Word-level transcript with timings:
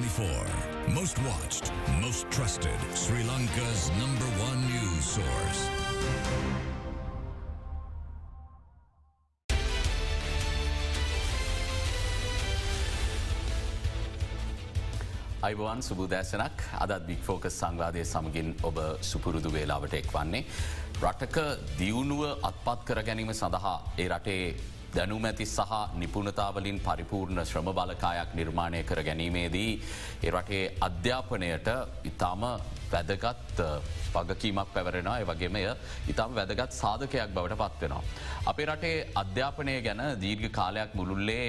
24. 0.00 0.94
Most 0.96 1.18
watched, 1.28 1.64
most 2.00 2.24
trusted. 2.30 2.80
Sri 2.94 3.22
Lanka's 3.30 3.82
number 4.00 4.28
one 4.40 4.60
news 4.72 5.04
source. 5.16 5.60
අයිබවන් 15.42 15.84
සුබදෑසනක් 15.88 16.64
අදත් 16.80 17.04
බික් 17.10 17.20
focus 17.28 17.60
සංවාදය 17.60 18.04
සමගින් 18.04 18.56
ඔබ 18.64 18.80
සුපුරුදු 19.12 19.52
වේලාවට 19.52 20.00
එක් 20.00 20.10
වන්නේ. 20.16 20.44
රටක 21.04 21.38
දියුණුව 21.78 22.24
අත්පත් 22.50 22.80
කර 22.88 23.02
ගැනීම 23.10 23.36
සඳහා 23.42 23.76
ඒ 23.98 24.08
රටේ 24.08 24.44
දැනුම 24.94 25.24
ඇති 25.24 25.46
සහ 25.46 25.72
නිපුණතාවලින් 26.00 26.78
පරිපූර්ණ 26.86 27.44
ශ්‍රම 27.44 27.68
බලකායක් 27.78 28.34
නිර්මාණය 28.34 28.82
කර 28.82 29.02
ගැනීමේදී. 29.08 29.72
ඒ 30.24 30.30
රටේ 30.30 30.62
අධ්‍යාපනයට 30.80 31.68
ඉතාම 32.04 32.42
වැදගත් 32.92 33.60
පගකීමක් 34.14 34.72
පැවරෙනවා 34.74 35.26
වගේමය 35.30 35.62
ඉතාම 36.12 36.34
වැදගත් 36.34 36.72
සාධකයක් 36.72 37.34
බවට 37.36 37.60
පත්වෙනවා. 37.62 38.02
අපේ 38.46 38.66
රටේ 38.66 38.96
අධ්‍යාපනය 39.22 39.76
ගැන 39.82 40.02
දීර්ඝ 40.22 40.50
කාලයක් 40.50 40.94
මුළුල්ලේ 40.94 41.46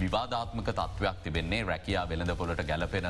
විවාධාත්මක 0.00 0.68
තත්ත්වයක් 0.70 1.22
තිබෙන්නේ 1.24 1.62
රැකයා 1.64 2.04
වෙළඳ 2.08 2.34
පොලට 2.38 2.62
ගැලපෙන 2.70 3.06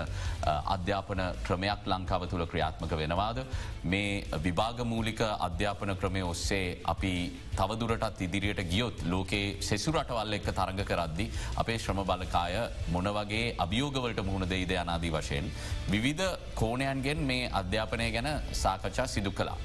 අධ්‍යාපන 0.74 1.22
ක්‍රමයක් 1.46 1.86
ලංකාව 1.86 2.26
තුළ 2.28 2.46
ක්‍රියාත්මක 2.46 2.92
වෙනවාද. 3.02 3.38
මේ 3.84 4.24
විභාගමූලික 4.46 5.20
අධ්‍යාපන 5.48 5.96
ක්‍රමය 5.96 6.22
ඔස්සේ 6.22 6.80
අපි 6.94 7.14
තවදුරටත් 7.56 8.20
ඉදිරියට 8.26 8.62
ගියොත් 8.72 9.04
ලෝකයේ 9.12 9.62
සෙසු 9.62 9.92
රටවල් 9.92 10.38
එක්ක 10.38 10.50
තරඟ 10.50 10.84
කරද්දි 10.90 11.30
අපේ 11.56 11.78
ශ්‍රම 11.78 12.02
බලකාය 12.04 12.58
මොනවගේ 12.96 13.54
අභියෝගවලට 13.66 14.24
මුහුණ 14.24 14.48
දෙයිද 14.48 14.76
අනාදී 14.84 15.14
වශයෙන්. 15.16 15.50
විවිධ 15.90 16.28
කෝණයන්ගෙන් 16.54 17.26
මේ 17.30 17.50
අධ්‍යාපනය 17.62 18.10
ගැන 18.12 18.30
සාකච්ඡා 18.52 19.06
සිදු 19.06 19.32
කලා. 19.32 19.58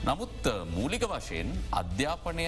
නමුත් 0.00 0.46
මූලික 0.68 1.04
වශයෙන් 1.04 1.48
අධ්‍යාපනය 1.72 2.46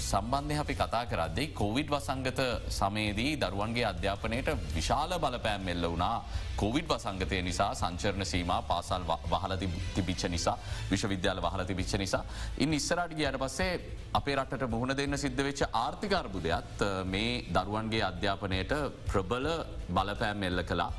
සම්බන්ධය 0.00 0.56
අපි 0.56 0.74
කතා 0.74 1.02
කරද්දේ 1.06 1.52
කොවිඩ් 1.52 1.88
වසංගත 1.88 2.40
සමේදී 2.70 3.36
දරුවන්ගේ 3.36 3.84
අධ්‍යාපනයට 3.84 4.48
විශාල 4.74 5.14
බලපෑම් 5.16 5.68
එල්ල 5.68 5.84
වුණා 5.84 6.16
කොවිඩ් 6.56 6.88
වසංගතය 6.88 7.38
නිසා 7.40 7.70
සංචරණ 7.74 8.24
සීම 8.24 8.50
පාසල් 8.66 9.06
වහලති 9.26 9.68
තිබිච්ච 9.94 10.24
නිසා 10.26 10.56
විශ්වවිද්‍යාල 10.90 11.40
වහලති 11.40 11.74
විච්ච 11.74 11.94
නිසා. 11.96 12.24
ඉන් 12.58 12.72
ඉස්සරට 12.72 13.14
ගියට 13.14 13.38
පස්සේ 13.38 13.78
අපේ 14.12 14.36
රටට 14.36 14.68
මුහුණ 14.68 14.96
දෙන්න 14.96 15.16
සිද්ධ 15.16 15.42
වෙච්ච 15.42 15.62
ආර්ථිකර්බුදයක්ත් 15.74 16.82
මේ 17.06 17.44
දරුවන්ගේ 17.48 18.02
අධ්‍යාපනයට 18.02 18.74
ප්‍රබල 19.06 19.48
බලපෑම් 19.88 20.42
එල්ල 20.42 20.62
කලා. 20.64 20.90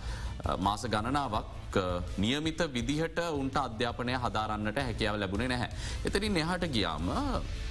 මාස 0.60 0.84
ගණනාවක් 0.86 1.78
නියමිත 2.18 2.62
විදිහට 2.74 3.20
උන්ට 3.32 3.58
අධ්‍යාපනය 3.58 4.14
හදාරන්නට 4.16 4.78
හැකියාව 4.80 5.20
ලැබුණේ 5.20 5.48
නැහැ. 5.48 5.70
එතනින් 6.06 6.38
එහට 6.38 6.66
ගියාම 6.68 7.10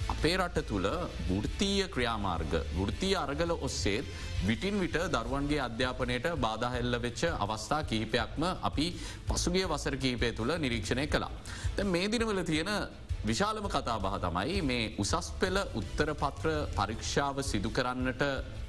අපේ 0.08 0.36
රට 0.36 0.62
තුළ 0.62 0.88
වෘත්තීය 1.28 1.88
ක්‍රියාමාර්ග 1.88 2.52
වෘතිය 2.74 3.16
අරගල 3.16 3.52
ඔස්සේත් 3.60 4.06
විටින් 4.46 4.80
විට 4.80 5.00
දරුවන්ගේ 5.08 5.60
අධ්‍යාපනයට 5.60 6.28
බාධහෙල්ල 6.36 7.02
වෙච්ච 7.02 7.24
අවස්ථා 7.38 7.82
කිහිපයක්ම 7.84 8.44
අපි 8.62 8.86
පසුගේ 9.26 9.66
වසර 9.66 9.96
කීපය 9.96 10.32
තුළ 10.32 10.52
නිරීක්ෂණය 10.56 11.06
කළා. 11.06 11.30
ත 11.76 11.84
මේ 11.84 12.08
දිනවල 12.08 12.42
තියෙන 12.44 12.72
විශාලම 13.24 13.66
කතා 13.68 13.98
බහ 13.98 14.20
තමයි 14.20 14.62
මේ 14.62 14.94
උසස් 14.98 15.32
පෙළ 15.40 15.58
උත්තර 15.74 16.14
පත්‍ර 16.14 16.48
පරීක්ෂාව 16.76 17.42
සිදු 17.42 17.70
කරන්නට 17.70 18.22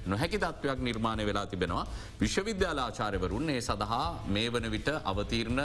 නොහැකි 0.06 0.38
තත්වයක් 0.38 0.80
නිර්මාණය 0.80 1.26
වෙලා 1.26 1.46
තිබෙනවා. 1.46 1.86
විශ්වවිද්‍යාලාචාරවරුන් 2.20 3.50
ඒ 3.50 3.62
සඳහා 3.62 4.06
මේ 4.28 4.50
වන 4.50 4.72
විට 4.72 4.90
අවතීරණ 5.04 5.62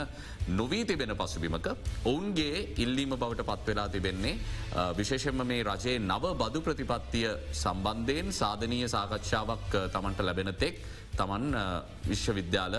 නොවී 0.49 0.85
තිබෙන 0.85 1.15
පසුබිමක 1.15 1.67
ඔවුන්ගේ 2.05 2.75
ඉල්ලීම 2.77 3.15
බවට 3.15 3.45
පත්වෙලා 3.45 3.89
තිබෙන්නේ 3.89 4.39
විශේෂෙන්ම 4.93 5.41
මේ 5.43 5.63
රජයේ 5.63 5.99
නව 6.01 6.35
බදු 6.35 6.61
ප්‍රතිපත්තිය 6.61 7.29
සම්බන්ධයෙන් 7.53 8.33
සාධනීය 8.33 8.87
සාකච්ඡාවක් 8.87 9.71
තමන්ට 9.89 10.19
ලැබෙන 10.21 10.53
තෙක් 10.55 10.81
තමන් 11.15 11.55
විශ්වවිද්‍යාල 12.09 12.75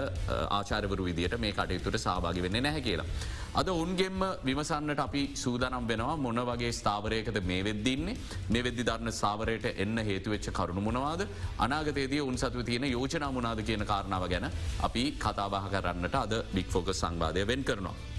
ආචාරවරු 0.50 1.08
විදියට 1.08 1.36
මේ 1.38 1.52
කටයුතුට 1.52 1.98
සහභාගි 1.98 2.44
වෙන්න 2.46 2.62
නැහැ 2.62 2.82
කියලා. 2.82 3.08
අද 3.54 3.68
උන්ගෙන්ම 3.74 4.22
විමසන්නට 4.44 4.98
අපි 4.98 5.22
සූදනම් 5.34 5.86
වෙනවා 5.86 6.16
මොන 6.18 6.40
වගේ 6.42 6.72
ස්ථාවරයකද 6.72 7.38
මේ 7.42 7.62
වෙද්දින්නේ 7.62 8.16
මේ 8.48 8.62
වෙද්දි 8.62 8.84
ධරණ 8.84 9.12
සාවරයට 9.14 9.70
එන්න 9.74 9.96
හේතුවෙච්ච 10.00 10.50
කරුණු 10.52 10.82
මොනවාද 10.82 11.22
අනාගතයේදී 11.58 12.20
උන් 12.22 12.36
සතුව 12.36 12.64
තියෙන 12.64 12.84
යෝජනා 12.86 13.30
මුණනාද 13.30 13.62
කියන 13.62 13.84
කාරණාව 13.84 14.28
ගැන 14.28 14.50
අපි 14.80 15.04
කතාබහ 15.18 15.64
කරන්නට 15.70 16.16
අද 16.16 16.34
බික්‍ෆෝක 16.52 16.92
සංවාදය 16.94 17.46
වෙන් 17.46 17.64
කරනවා. 17.64 18.15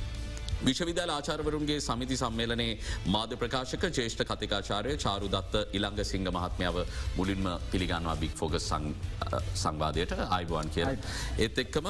විශ්වවිද්‍යාල 0.66 1.12
ආචාරවරුන්ගේ 1.16 1.80
සමිති 1.80 2.18
සම්මේලනේ 2.18 2.70
මාධ්‍ය 3.16 3.38
ප්‍රකාශක 3.42 3.84
ජේෂ්ඨ 3.98 4.24
කතිකාචාරය 4.30 4.96
චාරුදත්ත 4.98 5.56
ඉළංග 5.78 6.00
සිංහ 6.04 6.26
මහත්මාව 6.30 6.78
මුලින්ම 7.18 7.46
පිළිගන්වා 7.72 8.16
බික් 8.16 8.34
ෆෝග 8.34 8.58
සංවාදයට 8.58 10.14
අයිබුවන් 10.30 10.70
කිය. 10.70 10.88
ඒත් 11.38 11.62
එක්කම 11.66 11.88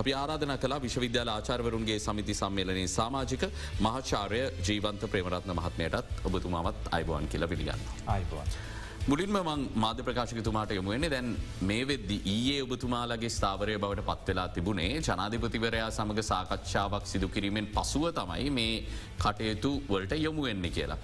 අපි 0.00 0.14
ආරාධන 0.14 0.56
කලා 0.64 0.80
විශ්වවිද්‍යාල 0.80 1.34
ආචාරවරුන්ගේ 1.36 2.00
සමිති 2.00 2.34
සම්මේලනයේ 2.34 2.88
සාමාජික 2.88 3.46
මහාචාරය 3.80 4.42
ජීවන්ත 4.66 5.06
ප්‍රේමරත්න 5.12 5.56
මහත්මයටත් 5.60 6.26
ඔබතුමාවත් 6.26 6.92
අයිබුවන් 6.92 7.28
කියලා 7.28 7.52
පිළිගන්න. 7.54 7.88
අයිබුවන්. 8.06 8.69
මුලින්ම 9.10 9.36
මං 9.38 9.62
මාධ්‍ය 9.74 10.02
ප්‍රකාශකතුමාට 10.06 10.72
යොමුවෙන්නේ 10.72 11.10
දැන් 11.10 11.28
මේ 11.60 11.84
වෙද්දි 11.84 12.16
ඊයේ 12.26 12.58
ඔබතුමාලගේ 12.64 13.30
ස්ථාවරය 13.36 13.74
බවට 13.76 14.04
පත්වෙලා 14.10 14.44
තිබුණේ 14.48 14.90
ජනාධිපතිවරයා 14.98 15.88
සමඟ 15.90 16.22
සාකච්ඡාවක් 16.22 17.08
සිදු 17.12 17.28
කිරීමෙන් 17.28 17.66
පසුව 17.68 18.04
තමයි 18.10 18.50
මේ 18.50 18.76
කටයුතු 19.18 19.72
වලට 19.90 20.20
යොමුවෙන්නේ 20.20 20.70
කියලා. 20.70 21.00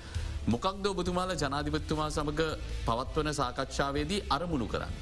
මොකක්ද 0.47 0.87
ඔබතුමාල 0.87 1.35
ජනාධිපත්තුමා 1.37 2.09
සමඟ 2.11 2.43
පවත්වන 2.87 3.33
සාකච්ඡාවේදී 3.35 4.25
අරමුණු 4.31 4.67
කරන්න. 4.67 4.95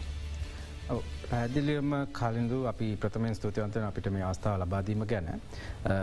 පැදිලියම 1.31 1.91
කලින්දු 2.13 2.59
අපි 2.67 2.97
ප්‍රථමෙන් 2.97 3.35
ස්තුතිවන්තන 3.35 3.85
අපිට 3.85 4.11
මේ 4.11 4.23
අවස්ථාව 4.23 4.61
ලබාදීම 4.61 5.05
ගැන. 5.07 5.29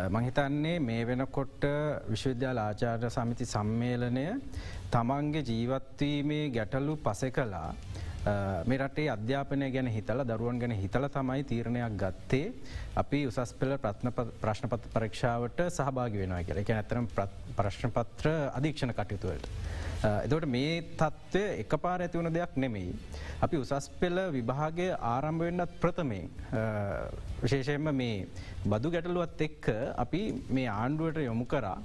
මහිතන්නේ 0.10 0.80
මේ 0.82 1.06
වෙනකොට 1.06 1.66
විශ්වවිද්‍යාල 2.10 2.58
ආචාර්ය 2.60 3.10
සමිති 3.10 3.46
සම්මේලනය 3.46 4.26
තමන්ගේ 4.90 5.44
ජීවත්වීමේ 5.44 6.50
ගැටලු 6.50 6.98
පසෙ 7.00 7.32
කලා 7.32 7.70
මේ 8.66 8.78
රටේ 8.78 9.10
අධ්‍යාපනය 9.10 9.72
ගැන 9.72 9.88
හිතල 9.88 10.24
දරුවන් 10.24 10.60
ගැන 10.60 10.74
හිතල 10.74 11.08
තමයි 11.10 11.44
තීරණයක් 11.44 11.96
ගත්තේ 11.98 12.54
අපි 12.96 13.26
උසස් 13.28 13.54
පෙළ 13.54 13.78
ප්‍රශ්නපත් 14.42 14.90
පරීක්ෂාවට 14.94 15.64
සහභාගි 15.70 16.22
වෙනවා 16.22 16.44
කියල 16.44 16.64
එක 16.64 16.70
ඇතරම් 16.72 17.08
ප්‍රශ්නපත්‍ර 17.56 18.30
අධීක්ෂණ 18.52 18.94
කටයුතුවලට. 18.94 19.48
එදට 20.02 20.46
මේ 20.48 20.82
තත්ත්වය 20.94 21.44
එක 21.62 21.74
පාර 21.78 22.02
ඇතිවුණ 22.02 22.34
දෙයක් 22.34 22.56
නෙමෙයි. 22.56 22.94
අපි 23.40 23.56
උසස් 23.58 23.90
පෙළ 24.00 24.20
විභාගය 24.34 24.88
ආරම්භ 25.08 25.44
වෙන්නත් 25.46 25.74
ප්‍රථමයෙන් 25.80 26.30
විශේෂයෙන්ම 27.42 27.90
මේ 27.94 28.26
බදු 28.66 28.90
ගැටලුවත් 28.90 29.42
එක්ක 29.42 29.68
අපි 29.96 30.22
මේ 30.50 30.68
ආණ්ඩුවට 30.70 31.22
යොමු 31.22 31.46
කරා 31.46 31.78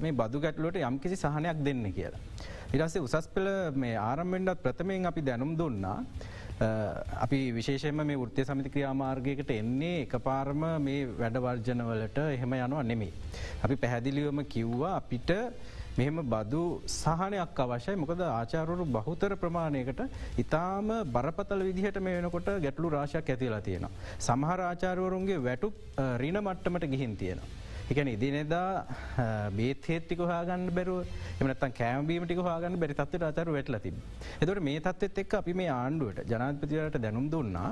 මේ 0.00 0.12
බදු 0.12 0.40
ගැටලුවට 0.40 0.80
යම්කිසි 0.80 1.16
සහනයක් 1.16 1.60
දෙන්න 1.62 1.84
කියලා. 1.92 2.22
ඉරස්සේ 2.72 3.02
උසස් 3.02 3.28
පෙළ 3.28 3.50
මේ 3.74 3.96
ආරම්ෙන්ඩත් 4.00 4.62
ප්‍රථමයෙන් 4.62 5.06
අපි 5.06 5.20
දැනුම් 5.20 5.52
දුන්නා. 5.54 5.98
අපි 7.20 7.40
විශේෂම 7.52 8.00
මේ 8.02 8.16
ෘත්‍ය 8.18 8.44
සමිති 8.44 8.70
ක්‍රියාමාර්ගයකට 8.70 9.52
එන්නේ 9.52 9.98
එක 10.04 10.16
පාරම 10.20 10.64
මේ 10.80 11.04
වැඩවර්ජනවලට 11.20 12.18
එහෙම 12.26 12.56
යනවා 12.56 12.82
නෙමේ. 12.84 13.12
අපි 13.62 13.76
පැහැදිලිවම 13.76 14.40
කිව්වා 14.46 14.94
අපිට 14.96 15.32
මෙහෙම 15.98 16.18
බදු 16.32 16.62
සහනයක් 16.96 17.60
අවශ්‍යයි 17.64 18.00
මොකද 18.02 18.20
ආචාරරු 18.26 18.84
බහුතර 18.96 19.32
ප්‍රමාණයකට 19.42 20.02
ඉතාම 20.42 20.90
බරපතල 21.14 21.62
විදිහට 21.68 21.98
මේ 22.06 22.16
වෙනකොට 22.18 22.50
ගැටලු 22.66 22.90
රාශයක් 22.96 23.32
ඇතිලා 23.34 23.62
තියෙනවා. 23.68 23.96
සමහර 24.28 24.60
ආචාරවරුන්ගේ 24.70 25.40
වැටු 25.48 25.68
රින 26.22 26.38
මට්ටමට 26.46 26.86
ගිහින් 26.94 27.14
තියෙනවා. 27.22 27.50
එකන 27.92 28.08
ඉදිනෙදා 28.14 28.68
බේත් 29.58 29.86
හෙත්තික 29.90 30.20
හාගන්න 30.32 30.66
බැරුව 30.76 30.98
එමනත් 31.40 31.64
කෑමබීමටික 31.78 32.42
හාගන්න 32.48 32.80
බැරි 32.82 32.94
තත්වට 33.00 33.30
අචර 33.30 33.48
වැටල 33.56 33.78
තිබ. 33.86 33.96
එතට 34.42 34.60
මේ 34.68 34.80
තත්වත් 34.86 35.24
එක් 35.24 35.34
අපි 35.40 35.54
මේ 35.60 35.70
ආණ්ඩුවට 35.78 36.28
ජනාධපතිවලට 36.32 36.98
දැනුම් 37.06 37.26
දුන්නා 37.34 37.70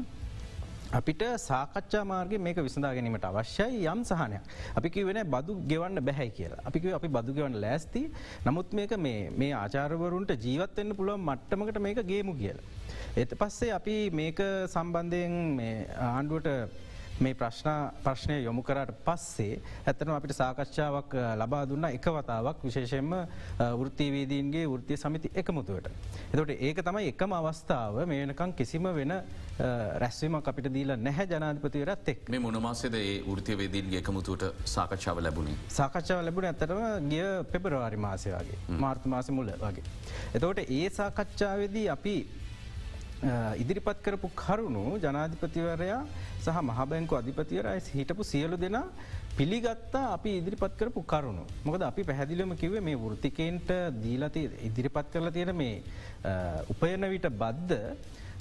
අපිට 0.91 1.23
සාකච්ඡා 1.39 2.05
මාර්ග 2.05 2.33
මේක 2.41 2.59
විසඳා 2.67 2.93
ගැනීමට 2.97 3.25
අවශ්‍යයි 3.29 3.85
යම් 3.93 4.01
සහනයක්. 4.11 4.43
අපි 4.79 4.89
කිවෙන 4.91 5.21
බදු 5.35 5.57
ගෙවන්න 5.71 6.01
බැහැ 6.01 6.29
කියලා. 6.31 6.63
අපි 6.65 6.93
අපි 6.99 7.09
බදු 7.09 7.35
ගෙවන්න 7.39 7.61
ලෑස්ති 7.65 8.03
නමුත් 8.47 8.73
මේක 8.73 8.93
මේ 8.97 9.53
ආචාරවරුන්ට 9.55 10.33
ජීවත්වෙන්න 10.47 10.97
පුළුවන් 10.99 11.21
මට්ටමකට 11.21 11.81
මේක 11.87 12.01
ගේමු 12.11 12.35
කියලා. 12.35 12.65
එත 13.17 13.35
පස්සේ 13.41 13.73
අපි 13.79 13.97
මේක 14.13 14.41
සම්බන්ධයෙන් 14.75 15.35
ආණ්ඩුවට 16.09 16.49
මේ 17.19 17.35
ප්‍රශ්න 17.35 17.71
ප්‍රශ්නය 18.03 18.37
යොමු 18.39 18.63
කරට 18.63 18.93
පස්සේ 19.05 19.59
ඇත්තන 19.85 20.13
අපිට 20.15 20.35
සාකච්ඡාවක් 20.35 21.17
ලබා 21.41 21.63
දුන්න 21.67 21.89
එකවතාවක් 21.89 22.63
විශේෂයෙන්ම 22.63 23.15
වෘතිවේදීන්ගේ 23.81 24.65
වෘතිය 24.67 24.97
සමිති 24.97 25.33
එකමුතුවට. 25.35 25.91
එතට 26.33 26.55
ඒක 26.61 26.83
තමයි 26.83 27.11
එකම 27.13 27.35
අවස්ථාව 27.35 28.01
මේනකං 28.07 28.55
කිසිම 28.55 28.89
වෙන 28.95 29.15
රැස්වීමක් 29.99 30.49
අපිට 30.49 30.71
දීල 30.71 30.95
නැහැ 30.99 31.27
ජනාධිපතිවරත් 31.29 32.13
එක් 32.15 32.29
මේ 32.29 32.41
මොනමාසේද 32.41 32.95
ඒ 32.95 33.15
ෘතියවේදීන්ගේ 33.33 34.03
එකමුතුවට 34.05 34.67
සාකච්ඡාව 34.69 35.19
ලැබුණේ 35.21 35.59
සාකච්ඡාව 35.71 36.23
ලැබුණ 36.23 36.51
ඇතරම 36.53 37.09
ගිය 37.09 37.25
පෙබරවාරි 37.53 37.99
මාසය 37.99 38.31
වගේ 38.33 38.79
මාර්ත 38.79 39.07
මාස 39.07 39.31
මුල්ල 39.31 39.51
වගේ. 39.59 39.89
එතවට 40.35 40.71
ඒ 40.71 40.87
සාකච්ඡාවදී 40.93 41.89
අපි 41.91 42.19
ඉදිරිපත් 43.61 43.99
කරපු 44.07 44.29
කරුණු 44.43 44.83
ජනාධිපතිවරයා 45.05 46.03
සහ 46.45 46.59
මහබැංකු 46.71 47.15
අධිපතිවරයි 47.21 47.81
හිටපු 47.99 48.23
සියලු 48.31 48.57
දෙනා 48.65 48.85
පිළිගත්තා 49.39 50.05
අපි 50.17 50.31
ඉදිරිපත් 50.41 50.75
කරපු 50.81 51.03
කරුණු. 51.13 51.45
මොකද 51.67 51.83
අපි 51.83 52.03
පැහැදිලම 52.11 52.55
කිවේ 52.63 52.83
මේ 52.89 53.01
වෘතිකෙන්ට 53.05 53.71
දීලති 54.05 54.43
ඉදිරිපත් 54.69 55.11
කරලා 55.13 55.35
තියෙන 55.37 55.53
මේ 55.63 55.83
උපයන 56.73 57.09
විට 57.15 57.27
බද්ධ 57.43 57.75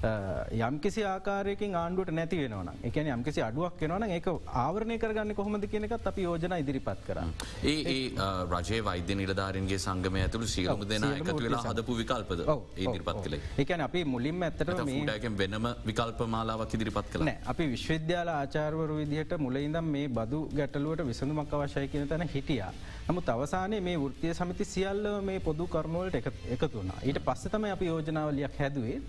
යම්කිසි 0.03 1.03
ආකාරයකින් 1.03 1.75
ආණ්ඩුවට 1.75 2.11
නැති 2.13 2.38
වෙනවන 2.38 2.69
එක 2.83 2.97
යම්කිසි 2.97 3.41
අඩුවක් 3.41 3.79
වෙනවන 3.81 4.03
ඒක 4.09 4.27
ආවරණය 4.63 4.97
කරගන්න 4.99 5.33
කොහොමද 5.33 5.65
කියනකත් 5.71 6.07
අපි 6.11 6.21
යෝජන 6.21 6.53
ඉදිරිපත් 6.59 7.01
කර. 7.07 7.19
ඒ 7.63 8.11
රජය 8.51 8.81
වෛද්‍ය 8.83 9.15
නිලධාරන්ගේ 9.15 9.79
සංගම 9.79 10.19
ඇතුළු 10.21 10.47
සියලම 10.47 10.83
දෙෙන 10.91 11.07
එකතු 11.09 11.38
වෙලා 11.39 11.63
හදපු 11.65 11.97
විකල්පද 12.01 12.44
ඉදිරිපත් 12.77 13.21
කළේ 13.23 13.41
එකන 13.57 13.81
අපි 13.88 14.03
මුලින්ම 14.05 14.44
ඇත්තට 14.44 14.83
මේකෙන් 14.85 15.38
වෙනම 15.38 15.67
විකල්ප 15.89 16.21
මාලාවක් 16.35 16.77
ඉදිරිපත් 16.79 17.09
කළ 17.15 17.33
අපි 17.53 17.67
විශ්වවිද්‍යාල 17.73 18.31
ආචාර්වරු 18.35 19.00
විදිහට 19.01 19.33
මුලයිඉදම් 19.47 19.89
මේ 19.95 20.07
බදු 20.19 20.43
ගැටලුවට 20.59 21.07
විසඳුමක් 21.09 21.53
අවශ්‍යය 21.53 21.88
කියන 21.88 22.07
තැන 22.07 22.29
හිටියා. 22.35 22.71
නමුත් 23.09 23.29
අවසානයේ 23.29 23.81
මේ 23.81 23.97
වෘතිය 23.97 24.33
සමිති 24.33 24.65
සියල්ල 24.73 25.05
මේ 25.27 25.39
පොදු 25.39 25.67
කරුණුවලට 25.67 26.15
එකතුුණා. 26.55 27.00
ඊට 27.07 27.19
පස්සතම 27.27 27.63
අපි 27.73 27.85
යෝජනාවලියක් 27.91 28.59
හැදුවේ 28.61 29.00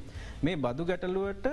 මේ 0.43 0.56
බදු 0.56 0.85
ගැටලුවට 0.85 1.46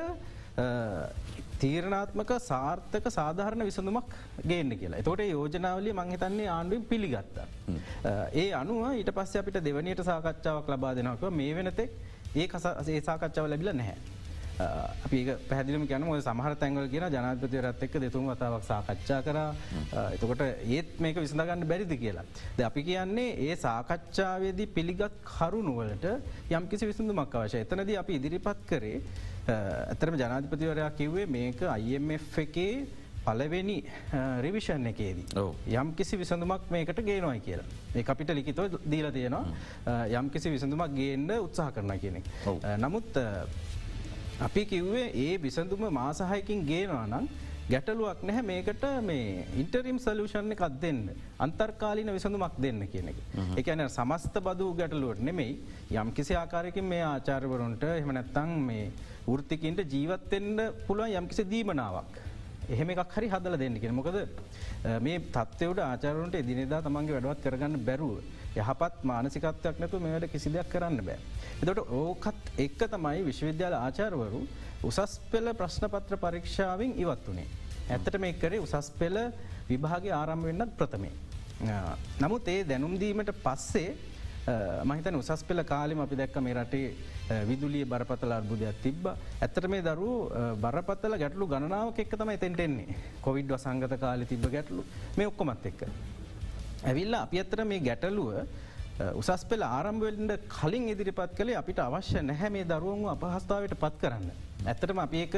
තීරණාත්මක 1.59 2.31
සාර්ථක 2.47 3.07
සාධාරණ 3.17 3.65
විසඳුමක් 3.65 4.11
ගේන්න 4.47 4.71
කියලා. 4.79 5.03
තොට 5.03 5.23
යෝජනාවලිය 5.27 5.93
මංහිතන්නේ 5.93 6.47
ආණ්ඩුවෙන් 6.47 6.85
පිළිගත්ත. 6.91 7.37
ඒ 8.33 8.49
අනුව 8.53 8.83
ඊට 8.91 9.11
පස්ස 9.17 9.41
අපිට 9.41 9.63
දෙවනියට 9.67 10.03
සාකච්ඡාවක් 10.03 10.69
ලබා 10.73 10.93
දෙනක 10.95 11.25
මේ 11.31 11.55
වෙනතෙක් 11.55 11.91
ඒ 12.35 13.01
සාකච්ඡාව 13.01 13.49
ලැබිල 13.49 13.73
නැහැ. 13.73 13.97
අපි 14.57 15.19
පැදිලම 15.49 15.85
කියන 15.87 16.03
ො 16.05 16.15
සමහර 16.19 16.55
තැන්වල 16.55 16.87
කියන 16.87 17.05
ජනාධපතිවරත් 17.09 17.83
එක්ක 17.83 17.99
දෙතුන් 17.99 18.27
වතාවක් 18.29 18.63
සාකච්ඡා 18.63 19.21
කර 19.21 19.37
එතකොට 20.13 20.43
ඒත් 20.45 20.99
මේක 20.99 21.17
විසඳගන්න 21.17 21.67
බැරිදි 21.67 21.97
කියලා. 21.97 22.25
ද 22.57 22.63
අපි 22.63 22.83
කියන්නේ 22.83 23.29
ඒ 23.45 23.55
සාකච්ඡාවේදී 23.57 24.67
පිළිගත් 24.69 25.15
කරුණුවලට 25.25 26.05
යම් 26.49 26.67
කිසි 26.67 26.87
විසඳුමක් 26.87 27.35
අවශය 27.35 27.63
එතනද 27.65 27.95
අපි 27.95 28.19
ඉදිරිපත් 28.19 28.61
කරේ 28.65 29.01
ඇතරම 29.47 30.15
ජනාධිපතිවරයා 30.15 30.91
කිව්වේ 30.91 31.25
මේක 31.27 31.59
IMF 31.79 32.39
එකේ 32.39 32.87
පලවෙනි 33.25 33.77
රිවිෂන් 34.41 34.85
එකේදී. 34.85 35.25
යම් 35.73 35.93
කිසි 35.93 36.17
විසඳුමක් 36.17 36.69
මේකට 36.69 37.01
ගේනොයි 37.03 37.39
කියලා. 37.41 37.67
ඒ 37.95 38.03
අපිට 38.05 38.31
ලිකිතව 38.31 38.77
දීල 38.85 39.11
තියෙනවා 39.11 40.05
යම් 40.13 40.29
කිසි 40.29 40.49
විසඳුමක් 40.49 40.93
ගේන්න 40.93 41.31
උත්සාහ 41.39 41.71
කරන 41.71 41.99
කියනෙ. 41.99 42.21
නමුත් 42.77 43.19
අපි 44.37 44.65
කිව්වේ 44.65 45.11
ඒ 45.15 45.37
විසඳුම 45.37 45.83
මාසාහයකින් 45.91 46.65
ගේනවා 46.65 47.07
නම් 47.07 47.27
ගැටලුවක් 47.69 48.19
නැහැ 48.21 48.43
මේකට 48.43 48.83
මේ 49.01 49.45
ඉන්ටරිම් 49.55 49.97
සලූෂණ 49.97 50.51
එකක් 50.51 50.63
දෙන්න 50.81 50.99
අන්තර්කාලින 51.39 52.11
විසඳුමක් 52.11 52.57
දෙන්න 52.57 52.83
කියන 52.85 53.07
එක. 53.07 53.19
එකන 53.55 53.83
සමස්ත 53.87 54.35
බදූ 54.39 54.73
ගැටලුවට 54.73 55.21
නෙමෙයි 55.21 55.55
යම් 55.93 56.11
කිසි 56.11 56.35
ආකාරයකින් 56.35 56.83
මේ 56.85 57.03
ආචාර්වරුන්ට 57.03 57.83
එහමනැත්තං 57.91 58.51
මේ 58.61 58.91
ෘතිකින්ට 59.29 59.79
ජීවත්තෙන්ට 59.87 60.83
පුළුවන් 60.88 61.15
යම්කිසි 61.15 61.43
දීමනාවක්. 61.45 62.19
එහෙම 62.69 62.89
එකක් 62.89 63.15
හරි 63.15 63.29
හදල 63.29 63.57
දෙන්න 63.57 63.79
කියෙන 63.79 63.95
මොකද 63.95 64.19
මේ 64.99 65.19
තත්වවට 65.31 65.79
ආචාරුන්ට 65.81 66.35
එදිනෙදා 66.35 66.81
තමන්ගේ 66.81 67.15
වැඩවත් 67.17 67.45
කරගන්න 67.45 67.79
බැරුව. 67.81 68.19
යහපත් 68.55 69.03
මානසිකත්වයක් 69.03 69.79
නැතු 69.79 69.99
මේට 69.99 70.31
කිසි 70.31 70.51
දෙයක් 70.51 70.69
කරන්න 70.69 71.01
බෑ. 71.01 71.19
එතට 71.57 71.79
ඕකත් 71.93 72.49
එක්ක 72.57 72.81
තමයි 72.91 73.21
විශ්වවිද්‍යාල 73.23 73.75
ආචාරවරු 73.75 74.41
උසස් 74.83 75.19
පෙළ 75.31 75.53
ප්‍රශ්නපත්‍ර 75.53 76.17
පරීක්ෂාවෙන් 76.17 76.97
ඉවත් 76.97 77.27
වනේ. 77.27 77.47
ඇත්තට 77.89 78.17
මේ 78.19 78.33
කරේ 78.35 78.59
උසස් 78.59 78.89
පෙළ 78.93 79.19
විභාගේ 79.69 80.13
ආරම්භ 80.13 80.45
වෙන්නත් 80.45 80.75
ප්‍රථමේ. 80.77 81.13
නමුත් 82.19 82.47
ඒ 82.47 82.63
දැනුම්දීමට 82.63 83.31
පස්සේ 83.41 83.95
මහිතන 84.83 85.15
උසස් 85.15 85.43
පෙළ 85.43 85.63
කාලෙම 85.63 85.99
අපි 85.99 86.15
දැක්ක 86.15 86.35
මේ 86.39 86.53
රටේ 86.53 86.89
විදුලිය 87.47 87.85
බරපතල 87.85 88.31
අර්බුදයක් 88.31 88.81
තිබ 88.83 89.07
ඇත්තට 89.07 89.67
මේ 89.67 89.81
දරු 89.81 90.11
බරපත්තල 90.61 91.17
ගැටලු 91.17 91.47
ගණනාවක් 91.47 91.99
එක් 91.99 92.13
තම 92.13 92.29
එතෙන්ටෙන්නේ 92.29 92.99
කොවිඩ් 93.21 93.49
වසංගත 93.49 93.97
කාලි 93.97 94.25
තිබ 94.25 94.45
ගැටලු 94.47 94.83
මේ 95.17 95.27
ඔක්කොමත් 95.27 95.65
එක්ක. 95.65 95.81
ඇවිල්ලා 96.83 97.23
අපි 97.23 97.39
අත්තර 97.39 97.65
මේ 97.65 97.79
ගැටලුව 97.79 98.29
උසස් 98.95 99.44
පෙළ 99.50 99.63
ආරම්භවෙල්ට 99.63 100.47
කලින් 100.50 100.88
ඉදිරිපත් 100.89 101.31
කළේ 101.36 101.57
අපිට 101.62 101.80
අවශ්‍ය 101.80 102.21
නැහැ 102.21 102.50
මේ 102.50 102.63
දරුවන්ව 102.63 103.09
අපහස්ථාවට 103.13 103.75
පත් 103.75 103.95
කරන්න. 104.01 104.30
ඇත්තටම 104.65 105.00
අපි 105.00 105.18
ඒක 105.24 105.36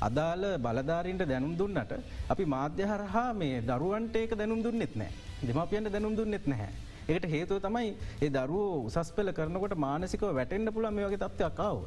අදාළ 0.00 0.44
බලධාරීන්ට 0.58 1.24
දැනුම් 1.24 1.54
දුන්නට 1.56 1.94
අපි 2.28 2.44
මාධ්‍යහරහා 2.54 3.32
මේ 3.34 3.62
දරුවන්ට 3.62 4.16
ඒක 4.16 4.36
දැනුම් 4.36 4.60
දුන්නෙත් 4.62 4.94
නෑ 4.94 5.12
දෙමපියන්ට 5.42 5.92
දැනුම් 5.94 6.16
දුන්නෙත් 6.16 6.46
නැහැ. 6.46 6.70
ඒකට 7.08 7.26
හේතුව 7.30 7.62
තමයි 7.62 7.96
ඒ 8.20 8.30
දරුවෝ 8.30 8.84
උසස් 8.88 9.10
පෙළ 9.16 9.32
කරනකොට 9.32 9.74
මානසිකව 9.78 10.28
වැටෙන්න්න 10.38 10.72
පුළ 10.74 10.90
මේ 10.90 11.08
වගේ 11.08 11.22
තත්වයක්කාව. 11.24 11.78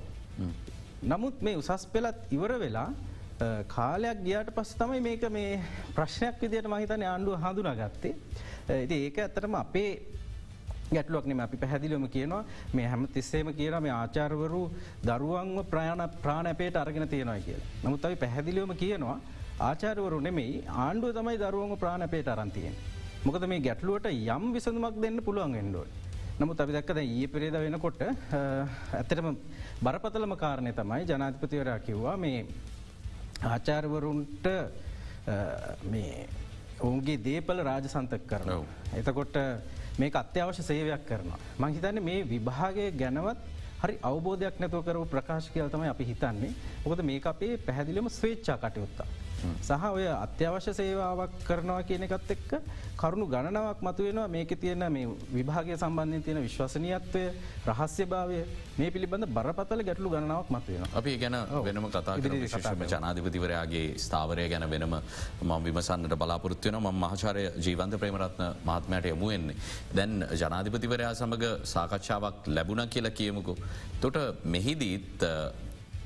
නමුත් 1.04 1.42
මේ 1.42 1.60
උසස් 1.62 1.86
පෙළත් 1.94 2.32
ඉවර 2.32 2.54
වෙලා 2.64 2.90
කාලයක් 3.68 4.24
ගියාට 4.26 4.50
පස් 4.56 4.72
තමයි 4.76 5.02
මේක 5.02 5.28
මේ 5.30 5.62
ප්‍රශ්නයක් 5.96 6.42
විදියට 6.42 6.72
මහිතන 6.74 7.04
ආණ්ඩුව 7.04 7.38
හඳුනා 7.44 7.76
ගත්තේ. 7.76 8.16
ඉති 8.80 8.98
ඒක 9.06 9.18
ඇත්තටම 9.20 9.56
අපේ 9.56 9.92
ගැටලුවක්නම 10.92 11.40
අපි 11.40 11.58
පැහැදිලිම 11.58 12.06
කියනවා 12.10 12.44
මේ 12.74 12.88
හැම 12.88 13.04
තිස්සේම 13.08 13.50
කියන 13.54 13.76
මේ 13.82 13.94
ආචාර්වරු 13.94 14.62
දරුවන්ව 15.04 15.60
ප්‍රාණ 15.66 16.04
ප්‍රාණැපේට 16.24 16.76
අරගෙන 16.76 17.08
තියෙනවා 17.08 17.40
කිය. 17.40 17.60
නමුත් 17.84 18.06
අපි 18.06 18.18
පැහැදිලිවම 18.18 18.74
කියනවා 18.76 19.18
ආචාරවරු 19.62 20.20
නෙමෙයි 20.22 20.58
ආණ්ඩුව 20.78 21.16
තමයි 21.18 21.38
දරුවන්ව 21.38 21.80
ප්‍රාණපේට 21.80 22.28
අරන්තියෙන්. 22.28 22.76
මොකද 23.26 23.48
මේ 23.48 23.62
ගැටලුවට 23.62 24.12
යම් 24.12 24.44
විසඳමක් 24.54 25.02
දෙන්න 25.02 25.24
පුළුවන් 25.24 25.56
එන්ඩුව. 25.56 25.88
නමුත් 26.40 26.60
අපි 26.60 26.74
දක්කද 26.74 27.00
ඒ 27.00 27.26
පෙරේද 27.28 27.58
වෙනකොට 27.62 28.04
ඇත්තටම 28.04 29.32
බරපතලම 29.82 30.36
කාරණය 30.36 30.72
තමයි 30.74 31.02
ජනාධිපතිවරයා 31.06 31.80
කිව්වා 31.80 32.18
මේ 32.18 32.46
ආචාර්වරුන්ට 33.46 34.48
මේ 35.88 36.16
ඔවුන්ගේ 36.82 37.22
දේපල 37.26 37.60
රාජ 37.64 37.88
සන්තක 37.88 38.26
කරනවා. 38.28 38.66
එතකොට 38.94 39.38
මේක 40.02 40.16
අත්‍යවශ්‍ය 40.16 40.64
සේවයක් 40.64 41.04
කරනවා. 41.10 41.40
මංහිතන්න 41.60 42.04
මේ 42.10 42.20
විභාගය 42.32 42.86
ගැනවත් 43.02 43.40
හරි 43.84 43.96
අවබෝධයක් 44.10 44.56
නැතුව 44.62 44.86
කරව 44.88 45.04
ප්‍රකාශ 45.14 45.50
කියල් 45.54 45.70
තමයි 45.74 45.90
අපි 45.94 46.06
හිතන්නේ. 46.12 46.54
ඔකද 46.86 47.02
මේ 47.10 47.22
අපේ 47.34 47.54
පැහැදිලිම 47.68 48.10
ස්වේච්චා 48.18 48.58
කටයුත්තා. 48.64 49.08
සහ 49.62 49.86
ඔය 49.90 50.06
අත්‍යවශ්‍ය 50.08 50.74
සේවාවක් 50.74 51.34
කරනවා 51.48 51.82
කියන 51.84 52.04
එකත් 52.08 52.32
එක්ක 52.36 52.52
කරුණු 52.96 53.26
ගණනාවක් 53.28 53.80
මතුවෙනවා 53.82 54.28
මේක 54.28 54.52
තියෙන 54.62 54.86
මේ 54.96 55.08
විභාගය 55.34 55.78
සම්බන්ධය 55.78 56.20
තියෙන 56.26 56.42
විශ්වසනීයත්වය 56.46 57.24
රහස්‍ය 57.68 58.06
භාවය 58.06 58.40
මේ 58.78 58.90
පිළිබඳ 58.92 59.26
බරපතල 59.28 59.84
ගැටලු 59.88 60.12
ගණනාවක් 60.14 60.50
මතුවෙන. 60.50 60.86
අපි 60.94 61.18
ගැන 61.18 61.38
වෙනම 61.68 61.88
කතා 61.88 62.18
විශේෂම 62.18 62.84
ජනාධිපතිවරයාගේ 62.86 63.86
ස්ථාවරය 63.98 64.48
ගැන 64.50 64.68
වෙනම 64.70 64.96
ම 65.42 65.52
විමසන්නට 65.66 66.16
බලාපොරත්වයන 66.16 66.80
ම 66.80 66.88
මහචාරය 67.04 67.46
ජීවන්ත 67.66 67.98
ප්‍රේමරත්න 68.02 68.46
මාත්මයට 68.66 69.10
යමුවෙන්නේ. 69.14 69.58
දැන් 69.96 70.14
ජනාධිපතිවරයා 70.34 71.14
සමඟ 71.16 71.66
සාකච්ඡාවක් 71.74 72.48
ලැබුණ 72.48 72.88
කියලා 72.88 73.18
කියමුකු. 73.20 73.56
තොට 74.02 74.18
මෙහිදීත් 74.46 75.28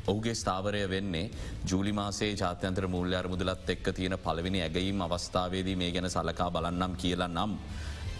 ඔහුගේ 0.08 0.36
ස්ථාවරය 0.42 0.82
වෙන්නේ 0.90 1.26
ජූලි 1.70 1.94
මාසේ 2.00 2.32
ජාත්‍යන්ත්‍ර 2.42 2.88
මුල්්‍යාර 2.96 3.28
මුදලත් 3.34 3.70
එක්ක 3.76 3.88
තියෙන 3.98 4.18
පලවිනි 4.26 4.62
ඇගීම් 4.62 5.02
අවස්ථාවේදී 5.02 5.76
මේ 5.76 5.92
ගැන 5.92 6.10
සලකා 6.10 6.50
බලන්නම් 6.56 6.94
කියලා 7.04 7.30
නම්. 7.30 7.54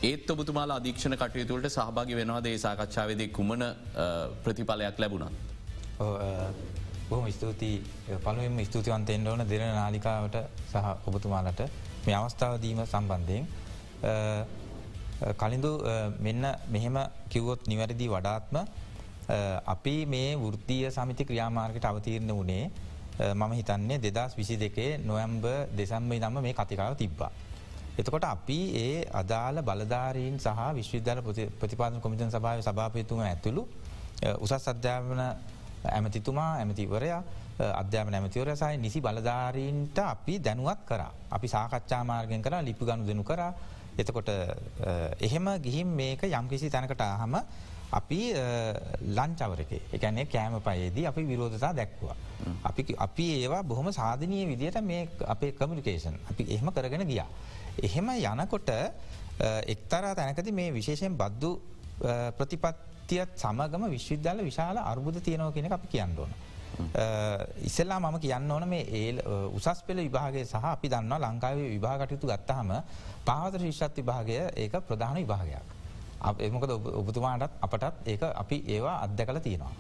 ඒත් 0.04 0.30
ඔබතුමාල 0.30 0.72
අධීක්ෂණ 0.78 1.18
කටයුතුවලට 1.22 1.76
සහභාගි 1.76 2.16
වෙනවාද 2.16 2.48
ඒ 2.52 2.58
සාකච්ඡාවේදී 2.66 3.30
කුමන 3.38 3.64
ප්‍රතිඵලයක් 4.44 5.00
ලැබුණා. 5.04 5.32
බොහම 7.10 7.28
ස්තුතියි 7.32 7.78
පළුවම 8.24 8.60
ස්තුතිවන්තයෙන් 8.66 9.28
ඕන 9.28 9.44
දෙන 9.50 9.66
නාලිකාවට 9.80 10.38
සහ 10.72 11.08
ඔබතුමාලට 11.10 11.62
මේ 12.06 12.16
අවස්ථාවදීම 12.16 12.82
සම්බන්ධයෙන්. 12.86 13.46
කලින්දු 15.42 15.72
මෙන්න 16.20 16.46
මෙහෙම 16.70 16.98
කිව්වොත් 17.30 17.62
නිවැරදි 17.68 18.08
වඩාත්ම 18.08 18.58
අපි 19.66 20.06
මේ 20.06 20.36
වෘතිය 20.38 20.92
සමිති 20.92 21.26
ක්‍රියාමාර්ගට 21.26 21.86
අවතීරණ 21.86 22.32
වනේ 22.34 22.70
මම 23.34 23.52
හිතන්නේ 23.54 23.98
දෙදස් 24.00 24.36
විසි 24.36 24.58
දෙකේ 24.58 24.98
නොයම්බ 25.00 25.46
දෙසම්බයි 25.72 26.20
නම්ම 26.20 26.42
මේ 26.42 26.54
කතිකාව 26.54 26.96
තිබ්බා. 26.96 27.32
එතකොට 27.98 28.24
අපි 28.26 28.60
ඒ 28.76 29.08
අදාළ 29.12 29.62
බලධාරීන් 29.62 30.36
සහ 30.38 30.62
විශ්විද්‍යාල 30.74 31.22
ප්‍රතිපාදන 31.60 32.02
කොමිතන් 32.02 32.30
සභාව 32.30 32.62
සභාපයතුම 32.62 33.20
ඇතුළු 33.22 33.64
උසස් 34.38 34.68
අධ්‍යාපන 34.68 35.22
ඇමතිතුමා 35.88 36.52
ඇමතිවරයා 36.56 37.22
අධ්‍යාපන 37.74 38.14
ඇමතිවර 38.14 38.52
සහ 38.52 38.78
නිසි 38.78 39.00
බලධාරීන්ට 39.00 39.98
අපි 39.98 40.40
දැනුවත් 40.40 40.82
කර 40.86 41.02
අපි 41.30 41.48
සාකච්ඡාමාර්ගෙන් 41.48 42.42
කර 42.42 42.56
ලිපි 42.62 42.84
ගණු 42.84 43.08
දෙනු 43.08 43.24
කර 43.24 43.42
එතකොට 43.96 44.30
එහෙම 45.20 45.46
ගිහිම් 45.60 45.88
මේක 45.90 46.22
යම්කිසි 46.30 46.70
තැනකට 46.70 47.02
හම 47.02 47.36
අපි 47.92 48.20
ලංචවරකේ 49.10 49.82
එකන්නේ 49.94 50.26
කෑම 50.26 50.62
පයේදී 50.62 51.06
අපි 51.08 51.24
විරෝධතා 51.24 51.74
දැක්වා. 51.74 52.16
අපි 52.64 52.96
අපි 52.98 53.26
ඒවා 53.36 53.64
බොහොම 53.64 53.92
සාධනය 53.92 54.46
විදියට 54.48 54.82
මේ 54.82 55.10
අපේ 55.28 55.52
කමිනිකේෂන් 55.52 56.16
අපි 56.32 56.44
එහෙම 56.50 56.72
කරගෙන 56.72 57.08
ගියා. 57.08 57.28
එහෙම 57.82 58.10
යනකොට 58.10 58.70
එක්තරා 59.68 60.16
තැනකති 60.16 60.52
මේ 60.52 60.74
විශේෂයෙන් 60.74 61.18
බද්දු 61.18 61.52
ප්‍රතිපත්තියත් 62.38 63.38
සමගම 63.38 63.90
විශ්විද්‍යාල 63.90 64.44
විශාල 64.44 64.78
අර්බුද 64.78 65.22
තියනව 65.22 65.54
කෙනෙ 65.54 65.70
අපි 65.70 65.88
කියන්න 65.88 66.18
ඕන. 66.18 66.34
ඉස්සල්ලා 67.62 68.00
මම 68.00 68.20
කියන්න 68.20 68.52
ඕන 68.52 68.68
මේ 68.68 68.84
ඒ 68.92 69.24
උසස් 69.52 69.84
පෙළ 69.88 69.98
විභාගේ 70.00 70.46
සහ 70.46 70.66
අපි 70.66 70.90
දන්නවා 70.90 71.20
ලංකාවේ 71.26 71.70
විභාගටයුතු 71.70 72.28
ගත්තහම 72.28 72.72
පාවත 73.26 73.60
ශිෂ්ෂත් 73.60 73.98
විභාගය 73.98 74.38
ඒක 74.56 74.76
ප්‍රධාන 74.82 75.18
විභාගයක්. 75.18 75.75
එමකද 76.40 76.72
ඔබතුමාටත් 76.94 77.60
අපටත් 77.62 78.08
ඒක 78.08 78.24
අපි 78.34 78.64
ඒවා 78.68 78.96
අත්දැකල 79.02 79.40
තියෙනවා. 79.40 79.72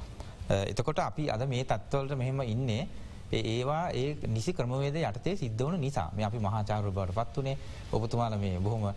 එතකොට 0.65 0.99
අපි 1.01 1.29
අද 1.29 1.47
මේ 1.47 1.63
තත්වවලට 1.65 2.17
මෙහෙම 2.17 2.41
ඉන්නේ 2.43 2.87
ඒවා 3.33 3.89
ඒ 3.91 4.07
නිසි 4.27 4.53
ක්‍රමවේද 4.53 4.95
යටතේ 4.97 5.35
සිද්ධවන 5.35 5.79
නිසා 5.79 6.09
මේ 6.13 6.25
අපි 6.25 6.39
මහාචාරු 6.39 6.91
බට 6.91 7.15
පත් 7.15 7.37
වනේ 7.37 7.57
ඔබතුමාල 7.91 8.37
මේ 8.37 8.59
බොහොම 8.59 8.89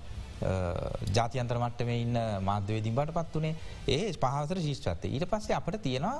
ජාතියන්තර 1.13 1.59
මට්ට 1.59 1.85
මේ 1.85 2.01
ඉන්න 2.01 2.19
මාධ්‍යවේදින් 2.43 2.95
බට 2.95 3.15
පත් 3.15 3.35
වනේ 3.37 3.55
ඒ 3.89 4.13
පහසර 4.15 4.61
ශිෂ්ත්‍රත්තේ 4.61 5.11
ඊට 5.11 5.27
පස්සේ 5.27 5.57
අපට 5.57 5.83
තියෙනවා 5.83 6.17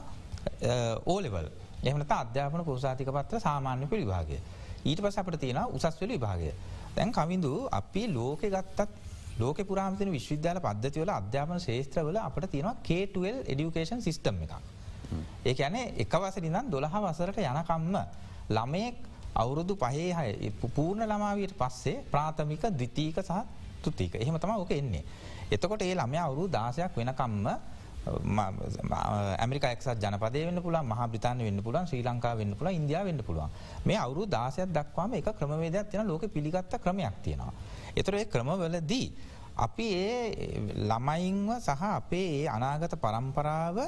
ඕලෙවල් 1.07 1.51
එහමට 1.83 2.13
අධ්‍යාපන 2.13 2.65
පුරසාතික 2.65 3.09
පත්‍ර 3.09 3.41
සාමාන්‍ය 3.41 3.87
පිළිභාගය. 3.87 4.39
ඊට 4.85 5.01
පස 5.01 5.19
අපට 5.19 5.39
තියෙන 5.39 5.61
උසස්වල 5.69 6.09
විභාගය. 6.09 6.53
දැන් 6.95 7.13
කවිඳු 7.13 7.69
අපි 7.71 8.03
ලෝක 8.09 8.41
ගත්තත් 8.43 8.89
ලෝක 9.39 9.59
පුරාමතින 9.63 10.11
විශ්විද්‍යාල 10.11 10.59
පද්ධතිවල 10.61 11.11
අධ්‍යාපන 11.11 11.61
ශේත්‍රවල 11.61 12.17
අපට 12.19 12.49
තියෙනවා 12.49 12.77
කේටල් 12.83 13.27
එඩියුකේෂන් 13.45 14.01
සිිටම් 14.01 14.43
එකක්. 14.45 14.55
ඒ 15.45 15.55
ඇනේ 15.59 15.85
එකවසරිදම් 15.99 16.67
දොළහ 16.69 16.97
වසරට 16.99 17.39
යනකම්ම 17.43 17.97
ළමයෙක් 18.51 18.97
අවුරුදු 19.35 19.75
පහේ 19.77 20.11
හය 20.13 20.51
පූර්ණ 20.69 21.05
ළමාවීට 21.05 21.55
පස්සේ 21.55 22.05
ප්‍රාථමික 22.07 22.65
දවිතීක 22.73 23.21
සහ 23.21 23.41
තුතික 23.81 24.15
එහෙම 24.15 24.39
තම 24.39 24.53
ඕක 24.53 24.73
එන්නේ. 24.73 25.05
එතකොට 25.49 25.83
ඒ 25.83 25.95
ළමය 25.95 26.19
අවුරු 26.19 26.49
දාසයක් 26.49 26.97
වෙනකම්ම 26.97 27.47
ඇමරික 29.39 29.65
එක් 29.65 29.83
ජනපදය 30.03 30.45
වන්න 30.47 30.63
පුළ 30.63 30.79
මහ 30.83 31.01
බ්‍රතාාන 31.13 31.41
වන්න 31.41 31.63
පුලන් 31.63 31.87
ශ්‍රී 31.87 32.03
ලංකා 32.03 32.35
වන්න 32.37 32.55
පුළ 32.57 32.71
ඉන්දිය 32.71 33.01
වන්න 33.01 33.23
පුළුවන් 33.23 33.51
මේ 33.85 33.99
අවුරු 33.99 34.27
දාසයක් 34.27 34.73
දක්වාම 34.73 35.15
එක 35.15 35.33
ක්‍රමවේදයක් 35.39 35.91
තියෙන 35.91 36.07
ලෝක 36.07 36.27
පිළිගත්ත 36.29 36.79
ක්‍රමයක් 36.85 37.17
තියෙනවා. 37.23 37.53
එතර 37.97 38.15
ඒ 38.15 38.25
ක්‍රමවලදී 38.27 39.07
අපි 39.59 39.87
ඒ 39.95 40.19
ළමයින්ව 40.89 41.51
සහ 41.59 41.83
අපේ 41.93 42.27
ඒ 42.41 42.49
අනාගත 42.49 42.95
පරම්පරාව 43.05 43.79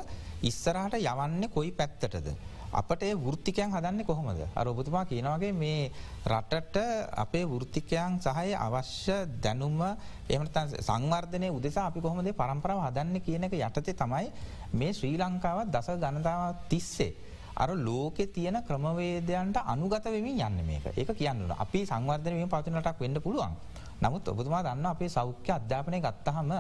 ඉස්සරහට 0.42 0.96
යවන්න 1.00 1.48
කොයි 1.48 1.70
පැත්තටද. 1.72 2.28
අපට 2.72 3.02
ඒ 3.02 3.14
වෘත්තිකයන් 3.16 3.72
හදන්න 3.72 4.04
කොහොමද. 4.04 4.40
අර 4.54 4.68
ඔබතුමා 4.68 5.04
කියනවගේ 5.04 5.52
මේ 5.52 5.90
රටට 6.24 6.76
අපේ 7.16 7.44
වෘත්තිකයන් 7.44 8.20
සහය 8.20 8.54
අවශ්‍ය 8.56 9.16
දැනුම 9.42 9.80
එමට 10.28 10.58
සංවර්ධනය 10.80 11.50
උදෙසා 11.50 11.86
අපි 11.90 12.00
කොහොමද 12.00 12.30
පරම්පරාව 12.32 12.84
හදන්න 12.86 13.20
කියන 13.20 13.44
එක 13.44 13.58
යටතේ 13.58 13.94
තමයි 13.94 14.30
මේ 14.72 14.92
ශ්‍රී 14.92 15.18
ලංකාවත් 15.18 15.68
දස 15.68 15.88
ගණතාව 15.96 16.68
තිස්සේ. 16.68 17.12
අර 17.56 17.70
ලෝකෙ 17.76 18.26
තියෙන 18.26 18.62
ක්‍රමවේදයන්ට 18.62 19.56
අනුගත 19.66 20.04
වෙමින් 20.06 20.38
යන්න 20.40 20.62
මේක 20.64 20.86
ඒක 20.94 21.10
කියන්න 21.12 21.50
අපි 21.58 21.84
සංවර්ධනය 21.84 22.46
පතිනටක් 22.46 23.00
වෙන්න 23.00 23.20
පුළුවන්. 23.20 23.52
නමුත් 24.00 24.28
ඔබතුමා 24.28 24.62
දන්න 24.62 24.86
අපේ 24.86 25.08
සෞඛ්‍ය 25.08 25.52
අධ්‍යාපනය 25.52 26.00
ගත්තහම 26.00 26.52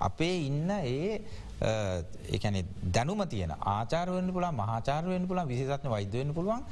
අපේ 0.00 0.36
ඉන්න 0.48 0.70
ඒ 0.70 1.20
එකන 1.60 2.56
දැනුම 2.90 3.22
තියන 3.28 3.52
ආචාරවෙන් 3.52 4.32
පුලා 4.32 4.52
මහාචාරවෙන් 4.52 5.26
පුලා 5.26 5.46
විසිසත්න 5.46 5.90
වෛද්‍යවෙන්න 5.90 6.34
පුළුවන් 6.34 6.64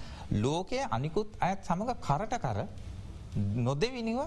ලෝකය 0.43 0.81
අනිකුත් 0.91 1.29
අයත් 1.41 1.61
සමඟ 1.63 1.95
කරට 2.01 2.35
කර 2.39 2.59
නොදවිනිව 3.59 4.21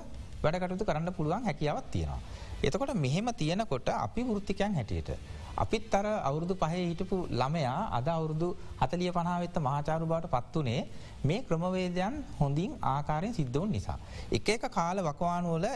වැඩකටතු 0.43 0.85
කරන්න 0.85 1.13
පුළුවන් 1.13 1.43
හැකියාවත් 1.43 1.91
තියෙනවා. 1.91 2.21
එතකොට 2.63 2.93
මෙහෙම 2.95 3.27
තියෙනකොට 3.33 3.89
අපි 3.89 4.21
වෘත්තිකයන් 4.23 4.75
හැටියට. 4.75 5.17
අපිත් 5.57 5.93
අර 5.93 6.05
අවුරුදු 6.21 6.55
පහේ 6.55 6.83
හිටපු 6.83 7.17
ළමයා 7.31 7.89
අද 7.91 8.07
අවුරුදු 8.07 8.49
හතලිය 8.81 9.11
පනාවෙත්ත 9.11 9.57
මහාචාරු 9.59 10.05
බවට 10.05 10.31
පත්වනේ 10.35 10.81
මේ 11.23 11.41
ක්‍රමවේදයන් 11.41 12.15
හොඳින් 12.39 12.71
ආකාරයෙන් 12.83 13.33
සිද්ධවන් 13.33 13.71
නිසා. 13.71 13.97
එක 14.31 14.49
එක 14.49 14.63
කාල 14.69 14.97
වකවානුවල 15.01 15.67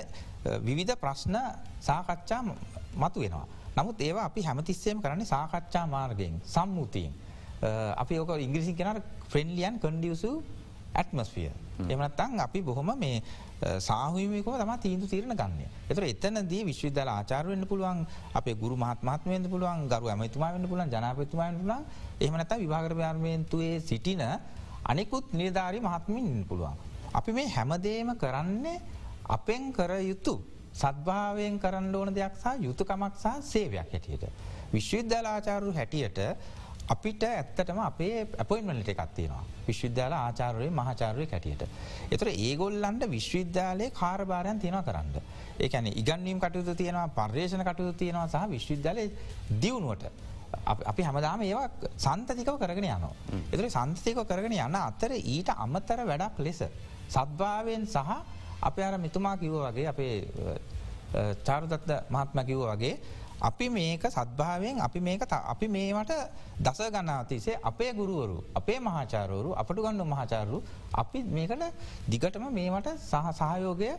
විවිධ 0.62 0.96
ප්‍රශ්න 0.96 1.36
සාකච්ඡා 1.82 2.42
මතු 2.96 3.20
වෙනවා. 3.20 3.48
නමුත් 3.76 4.02
ඒවා 4.02 4.26
අපි 4.26 4.42
හැමතිස්සේම 4.42 5.02
කරන්නේ 5.02 5.26
සාකච්ඡා 5.26 5.86
මාර්ගයෙන් 5.88 6.42
සම්මුතියෙන්. 6.46 7.14
අපි 7.98 8.20
ඕක 8.20 8.32
ඉංග්‍රිසි 8.38 8.74
කෙනට 8.74 9.04
ෆ්‍රෙන්ලියන් 9.26 9.80
කන්ඩියසු 9.80 10.32
ඇත්මස්ෆිය. 10.94 11.52
එමනත්තං 11.86 12.40
අපි 12.40 12.62
බොහොම 12.62 12.92
මේ 12.96 13.22
සාහහිමකව 13.80 14.48
තම 14.54 14.72
තීන්දු 14.78 15.06
තීරණ 15.08 15.34
ගන්න. 15.34 15.62
එතර 15.90 16.04
එතනදී 16.06 16.64
විශ්වවිද්‍යාල 16.64 17.10
ආචාරවෙන්න 17.10 17.66
පුළුවන් 17.66 18.06
අප 18.34 18.48
ගුරු 18.56 18.76
මහත්මත්මයද 18.78 19.50
පුළුවන් 19.50 19.88
ගරු 19.88 20.08
ඇමතුමා 20.08 20.52
වන්න 20.54 20.68
පුලන් 20.68 20.90
ජනපතුමා 20.90 21.52
පුලන් 21.54 21.86
එහමනත 22.20 22.52
විභාගරපාර්මයන්තුවේ 22.56 23.80
සිටින 23.82 24.24
අනෙකුත් 24.84 25.34
නිර්ධාරී 25.34 25.82
මහත්මින් 25.82 26.46
පුළුවන්. 26.46 26.76
අපි 27.14 27.32
මේ 27.32 27.48
හැමදේම 27.50 28.10
කරන්නේ 28.16 28.82
අපෙන් 29.28 29.74
කර 29.74 29.92
යුතු 30.02 30.36
සද්භාවයෙන් 30.76 31.60
කරන්න 31.60 31.96
ඕන 31.96 32.14
දෙයක් 32.14 32.36
සහ 32.42 32.62
යුතුකමක් 32.68 33.16
සහ 33.24 33.42
සේවයක් 33.54 33.90
හැටියට. 33.94 34.26
විශ්වවිද්‍යාල 34.74 35.28
ආචාරු 35.32 35.74
හැටියට 35.74 36.20
අපිට 36.88 37.24
ඇත්තටම 37.24 37.80
අපේ 37.82 38.28
ඇපොයින්මලට 38.38 38.90
එකත්තියෙනවා 38.94 39.44
විශ්වවිද්‍යාල 39.68 40.14
ආචාරය 40.14 40.70
මහාචාරය 40.70 41.26
කැටියට. 41.28 41.64
එතර 42.12 42.28
ඒගොල්ලන්ට 42.30 43.10
විශ්වවිද්‍යාලයේ 43.10 43.90
කාරභාරයන් 43.92 44.60
තියෙන 44.60 44.84
කරන්න. 44.84 45.16
ඒකැන 45.60 45.88
ඉගන්නීම් 45.94 46.40
කටයුතු 46.40 46.76
තියෙනවා 46.76 47.08
පර්යේෂණ 47.10 47.66
කටයුතු 47.66 47.94
තියෙනවා 47.94 48.28
සහ 48.28 48.50
විශ්වවිද්‍යාලය 48.50 49.06
දියුණුවට. 49.62 50.06
අපි 50.66 51.04
හැමදාම 51.04 51.42
ඒවා 51.42 51.70
සන්තතිකව 51.98 52.58
කරගෙන 52.60 52.90
යනවා. 52.92 53.14
එතර 53.52 53.70
සන්තතික 53.70 54.22
කරගෙන 54.30 54.58
යන්න 54.60 54.82
අතර 54.82 55.12
ඊට 55.16 55.50
අමතර 55.58 56.06
වැඩක් 56.06 56.40
ලෙස. 56.40 56.62
සද්භාවයෙන් 57.10 57.88
සහ 57.88 58.35
අප 58.62 58.78
අර 58.80 58.98
මිතුමා 58.98 59.38
කිව්ව 59.38 59.60
වගේ 59.66 59.88
අපේ 59.88 60.14
චාරුදත්ත 61.44 61.92
මහත්ම 62.10 62.40
කිව්ව 62.42 62.64
වගේ 62.68 62.96
අපි 63.42 63.70
මේක 63.70 64.04
සත්භාවයෙන් 64.08 64.80
අපි 64.80 65.00
මේක 65.00 65.22
අපි 65.28 65.68
මේවට 65.68 66.12
දස 66.58 66.80
ගනාතිසේ 66.90 67.60
අපේ 67.62 67.92
ගුරුවරු 67.94 68.44
අපේ 68.54 68.80
මහාචාරවරු 68.80 69.52
අපට 69.54 69.78
ගන්න 69.78 70.04
මහාචාරු 70.06 70.64
අපි 70.94 71.24
මේකට 71.26 71.64
දිගටම 72.08 72.46
මේවට 72.50 72.90
සහ 73.02 73.16
සහයෝගය 73.34 73.92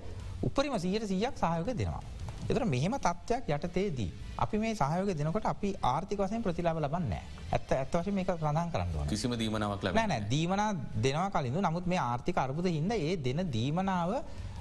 උපරිම 0.42 0.76
සීයට 0.76 1.04
සීයක් 1.04 1.34
සහයෝග 1.34 1.68
දෙනවා. 1.72 2.02
එතර 2.46 2.64
මෙහෙම 2.64 2.94
තත්ත්වයක් 2.96 3.44
යටතේදී. 3.48 4.12
අපි 4.36 4.56
මේ 4.56 4.74
සහයෝග 4.74 5.10
දෙනකොට 5.10 5.46
අපි 5.46 5.68
ආර්ථික 5.82 6.18
වසයෙන් 6.18 6.42
ප්‍රතිලාබ 6.42 6.78
ලබන්න 6.78 7.12
ඇත්ත 7.48 7.70
ඇත්වශ 7.72 8.10
මේක 8.10 8.28
ප්‍රධාන් 8.28 8.72
කරන්න 8.72 9.08
කිසිම 9.08 9.32
දීමනාවක් 9.34 9.84
නෑ 9.90 10.20
දීමන 10.26 10.62
දෙනවා 10.96 11.30
කලින්ඳ 11.30 11.60
නමුත් 11.60 11.86
මේ 11.86 12.00
ආර්ථික 12.00 12.36
අර්බුද 12.36 12.68
හිද 12.68 12.92
ඒ 12.92 13.16
දෙන 13.18 13.40
දීමනාව 13.48 14.10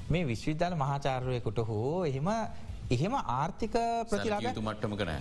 මේ 0.10 0.24
විශ්විද්‍යාල 0.26 0.76
මහාචාරයකුට 0.76 1.60
හෝ 1.68 2.06
එහෙම 2.06 2.28
එහෙම 2.92 3.14
ආර්ථික 3.36 3.76
ප්‍රතිලාබ 4.10 4.48
මට්ටම 4.60 4.94
කන 4.96 5.12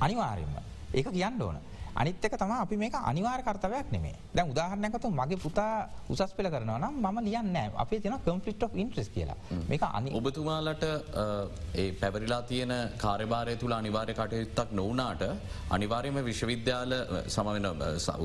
අනිවාර්යම 0.00 0.52
ඒක 0.94 1.06
කියන්න 1.10 1.42
ඕන. 1.42 1.56
අනිත්තක 2.00 2.34
තම 2.40 2.52
අපි 2.54 2.76
මේක 2.82 2.94
අනිවාර 3.10 3.40
කර්තවයක් 3.46 3.90
නෙමේ 3.94 4.14
දැ 4.36 4.44
උදාහරණයකතු 4.52 5.10
මගේ 5.20 5.38
පුතා 5.44 5.88
උසස් 6.12 6.32
පෙල 6.36 6.48
කරනවා 6.54 6.78
නම් 6.78 6.96
ම 7.14 7.18
ලියන්න 7.26 7.56
අපේ 7.84 8.00
තින 8.04 8.16
කම්පිට 8.26 8.62
of 8.66 8.74
ඉන්ට්‍රස් 8.82 9.08
කියලා. 9.14 9.36
මේක 9.70 9.82
අනි 9.98 10.10
ඔබතුමාලට 10.20 10.84
ඒ 11.82 11.86
පැවරිලා 12.00 12.42
තියෙන 12.50 12.72
කාර්යභාරය 13.04 13.54
තුළ 13.62 13.74
අනිවාර්ය 13.78 14.14
කටයුත්තක් 14.20 14.72
නොවනාට 14.80 15.22
අනිවාර්යම 15.76 16.18
විශ්වවිද්‍යාල 16.30 16.94
සමවෙන 17.36 17.66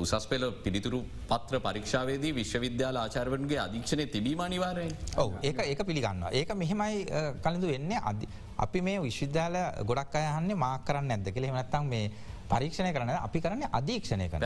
උසස් 0.02 0.26
පෙල 0.32 0.44
පිළිතුරු 0.64 1.00
පත්‍ර 1.30 1.60
පරීක්ෂාවේදී 1.66 2.32
විශ්වවිද්‍යාල 2.40 2.96
ආචාරවන්ගේ 3.04 3.60
අධීක්ෂණය 3.66 4.06
තිබීම 4.16 4.40
අනිවාරයෙන් 4.48 4.92
ඔව. 5.16 5.30
ඒක 5.42 5.58
ඒක 5.70 5.82
පිළිගන්න 5.90 6.26
ඒක 6.32 6.50
මෙහෙමයි 6.62 7.06
කලින්ඳු 7.44 7.66
වෙන්නේ. 7.74 8.00
අධි 8.10 8.26
අපි 8.64 8.80
මේ 8.88 8.98
විශ්වවිද්‍යාල 9.06 9.56
ගොඩක් 9.88 10.18
අයහන්නේ 10.22 10.58
මාකරන්න 10.66 11.14
ඇද 11.16 11.32
කෙළෙ 11.36 11.54
නැත්තම් 11.56 11.86
මේ 11.94 12.10
පරීක්ෂණය 12.50 12.92
කරන 12.92 13.10
අපි 13.18 13.40
කරන්න 13.40 13.64
අධීක්ෂණය 13.72 14.26
කරන 14.28 14.44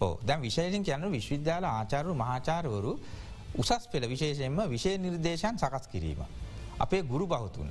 ඕ 0.00 0.12
දැන් 0.22 0.40
විශේෂෙන් 0.40 0.82
කියන්න 0.82 1.10
විශ්වවිද්‍යාල 1.10 1.64
ආචාරු 1.66 2.14
මහාචාරවරු 2.14 2.92
උසස් 3.54 3.86
පෙළ 3.88 4.06
විශේෂයෙන්ම 4.06 4.60
විශෂය 4.66 4.98
නිර්දේශයන් 4.98 5.58
සකස් 5.58 5.86
කිරීම. 5.88 6.20
අපේ 6.78 7.02
ගුරු 7.04 7.26
බහතුන් 7.26 7.68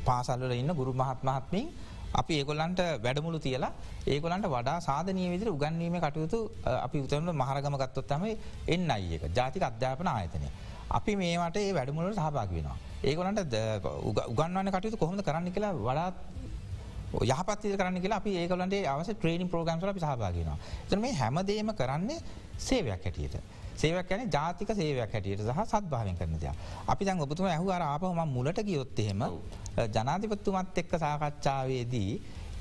පාසල්වල 0.00 0.52
ඉන්න 0.52 0.72
ගුරු 0.72 0.92
මහත්මහත්මින් 0.94 1.66
අපි 2.12 2.32
ඒගොල්ලන්ට 2.34 2.80
වැඩමුළු 2.98 3.38
තියලා 3.38 3.72
ඒගොලන්ට 4.06 4.46
වඩා 4.48 4.78
සාධනය 4.80 5.24
විදිර 5.30 5.48
උගන්වීම 5.48 5.96
කටයුතු 5.98 6.38
අපි 6.78 6.98
උතරන 7.00 7.30
මහරගම 7.32 7.76
ගත්තොත්තම 7.76 8.24
එන්න 8.68 8.90
අයක 8.90 9.22
ජාතික 9.30 9.62
අධ්‍යාපන 9.62 10.08
ආයතනය. 10.08 10.48
අපි 10.90 11.12
මේවට 11.16 11.56
ඒ 11.58 11.72
වැඩමුලට 11.72 12.16
සහභාග 12.16 12.50
වෙනවා. 12.50 12.76
ඒගොලන්ට 13.02 13.54
උගන්වන්න 14.28 14.70
කටයුතු 14.70 14.96
කොහොඳ 14.96 15.22
කරන්න 15.22 15.52
කියලා 15.52 15.74
වඩාත් 15.80 16.14
යහපත්ති 17.22 17.74
කරන්න 17.74 18.00
කියලා 18.00 18.18
අපි 18.18 18.36
ඒකලන්ට 18.36 18.74
අවස 18.86 19.10
ට්‍රේනින් 19.10 19.48
ප්‍රෝගම්සල 19.48 19.88
අපි 19.88 20.00
සහභාගෙනවා. 20.00 20.58
එත 20.84 20.98
මේ 20.98 21.14
හැමදේම 21.14 21.70
කරන්නේ 21.72 22.18
සේවයක් 22.58 23.04
හැටියට. 23.04 23.36
සේවක් 23.76 24.10
යන 24.10 24.30
ජාතික 24.30 24.70
සේවයක් 24.72 25.12
හැටියට 25.12 25.42
සහ 25.42 25.64
සත්භාවෙන් 25.66 26.16
කරන 26.16 26.38
දෙයක්. 26.38 26.54
අපි 26.86 27.04
දැන් 27.04 27.20
ඔබතුම 27.20 27.46
ඇහු 27.46 27.70
අර 27.70 27.82
ආපහම 27.84 28.22
මුලට 28.28 28.62
ගියොත්තහෙම 28.62 29.26
ජනාධිපත්තුමත් 29.88 30.78
එක්ක 30.78 30.96
සාකච්ඡාවේදී 30.98 32.10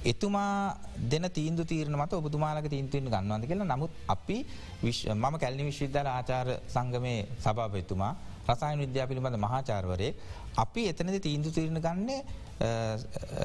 එතුමා 0.03 0.75
දෙන 1.05 1.25
තීන්දු 1.31 1.63
තීරණ 1.63 1.95
මත 1.95 2.13
ඔබතුමාලක 2.13 2.67
තීන්තුවෙන් 2.67 3.07
ගන්නවද 3.07 3.47
කියලා 3.47 3.67
නමුත් 3.67 3.91
අපි 4.07 4.37
මම 4.83 5.35
කැල්ලි 5.37 5.63
විශ්විද්‍යාල 5.63 6.09
ආචාර 6.09 6.47
සංගමය 6.67 7.15
සභාපතුමා 7.39 8.13
රසායන 8.45 8.79
විද්‍යා 8.79 9.07
පිළිබඳ 9.07 9.37
මහාචාර්වරය 9.37 10.09
අපි 10.57 10.81
එතනද 10.89 11.19
තීන්දු 11.19 11.51
තීරණ 11.51 11.79
ගන්නේ 11.79 12.19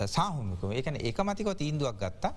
සාහුමිකම 0.06 0.72
ඒකන 0.72 0.96
එක 1.00 1.18
මතිකව 1.20 1.54
තීන්දුවක් 1.54 1.96
ගත්තා 1.96 2.32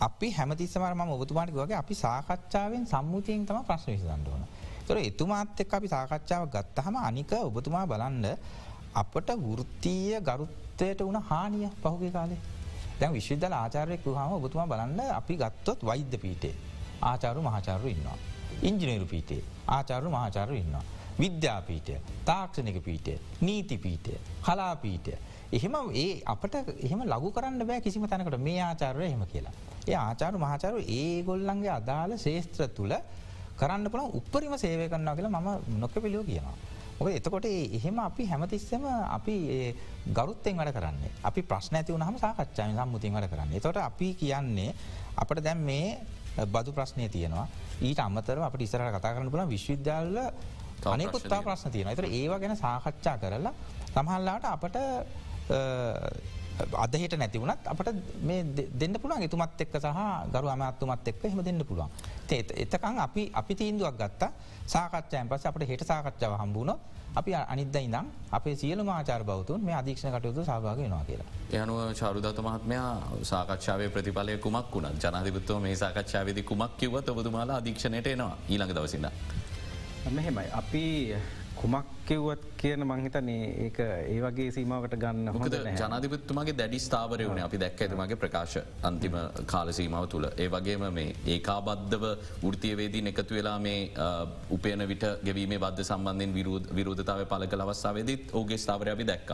අපි 0.00 0.30
හැමතිස්සමර 0.30 0.94
ම 0.94 1.00
ඔබතුමාටක 1.10 1.54
වගේ 1.54 1.76
අපි 1.76 1.94
සාකච්ඡාවෙන් 1.96 2.86
සම්මුතියෙන් 2.86 3.46
තම 3.46 3.62
ප්‍රශ්න 3.62 3.92
විසඳන්නඩුවන. 3.92 4.44
තොර 4.86 4.96
එතුමාත් 4.98 5.60
එක් 5.60 5.74
අපි 5.74 5.88
සාකච්ඡාව 5.88 6.48
ගත්තහම 6.48 6.96
අනික 6.98 7.32
ඔබතුමා 7.40 7.86
බලන්ඩ 7.86 8.26
අපට 8.94 9.30
වෘත්තීය 9.38 10.20
ගරුත්තයට 10.20 11.00
වුණ 11.00 11.20
හානිය 11.22 11.68
පහුගේ 11.82 12.10
කාලේ 12.10 12.40
දැන් 13.00 13.12
විශ්විදල 13.12 13.54
ආචාරයක් 13.54 14.04
හම 14.06 14.32
ඔබතුමා 14.34 14.66
බලන්න 14.66 15.00
අපි 15.10 15.34
ගත්තොත් 15.36 15.78
වෛද්‍ය 15.82 16.18
පීටේ 16.18 16.54
ආචාරු 17.02 17.42
මහාචාරු 17.42 17.86
ඉන්නවා. 17.88 18.18
ඉංජිනේරු 18.62 19.06
පීටේ 19.06 19.42
ආචාරු 19.68 20.10
මහාචාරු 20.10 20.54
ඉන්නවා. 20.54 20.84
විද්‍යාපීටය 21.14 21.94
තාක්ෂණක 22.24 22.78
පීටය 22.82 23.18
නීති 23.40 23.78
පීටය 23.78 24.12
කලාපීටය. 24.42 25.12
එහෙම 25.56 25.74
ඒ 25.94 26.22
අපට 26.26 26.54
එහෙම 26.78 27.00
ලගු 27.04 27.30
කරන්න 27.30 27.62
බෑ 27.62 27.80
කිසිම 27.80 28.06
තැනකට. 28.06 28.38
මේ 28.40 28.60
ආචාරය 28.60 29.06
එහෙම 29.06 29.24
කියලා. 29.26 29.54
ඒ 29.88 29.96
ආචාරු 29.98 30.38
මහාචාරු 30.38 30.78
ඒ 30.90 31.22
ගොල්ලන්ගේ 31.22 31.72
අදාළ 31.78 32.14
ශේත්‍ර 32.18 32.68
තුළ 32.70 32.94
කරන්න 33.56 33.90
පුළන් 33.90 34.14
උපරිම 34.18 34.54
සේවය 34.56 34.88
කරන්නා 34.88 35.14
කියලා 35.14 35.34
මම 35.36 35.78
නොක 35.80 35.94
පිළියෝ 35.96 36.24
කියනවා. 36.24 36.56
ඔක 36.96 37.08
එතකොට 37.10 37.46
එහෙම 37.46 37.98
අපි 38.00 38.22
හැමතිස්සම 38.24 38.84
අපි 38.86 39.34
ගරුත්තෙන් 40.08 40.56
වැඩ 40.56 40.72
කරන්නේ. 40.72 41.10
අපි 41.22 41.40
ප්‍රශ්න 41.42 41.76
ඇති 41.76 41.92
වනහම 41.92 42.18
සාකච්ඡාව 42.18 42.70
සම්මුතින් 42.72 43.12
වැඩ 43.12 43.30
කරන්නේ. 43.30 43.60
තොට 43.60 43.78
අපි 43.80 44.08
කියන්නේ 44.14 44.70
අපට 45.16 45.40
දැම් 45.40 45.60
මේ 45.60 45.98
බදු 46.46 46.70
ප්‍රශ්නය 46.72 47.08
තියෙනවා. 47.08 47.46
ඊට 47.80 47.98
අමතර 47.98 48.38
අපට 48.40 48.62
ඉසර 48.62 48.82
කතා 48.90 49.14
කරන්න 49.14 49.30
පුළ 49.30 49.46
විශ්විද්‍යාල 49.48 50.14
අනෙකුත්තා 50.86 51.42
ප්‍රශ්න 51.42 51.70
තියෙන 51.70 51.96
තර 51.96 52.06
ඒවා 52.10 52.38
ගැන 52.38 52.56
සාකච්ඡා 52.56 53.16
කරලා 53.18 53.54
සමහල්ලාට 53.90 54.44
අපට 54.46 54.76
අදහෙට 56.84 57.14
නැතිවුණත් 57.18 57.66
අපට 57.66 57.88
මේ 58.22 58.42
දෙන්න 58.80 58.94
පුළුවන් 59.02 59.22
එතුමත් 59.26 59.60
එක්ක 59.64 59.76
සහ 59.82 60.00
ගරු 60.34 60.48
අමත්තුමත් 60.48 61.08
එක්ක 61.12 61.22
හෙම 61.24 61.42
දෙන්න 61.42 61.64
පුළුවන්. 61.68 61.90
එතකං 62.30 62.98
අපි 63.06 63.22
අපි 63.34 63.54
තීන්දුවක් 63.54 63.96
ගත්තා 64.00 64.30
සාකච්ඡයන් 64.66 65.28
පස 65.28 65.46
අපට 65.46 65.66
හෙට 65.70 65.82
සාකච්ඡාව 65.90 66.38
හම්බුණ 66.42 66.72
අපි 67.14 67.34
අනිද 67.34 67.76
ඉනම් 67.76 68.06
අපේ 68.30 68.54
සියල 68.56 68.82
මාචාර 68.82 69.22
බවතුන් 69.24 69.60
මේ 69.66 69.74
අධීක්ෂණ 69.74 70.14
කටයුතු 70.14 70.44
සභාග 70.44 70.78
වෙනවා 70.78 71.04
කියලා. 71.08 71.28
යනුව 71.52 71.78
චරුදත 71.98 72.38
මහත්මයා 72.46 72.90
සාකච්ඡාවේ 73.22 73.88
ප්‍රතිඵලය 73.88 74.38
කුමක් 74.38 74.74
වුණත් 74.74 75.02
ජනාධිපත්ව 75.02 75.58
මේ 75.60 75.76
සාකච්ඡාවේද 75.76 76.38
කුමක් 76.44 76.76
කිව්වත් 76.78 77.08
ඔබතුමාලා 77.08 77.56
අධීක්ෂණයට 77.56 78.06
එනවා 78.06 78.34
ඊළඟ 78.48 78.74
දවසින්න. 78.76 79.06
මෙහෙමයි 80.16 80.48
අපි 80.60 80.84
කුමක් 81.60 82.03
කිව්වත් 82.08 82.42
කියන 82.56 82.84
මංහිතනේ 82.84 83.44
ඒක 83.64 83.78
ඒ 83.80 84.18
වගේ 84.20 84.50
සීමාවට 84.56 84.96
ගන්න 85.02 85.28
හොද 85.36 85.56
ජනාධිපත්තුමගේ 85.74 86.56
දැඩි 86.58 86.80
ස්ථාවරය 86.80 87.28
වුණ 87.28 87.42
අපි 87.46 87.60
දැක් 87.62 87.82
ඇතුමගේ 87.84 88.18
ප්‍රකාශ 88.22 88.56
අන්තිම 88.82 89.16
කාලසීමාව 89.46 90.06
තුළ 90.08 90.26
ඒ 90.36 90.48
වගේම 90.48 90.84
මේ 90.98 91.14
ඒකාබද්ධව 91.34 92.04
ෘතියවේදී 92.46 93.04
එකතු 93.12 93.38
වෙලා 93.38 93.58
මේ 93.58 93.78
උපයන 94.50 94.86
විට 94.88 95.04
ගැවීම 95.24 95.54
බද්ධ 95.56 95.84
සම්බන්ධෙන් 95.84 96.34
විරෝධතාව 96.78 97.22
පල 97.26 97.46
කළ 97.46 97.66
අවස්සාාවේදත් 97.66 98.32
ඕගේ 98.32 98.58
ස්ථාවරය 98.58 98.90
අපි 98.90 99.04
දැක්ක. 99.04 99.30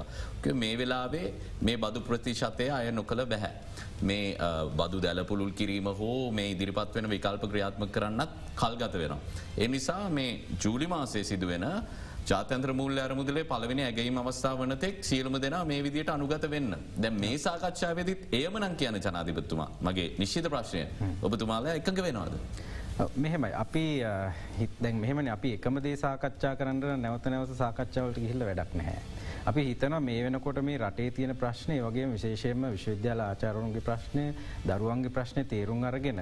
මේ 0.55 0.75
වෙලාවේ 0.75 1.27
මේ 1.63 1.77
බදු 1.77 2.01
ප්‍රතිශතය 2.03 2.69
අය 2.71 2.93
නොකළ 2.93 3.25
බැහැ. 3.27 3.55
මේ 4.03 4.37
බදු 4.77 5.01
දැලපුළුල් 5.01 5.53
කිරීම 5.53 5.89
හෝ 5.95 6.31
මේ 6.33 6.51
ඉදිරිපත් 6.53 6.95
වෙන 6.95 7.11
විකල්ප 7.11 7.45
ක්‍රියාත්ම 7.47 7.89
කරන්නත් 7.89 8.31
කල්ගත 8.55 8.95
වෙනවා. 8.95 9.21
එනිසා 9.59 10.05
මේ 10.11 10.31
ජූලි 10.63 10.87
මාසේ 10.87 11.25
සිදුවෙන 11.25 11.67
ජාතන්ත්‍ර 12.31 12.73
මුූල්ල 12.79 12.99
අරමුදලේ 13.05 13.45
පලවෙනි 13.53 13.83
ඇගේීම 13.85 14.19
අවස්ථාව 14.23 14.61
වනතෙක් 14.63 15.05
සියලුම 15.11 15.37
දෙනා 15.45 15.65
මේ 15.65 15.83
විදියට 15.87 16.11
අනුගත 16.15 16.45
වෙන්න. 16.51 16.75
දැ 17.03 17.11
මේ 17.23 17.39
සාකච්ඡාවවෙදිත් 17.47 18.35
ඒමනං 18.41 18.77
කියන 18.81 18.99
ජනාධිපත්තුමා. 19.07 19.71
මගේ 19.83 20.09
නිශ්ෂිත 20.19 20.51
ප්‍රශ්නය. 20.55 20.85
ඔබතුමාලා 21.23 21.75
එකඟ 21.81 22.03
වෙනවාද. 22.03 22.37
මෙහෙමයි. 23.17 23.53
අපි 23.55 23.85
හිතැන් 24.59 24.97
මෙහෙමන. 24.97 25.29
අපි 25.29 25.55
එකම 25.55 25.83
දේ 25.83 25.97
සාකච්ඡා 25.97 26.55
කරන්න 26.57 27.03
නැවත 27.03 27.27
නැවස 27.27 27.57
සාකච්ඡාවලට 27.59 28.23
ගිහිල්ල 28.25 28.47
වැඩක් 28.51 28.75
නැහැ. 28.75 29.03
අපි 29.47 29.63
හිතන 29.65 29.95
මේ 30.03 30.25
වෙනකොට 30.25 30.63
මේ 30.63 30.79
රටේ 30.79 31.11
තියෙන 31.11 31.37
ප්‍රශ්නය 31.37 31.81
වගේ 31.83 32.07
විශේෂයෙන්ම 32.15 32.71
විශ්වවිද්‍යාල 32.73 33.21
ආචාරුන්ගේ 33.27 33.87
ප්‍රශ්නය 33.89 34.25
දරුවන්ගේ 34.67 35.15
ප්‍රශ්නය 35.17 35.45
තේරුම් 35.45 35.85
අරගෙන 35.85 36.21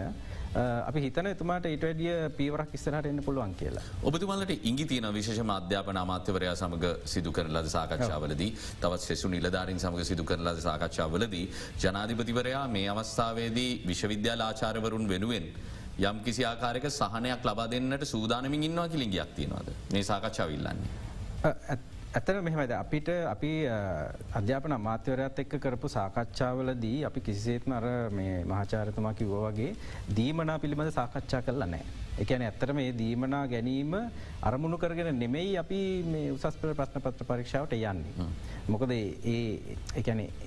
අපි 0.54 1.00
හිතන 1.00 1.26
එතුමාට 1.26 1.66
ඊට 1.66 1.82
වැඩිය 1.82 2.12
පීවරක් 2.36 2.74
ඉස්සරට 2.74 3.06
එන්න 3.06 3.22
පුළුවන් 3.22 3.54
කියලා. 3.54 3.82
ඔබතුමලට 4.02 4.52
ඉංගි 4.62 4.86
තියන 4.86 5.08
විශේෂ 5.14 5.40
අධ්‍යාපන 5.56 5.96
අමාත්‍යවරයා 5.96 6.54
සමඟ 6.56 6.86
සිදු 7.04 7.32
කර 7.32 7.48
ලද 7.48 7.68
සාකච්ඡාවලදී 7.68 8.50
තවත් 8.80 9.00
සෙසු 9.00 9.28
නිලධාරින් 9.28 9.78
සමඟ 9.78 10.04
සිදු 10.04 10.24
කර 10.24 10.40
ලද 10.40 10.60
සාකච්ඡාවලදී 10.60 11.44
ජනාධිපතිවරයා 11.78 12.66
මේ 12.68 12.88
අවස්ථාවේදී 12.88 13.82
විශ්වවිද්‍යාල 13.86 14.40
ආචාරවරුන් 14.40 15.08
වෙනුවෙන්. 15.08 15.52
යම් 16.00 16.18
කිසි 16.24 16.44
ආකාරක 16.44 16.88
සහනයක් 16.90 17.44
ලබා 17.44 17.70
දෙන්නට 17.70 18.04
සූදානමින් 18.06 18.62
ඉන්නවා 18.62 18.88
කිලින්ගයක් 18.88 19.36
තියෙනවාද 19.36 19.68
මේ 19.92 20.02
සාකච්ඡාවිල්ලන්නේ. 20.04 20.90
ඇතර 22.08 22.40
මෙහෙමද 22.40 22.72
අපිට 22.72 23.08
අපි 23.26 23.50
අධ්‍යාපන 24.38 24.72
අමාත්‍යවරත් 24.72 25.40
එක්ක 25.42 25.54
කරපු 25.60 25.88
සාකච්ඡාවලදී 25.88 27.04
අපි 27.04 27.20
කිසිසේත්ම 27.20 27.72
අර 27.72 27.84
මේ 28.10 28.44
මහාචාරතුමා 28.44 29.12
කිව්ව 29.12 29.34
වගේ 29.42 29.76
දීමනා 30.10 30.56
පිළිබඳ 30.58 30.90
සාකච්ඡා 30.90 31.42
කරලා 31.42 31.68
නෑ. 31.68 31.84
එකන 32.18 32.42
ඇත්තර 32.42 32.72
මේ 32.72 32.94
දීමනා 32.94 33.42
ගැනීම 33.46 33.92
අරමුණු 34.42 34.78
කරගෙන 34.78 35.10
නෙමෙයි 35.14 35.52
අපි 35.58 35.80
මේ 36.06 36.32
උසස් 36.32 36.56
පෙළ 36.56 36.72
ප්‍රශ්න 36.72 37.04
පත්‍ර 37.04 37.28
පරීක්ෂාවට 37.28 37.76
යන්නේ. 37.76 38.28
මොකද 38.68 38.92
ඒ 38.92 39.76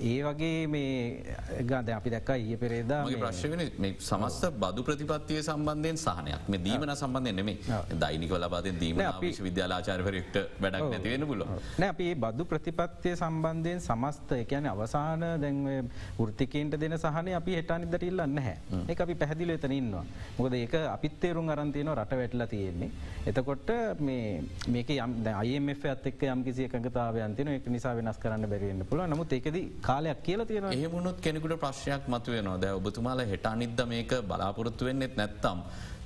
ඒ 0.00 0.18
වගේ 0.24 0.66
මේ 0.66 1.34
ගාද 1.70 1.88
අපි 1.90 2.10
දැක්ක 2.14 2.30
ඒ 2.34 2.56
පෙරේදා 2.56 3.00
ප්‍රශ්න 3.22 3.62
සමස්ත 4.00 4.44
බදු 4.62 4.82
ප්‍රතිපත්තිය 4.82 5.40
සම්බන්ධයෙන් 5.42 5.98
සහනයක්. 5.98 6.42
මේ 6.48 6.62
දීමන 6.66 6.94
සම්බන්ධය 6.94 7.32
නෙමේ 7.32 7.56
දෛනික 7.98 8.34
ලබාදෙන් 8.34 8.78
දීම 8.82 9.00
අපිශ 9.02 9.40
විද්‍යාලාචාරවරෙක්ට 9.46 10.36
වැඩක් 10.62 10.86
නැතිවෙන 10.92 11.26
පුල 11.26 11.44
නෑ 11.78 11.90
අපි 11.94 12.08
බදු 12.16 12.44
ප්‍රතිපත්තිය 12.44 13.16
සම්බන්ධයෙන් 13.16 13.80
සමස්ත 13.80 14.36
එකන 14.38 14.70
අවසාන 14.72 15.24
දැන්ව 15.44 16.22
ෘතිකන්ට 16.26 16.78
දෙන 16.84 16.96
සහන 16.98 17.32
අපි 17.40 17.58
හෙටනිදට 17.58 18.06
ඉල්ලන්න 18.10 18.38
හැ 18.46 18.56
ඒ 18.88 18.98
අපි 19.06 19.14
පැහදිල 19.14 19.54
එතන 19.56 19.72
ඉන්නවා. 19.72 20.04
මොකද 20.38 20.54
ඒක 20.54 20.74
අපිත් 20.86 21.18
තේරුම් 21.20 21.48
අරන්තියන 21.48 21.92
රට 21.96 22.20
වැටලා 22.20 22.46
තියෙන්නේ. 22.46 22.90
එතකොට 23.26 23.70
මේ 24.00 24.42
මේක 24.68 24.94
යම් 24.96 25.12
අයම 25.34 25.68
ඇත් 25.74 26.06
එක් 26.10 26.22
යම් 26.32 26.44
කිසි 26.46 26.68
එකඟතාවයන්තින 26.68 27.48
එක 27.56 27.66
නිසා 27.76 27.94
වෙනස් 28.12 28.20
කරන්න 28.22 28.48
බැරිවෙන්න 28.48 28.84
පුළ 28.84 29.02
නමුත් 29.04 29.32
ඒකද 29.32 29.56
කාලයක් 29.80 30.20
කියල 30.22 30.44
තියෙන 30.44 30.66
ඒමුණුත් 30.70 31.20
කෙනෙකුට 31.20 31.54
ප්‍රශ්යක් 31.56 32.08
මතුවයනවා 32.08 32.58
ද 32.58 32.72
ඔබතුමාල 32.72 33.20
හෙට 33.24 33.46
අනිද්ද 33.46 33.80
මේක 33.86 34.12
බලාපොරොත්තු 34.22 34.84
වෙන්නෙත් 34.84 35.16
නැත්තම්. 35.16 35.60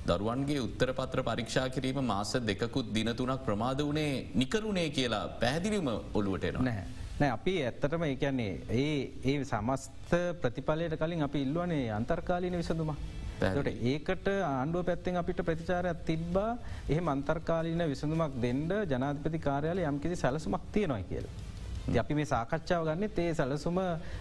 දරුවන්ගේ 0.07 0.59
උත්තර 0.59 0.93
පත්‍ර 0.93 1.21
පරීක්ෂා 1.21 1.67
කිරීම 1.69 1.99
මාස 2.03 2.31
දෙකුත් 2.41 2.93
දින 2.93 3.11
තුනක් 3.13 3.43
ප්‍රමාද 3.45 3.81
වනේ 3.81 4.13
නිකරුණේ 4.35 4.87
කියලා 4.89 5.25
පැහැදිලිම 5.41 5.89
ඔළුවට 6.13 6.47
එනවා. 6.51 6.77
නෑ 7.19 7.29
අපි 7.29 7.53
ඇත්තටම 7.63 8.03
ඒ 8.03 8.15
කියන්නේ 8.15 8.53
ඒ 8.77 8.97
ඒ 9.25 9.37
සමස්ත 9.43 10.17
ප්‍රතිඵලයට 10.41 10.97
කලින් 10.97 11.27
අපි 11.27 11.41
ඉල්ලුවනේ 11.41 11.85
අන්තර්කාලීන 11.91 12.59
විසඳුම. 12.61 12.91
ට 13.37 13.73
ඒකට 13.83 14.27
ආණ්ඩුව 14.27 14.85
පැත්තෙන් 14.85 15.19
අපිට 15.21 15.41
ප්‍රතිචාරයක් 15.45 15.99
තිබ්බා 16.05 16.51
එහ 16.89 17.01
අන්තර්කාලීන 17.07 17.83
විසඳුමක් 17.85 18.39
දෙන්ඩ 18.41 18.71
ජනාධපති 18.91 19.39
කාරයාල 19.39 19.83
යම්කිසි 19.83 20.15
සැලසුමක් 20.15 20.63
තියනොයි 20.71 21.03
කියලා. 21.03 21.46
අපි 21.95 22.13
මේ 22.13 22.25
සාකච්ඡාව 22.25 22.83
ගන්න 22.85 23.09
තේ 23.09 23.33
සැලසුම 23.33 23.77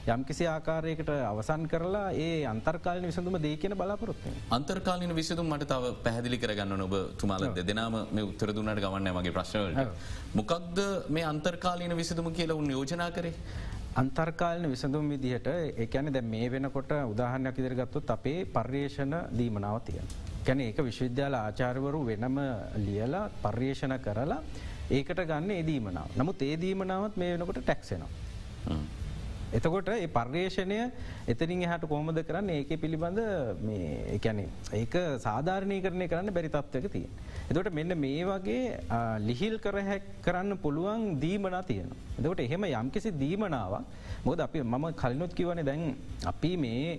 යම් 0.06 0.24
කිසි 0.24 0.44
ආකාරයකට 0.46 1.10
අවසන් 1.28 1.66
කරලා 1.66 2.12
ඒ 2.16 2.44
අන්තර්කාලන 2.46 3.04
විසඳුම 3.04 3.38
දේ 3.38 3.56
කියන 3.56 3.74
බලාපොරොත්තු. 3.74 4.34
අන්තර්කාලන 4.50 5.14
විසිතුම් 5.14 5.48
මට 5.48 5.66
තව 5.66 5.94
පැහදිලි 6.04 6.38
කරගන්න 6.38 6.82
ඔබ 6.82 6.94
තුමාල 7.16 7.46
දෙදනාම 7.52 7.96
මේ 8.12 8.24
උත්තර 8.24 8.52
දුන්නට 8.52 8.78
ගවන්න 8.78 9.10
මගේ 9.12 9.32
ප්‍රශ්නවලට. 9.32 9.90
මොකක්ද 10.34 10.78
මේ 11.08 11.24
අන්තර්කාලීන 11.24 11.96
විසිදුම 11.96 12.30
කියලා 12.32 12.56
උන් 12.56 12.70
යෝජනා 12.70 13.10
කරේ. 13.10 13.34
අන්තර්කාලන 13.96 14.68
විසඳුම් 14.68 15.08
විදිහට 15.08 15.50
ඒකැන 15.76 16.12
දැ 16.12 16.22
මේ 16.24 16.48
වෙනකොට 16.48 16.94
උදාහරණයක් 17.04 17.58
ඉදිරිගත්තුත් 17.58 18.10
අපේ 18.10 18.38
පර්යේෂණ 18.46 19.14
දීමනාව 19.32 19.80
තියෙන. 19.82 20.06
ගැන 20.44 20.60
ඒක 20.60 20.78
විශ්වවිද්‍යාල 20.80 21.34
ආචාර්වරු 21.36 22.00
වෙනම 22.04 22.38
ලියලා 22.78 23.26
පර්යේෂණ 23.42 23.98
කරලා 23.98 24.40
ඒකට 24.90 25.20
ගන්න 25.22 25.50
ඒදීමනාව. 25.52 26.14
නමුත් 26.16 26.42
ඒදීමනාවත් 26.42 27.16
මේ 27.16 27.32
වෙනකොට 27.34 27.60
ටැක්සෙනවා. 27.60 28.10
එතකොට 29.52 29.88
ඒ 29.88 30.06
පර්යේෂණය 30.08 30.78
එතනින් 31.26 31.62
එහට 31.62 31.84
කොහොමද 31.86 32.18
කරන්න 32.20 32.50
ඒක 32.50 32.70
පිළිබඳ 32.82 33.20
එකැන 34.16 34.40
ඒක 34.72 34.94
සාධාරණය 35.18 35.76
කරණය 35.80 36.08
කරන්න 36.08 36.34
බැරි 36.36 36.48
තත්වක 36.48 36.90
තිය. 36.92 37.06
එතකොට 37.50 37.70
මෙන්න 37.72 37.94
මේ 37.96 38.24
වගේ 38.24 38.78
ලිහිල් 39.20 39.54
කරහැක් 39.58 40.02
කරන්න 40.22 40.58
පුළුවන් 40.58 41.20
දීමනා 41.20 41.62
තියෙන. 41.62 41.90
එතකොට 42.18 42.40
එහෙම 42.40 42.66
යම්කිසි 42.72 43.12
දීමනාවක් 43.12 43.84
මොද 44.24 44.40
අපි 44.40 44.62
මම 44.62 44.86
කලිනොත් 44.94 45.32
කිවන 45.32 45.62
දැන් 45.64 45.94
අපි 46.24 46.50
මේ 46.56 46.98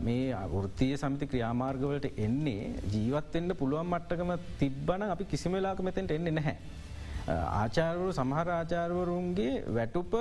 මේ 0.00 0.34
වෘතිය 0.54 0.96
සමිති 0.96 1.30
ක්‍රියාමාර්ගවලට 1.32 2.10
එන්නේ 2.18 2.74
ජීවත්වෙන්න 2.94 3.54
පුළුවන් 3.54 3.86
මට්ටකම 3.86 4.32
තිබ්බන 4.58 5.06
අපි 5.06 5.24
කිසිම 5.24 5.52
වෙලාක 5.52 5.80
මෙතැන්ට 5.80 6.10
එන්නේ 6.10 6.36
නැහැ. 6.40 6.56
ආචාරවරු 7.28 8.10
සමහර 8.12 8.48
ආචාරවරුන්ගේ 8.50 9.54
වැටුප 9.70 10.12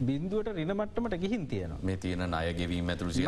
බින්දුවට 0.00 0.50
රිනමට්ටමට 0.52 1.16
ගිහින් 1.18 1.46
තියෙන 1.46 1.72
මේ 1.82 1.96
තියෙන 1.96 2.34
අයගෙවීම 2.34 2.88
ඇතුළ 2.88 3.12
සිය 3.12 3.26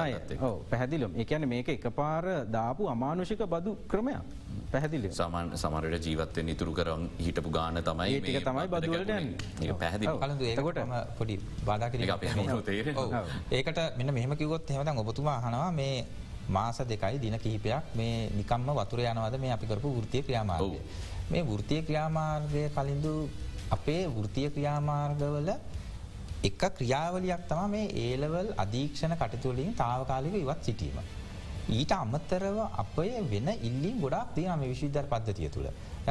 පැහදිලම් 0.71 1.17
එකන 1.17 1.49
මේක 1.49 1.71
එක 1.71 1.87
පාර 1.93 2.25
දාපු 2.49 2.89
අමානුෂික 2.89 3.43
බදු 3.47 3.73
ක්‍රමයක්. 3.89 4.23
පැහදිලි 4.69 5.09
සමන් 5.11 5.47
සමරට 5.57 6.07
ජීවත්තය 6.07 6.41
නිතුරු 6.43 6.73
කරම් 6.73 7.03
හිටපු 7.19 7.51
ගාන 7.51 7.81
තමයි 7.83 8.21
ඒක 8.29 8.45
තමයි 8.45 8.67
බදුවලට 8.69 9.13
පැහදිි 9.79 10.57
කොට 10.59 10.81
පොඩි 11.19 11.37
බාධක 11.65 11.95
ඒකට 13.51 13.81
මෙන්න 13.99 14.15
මෙහම 14.15 14.35
කිවොත් 14.37 14.71
හෙමතන් 14.71 15.03
ඔබතුමා 15.05 15.39
හනවා 15.41 15.71
මේ 15.73 15.95
මාස 16.49 16.79
දෙකයි 16.91 17.19
දින 17.19 17.37
කිහිපයක් 17.39 17.95
මේ 17.95 18.31
නිකම්ම 18.39 18.71
වතුර 18.79 19.01
යනවද 19.03 19.37
මේ 19.41 19.53
අපි 19.57 19.67
කරපු 19.67 19.89
ෘතිය 20.05 20.23
ක්‍රියාමාර්ගය. 20.23 20.81
මේ 21.31 21.43
වෘතිය 21.43 21.83
ක්‍රියාමාර්ගය 21.83 22.63
කලින්දු 22.77 23.15
අපේ 23.71 24.03
වෘතිය 24.17 24.49
ක්‍රියාමාර්ගවල 24.55 25.51
එක 26.45 26.63
ක්‍රියාවලියක් 26.79 27.43
තම 27.51 27.71
මේ 27.71 27.87
ඒලවල් 28.07 28.49
අධීක්ෂණ 28.57 29.15
කටතුවලින් 29.23 29.75
තාවකාලික 29.75 30.35
ඉවත් 30.35 30.65
සිටීම. 30.65 30.99
ඊට 31.69 31.93
අමතරව 31.93 32.59
අපය 32.83 33.09
වෙන 33.31 33.49
ඉල්ලින් 33.69 34.01
ගොඩක් 34.01 34.35
තියනම 34.37 34.61
විශ්විද්‍යාර 34.63 35.07
පද්ධතිය 35.13 35.51
තුළ 35.51 35.69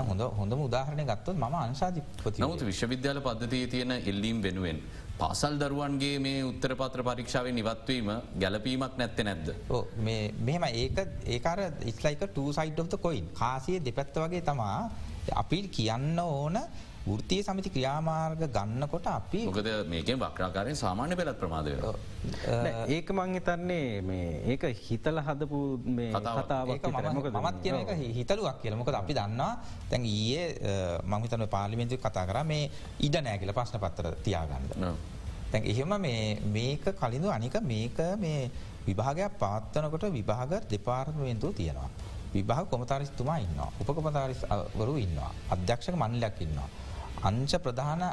හොඳ 0.09 0.21
හොඳම 0.39 0.59
උදාහරණය 0.67 1.03
ගත්තොත් 1.05 1.35
ම 1.35 1.55
අංශාධිපති 1.59 2.43
නමුත් 2.43 2.61
විශ්වවිද්‍යාල 2.69 3.19
පද්ධතිය 3.27 3.67
තියෙන 3.67 3.91
ඉල්ලීම් 4.11 4.41
වෙනුවෙන්. 4.41 4.81
පාසල් 5.19 5.55
දරුවන්ගේ 5.59 6.17
මේ 6.19 6.41
උත්තර 6.43 6.73
පත්‍ර 6.79 7.01
පරීක්ෂාව 7.07 7.47
නිවත්වීම 7.51 8.09
ගැලපීමක් 8.41 8.97
නැත්ත 8.99 9.21
නැද්ද. 9.27 9.47
මෙහෙම 10.41 10.65
ඒක 10.71 10.99
ඒකාර 11.27 11.61
is like 11.91 12.25
two 12.25 12.53
sides 12.53 12.79
of the 12.79 12.97
coin 13.01 13.31
කාසිය 13.33 13.79
දෙපැත්ත 13.79 14.19
වගේ 14.23 14.41
තමා 14.41 14.77
අපි 15.35 15.61
කියන්න 15.69 16.19
ඕන 16.19 16.59
ෘතිය 17.15 17.41
සමිති 17.47 17.69
ක්‍රියාමාර්ග 17.75 18.41
ගන්නකොට 18.55 19.07
අපි 19.07 19.41
මොකද 19.47 19.69
මේකෙන් 19.91 20.19
වක්්‍රාකාරයෙන් 20.23 20.77
සාමාන්‍ය 20.83 21.15
පෙළත් 21.19 21.37
ප්‍රමාදය 21.41 21.71
ඒක 22.95 23.11
මං 23.17 23.35
හිතන්නේ 23.37 24.01
මේ 24.09 24.27
ඒක 24.51 24.63
හිතල 24.87 25.17
හදපු 25.27 25.59
කතාවක්. 26.15 26.87
මත් 27.45 27.57
කියන 27.63 27.75
එක 27.83 27.91
හිතලුවක් 28.17 28.57
කියල. 28.61 28.75
මොකද 28.79 28.95
අපි 29.01 29.13
දන්නා 29.19 29.51
තැන් 29.89 30.03
ඊයේ 30.05 30.45
මංහිතන 31.11 31.45
පාලිමෙන්ති 31.55 31.97
කතා 32.05 32.25
කර 32.29 32.39
මේ 32.51 32.71
ඉඩ 33.07 33.15
නෑ 33.27 33.37
කියල 33.43 33.53
ප්‍රශ්න 33.59 33.79
පත්තර 33.83 34.07
තියාගන්න. 34.25 34.65
තැන් 35.51 35.63
එහෙම 35.71 35.91
මේක 36.57 36.83
කලින්ඳු 37.01 37.31
අනික 37.37 37.55
මේක 37.71 37.97
මේ 38.23 38.51
විභාගයක් 38.87 39.39
පාත්තනකොට 39.43 40.05
විභාග 40.17 40.51
දෙපාර්මවෙන්තුව 40.73 41.55
තියෙනවා. 41.59 41.89
විභාග 42.35 42.67
කොමතාරිස්තුමා 42.73 43.37
ඉන්න 43.45 43.59
උපකොමතාරිස්වරු 43.81 44.93
ඉන්නවා. 45.05 45.31
අධ්‍යක්ෂක 45.55 45.95
මණ්ඩලයක් 45.95 46.43
ඉන්නවා. 46.47 46.69
අංච 47.19 47.53
ප්‍රධාන 47.57 48.03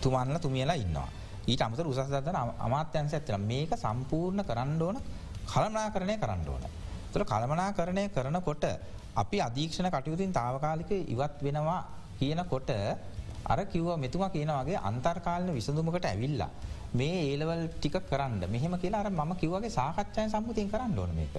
තුමන්ල 0.00 0.38
තුමියලා 0.38 0.76
ඉන්නවා. 0.76 1.08
ඊට 1.46 1.62
අමත 1.62 1.80
උසස්දන 1.82 2.36
අමාත්‍යන්ස 2.58 3.14
ඇත්තන 3.14 3.40
මේක 3.42 3.72
සම්පූර්ණ 3.74 4.44
කරන්න 4.44 4.82
ඕන 4.82 4.96
කළමනා 5.46 5.90
කරණය 5.90 6.16
කරන්න 6.16 6.48
ඕන. 6.48 6.64
තුළ 7.12 7.24
කළමනා 7.24 7.72
කරණය 7.72 8.08
කරනකොට 8.08 8.64
අපි 9.14 9.40
අධීක්ෂණ 9.40 9.90
කටයුතුන් 9.90 10.32
තාවකාලික 10.32 10.90
ඉවත් 10.90 11.42
වෙනවා 11.42 11.80
කියනකොට 12.18 12.70
අර 13.44 13.58
කිව්ව 13.66 13.96
මෙතුම 13.96 14.24
කියන 14.28 14.50
වගේ 14.50 14.78
අන්තර්කාලන 14.80 15.50
විසඳුමකට 15.50 16.04
ඇවිල්ලා. 16.04 16.50
මේ 16.90 17.18
ඒලවල් 17.24 17.68
ටික 17.70 17.96
කරන්න 18.02 18.44
මෙහෙම 18.46 18.74
කියලා 18.78 19.00
අර 19.00 19.10
ම 19.10 19.32
කිවගේ 19.34 19.70
සාකච්ඡය 19.70 20.28
සම්පතින් 20.28 20.70
කරන්න 20.70 20.98
ඕන 20.98 21.12
මේක. 21.14 21.34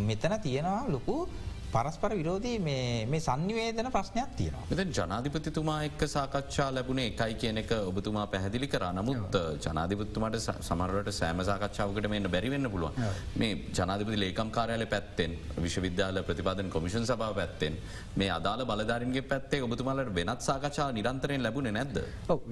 මෙතන 0.00 0.34
තියෙනවා 0.40 0.88
ලොකු 0.88 1.28
පරස්පර 1.74 2.12
විරෝධී 2.20 2.58
මේ 2.66 3.20
සංනිවේදන 3.26 3.90
ප්‍රශ්නයක් 3.96 4.30
තියෙනවා. 4.38 4.64
මෙත 4.70 4.92
ජනාධිපතිතුමා 4.98 5.78
එක්ක 5.88 6.02
සාකච්ඡා 6.14 6.68
ලැබුණේ 6.76 7.06
එකයි 7.10 7.34
කියන 7.42 7.58
එක 7.62 7.72
ඔබතුමා 7.90 8.26
පැහදිලි 8.34 8.68
කර. 8.74 8.84
නමුත් 8.98 9.36
ජනාධිපත්තුමට 9.66 10.38
සමරට 10.68 11.10
සෑම 11.20 11.42
සාකච්ඡාවකට 11.50 12.08
මෙන්න 12.14 12.30
බැරිවෙන්න 12.34 12.70
පුළුවන්. 12.74 13.00
මේ 13.42 13.52
ජනාධිපති 13.78 14.20
ලේකම් 14.24 14.50
කාරයාල 14.56 14.86
පැත්තෙන් 14.94 15.32
විශ්වවිද්‍යාල 15.66 16.22
ප්‍රතිපාදන 16.28 16.70
කොමිෂන් 16.76 17.08
සභාව 17.10 17.34
පැත්තෙන් 17.40 17.80
මේ 18.22 18.30
අදාල 18.38 18.62
බලධාරන්ගේ 18.70 19.24
පැත්තේ 19.32 19.62
ඔබතුමාලට 19.68 20.14
වෙනත් 20.20 20.46
සාකච්ඡා 20.48 20.88
නිරන්තරයෙන් 20.98 21.42
ලැබුණ 21.46 21.70
නැද්ද. 21.78 21.98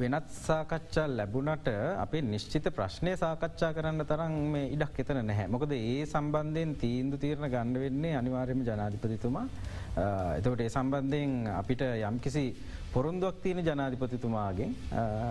වෙනත් 0.03 0.29
සාකච්ඡා 0.49 1.07
ලැබුණට 1.19 1.69
අපේ 2.05 2.25
නිශ්චිත 2.33 2.69
ප්‍රශ්නය 2.79 3.15
සාකච්ඡා 3.25 3.73
කරන්න 3.79 4.07
තරම් 4.11 4.37
ඉඩක් 4.65 5.01
එතන 5.05 5.23
නැහැ. 5.31 5.47
මොකද 5.55 5.73
ඒ 5.79 6.03
සම්බන්ධයෙන් 6.13 6.77
තීන්දු 6.85 7.23
තීරණ 7.25 7.51
ගණඩ 7.55 7.83
වෙන්නේ 7.87 8.15
අනිවාර්යම 8.21 8.63
ජනාධිපති 8.69 9.12
ජනාධිපතිතුමා 9.13 9.47
එතවට 10.37 10.61
ඒ 10.61 10.71
සම්බන්ධයෙන් 10.71 11.33
අපිට 11.53 11.83
යම්කිසි 11.83 12.45
පොරුන්දුවක් 12.93 13.37
තියෙන 13.43 13.61
ජනාධිපතිතුමාගෙන් 13.61 14.75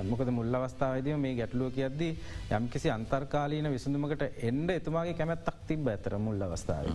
මොකද 0.10 0.30
මුල් 0.30 0.56
අවස්ථාවදම 0.56 1.20
මේ 1.20 1.36
ගැටලුව 1.36 1.72
කියද්දි 1.72 2.10
යම්කිසි 2.52 2.90
අන්තර්කාලීන 2.90 3.70
විසඳුමකට 3.70 4.26
එන්ඩ 4.42 4.70
එතුමාගේ 4.72 5.14
කැමැත්තක් 5.14 5.62
තිබ 5.68 5.88
ඇතර 5.88 6.18
මුල් 6.20 6.42
අවස්ථාව. 6.42 6.90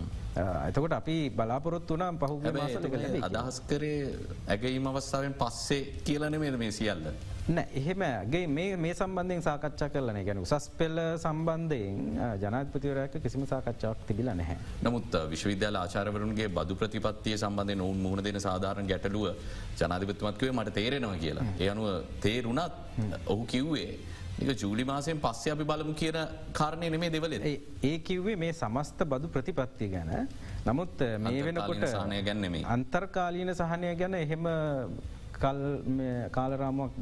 එතකොට 0.67 0.93
අපි 0.93 1.17
බලාපොරොත් 1.31 1.89
වනම් 1.89 2.17
පහු 2.17 2.35
අදහස් 3.29 3.61
කරේ 3.63 4.03
ඇගීම 4.47 4.87
අවස්ථාවෙන් 4.87 5.35
පස්සේ 5.35 5.83
කියලන 6.03 6.39
මේ 6.39 6.71
සියල්ල. 6.73 7.11
නෑ 7.47 7.67
එහෙමගේ 7.79 8.41
මේ 8.49 8.71
මේ 8.77 8.93
සම්බන්ධයෙන් 8.93 9.43
සාකච්ඡා 9.43 9.87
කරලන 9.91 10.17
ගැන 10.27 10.39
උසස් 10.39 10.65
පෙල්ල 10.79 10.97
සම්බන්ධයෙන් 11.17 12.01
ජනපතිවරයක 12.41 13.15
කිසිම 13.23 13.45
සාකච්ඡාවක් 13.45 14.01
තිබිල 14.09 14.31
නැහැ. 14.31 14.57
නමුත් 14.83 15.15
විශ්වවිද්‍යාල 15.31 15.79
ආචාරවරුන්ගේ 15.81 16.49
බදු 16.49 16.75
ප්‍රතිපත්තිය 16.75 17.37
සම්බන්ධය 17.37 17.77
නොවන් 17.77 18.03
මුහුණ 18.03 18.23
දෙන 18.23 18.41
සාධාරණ 18.47 18.91
ගැටලුව 18.91 19.25
ජනාධිපත්මත්කවේ 19.79 20.51
මට 20.51 20.73
තේරෙනවා 20.73 21.17
කියලා. 21.17 21.47
ඒ 21.61 21.69
අනුව 21.69 21.87
තේරුණත් 22.19 22.73
ඔහු 23.27 23.45
කිව්වේ. 23.45 23.89
ජූලි 24.39 24.83
මාසයෙන් 24.85 25.19
පස්සේ 25.19 25.51
අපි 25.51 25.63
බලමු 25.65 25.93
කියන 25.95 26.17
කාරණය 26.53 26.89
නෙමේ 26.89 27.09
දෙවල 27.09 27.33
ඒ 27.41 27.97
කිව්වේ 28.01 28.35
මේ 28.37 28.53
සමස්ත 28.53 28.99
බදු 29.05 29.27
ප්‍රතිපත්ති 29.29 29.87
ගැන 29.89 30.11
නමුත් 30.65 30.99
මේ 31.19 31.43
වෙනකොට 31.45 31.85
සානය 31.89 32.21
ගැන්නෙමේ 32.23 32.65
අන්තර්කාලීන 32.69 33.55
සහනය 33.55 33.95
ගැන 33.95 34.15
එහෙම 34.15 34.45
කල් 35.41 35.59
කාලරාමක් 36.31 36.93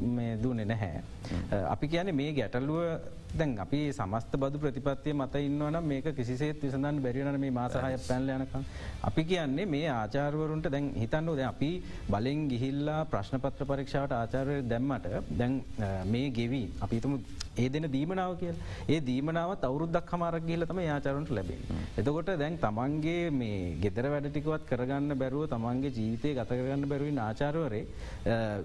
දුන්නේ 0.42 0.64
නැහැ. 0.64 1.02
අපි 1.74 1.88
කියන 1.88 2.14
මේ 2.14 2.32
ගැටල්ලුව 2.32 2.80
දැන් 3.38 3.52
අපි 3.58 3.80
සමස්ත 3.92 4.36
බදු 4.42 4.58
ප්‍රතිපත්තිය 4.58 5.14
මත 5.14 5.42
ඉන්නවන 5.48 5.78
මේක 5.84 6.06
කිසිසේත් 6.18 6.62
විසඳන් 6.62 7.00
බැරිවන 7.04 7.40
මේ 7.40 7.50
මාසාහය 7.50 7.98
පැල්ල 8.08 8.30
යනකම්. 8.36 8.62
අපි 9.08 9.24
කියන්නේ 9.24 9.66
මේ 9.66 9.88
ආචාර්වරුන්ට 9.92 10.70
දැන් 10.74 10.86
හිතන්නෝ 11.02 11.36
ද 11.36 11.44
අපි 11.52 11.70
බලින් 12.08 12.46
ගිහිල්ලා 12.52 13.00
ප්‍රශ්නපත්‍ර 13.12 13.68
පරීක්ෂාවට 13.72 14.16
ආචාරය 14.20 14.56
දැම්මට 14.72 15.10
දැන් 15.40 15.54
මේ 16.06 16.30
ගෙවී 16.30 16.66
අපිතුම 16.80 17.18
ඒ 17.56 17.68
දෙන 17.68 17.86
දීමනාව 17.88 18.32
කියල්. 18.40 18.56
ඒ 18.86 18.98
දීමනාවත් 19.00 19.64
අවුරුද්දක් 19.64 20.12
හමාරක් 20.12 20.46
ගිල 20.46 20.66
තම 20.66 20.80
ආචාරන්ට 20.86 21.30
ලැබේ. 21.30 21.58
එතකොට 21.96 22.30
දැන් 22.36 22.58
තමන්ගේ 22.58 23.30
මේ 23.32 23.60
ගෙදර 23.82 24.06
වැඩටිකවත් 24.06 24.66
කරගන්න 24.70 25.16
බැරුව 25.16 25.46
තමන්ගේ 25.46 25.94
ජීවිතය 25.98 26.34
ගතකරගන්න 26.38 26.88
බැරුවින් 26.88 27.20
ආචාරවරේ 27.20 27.82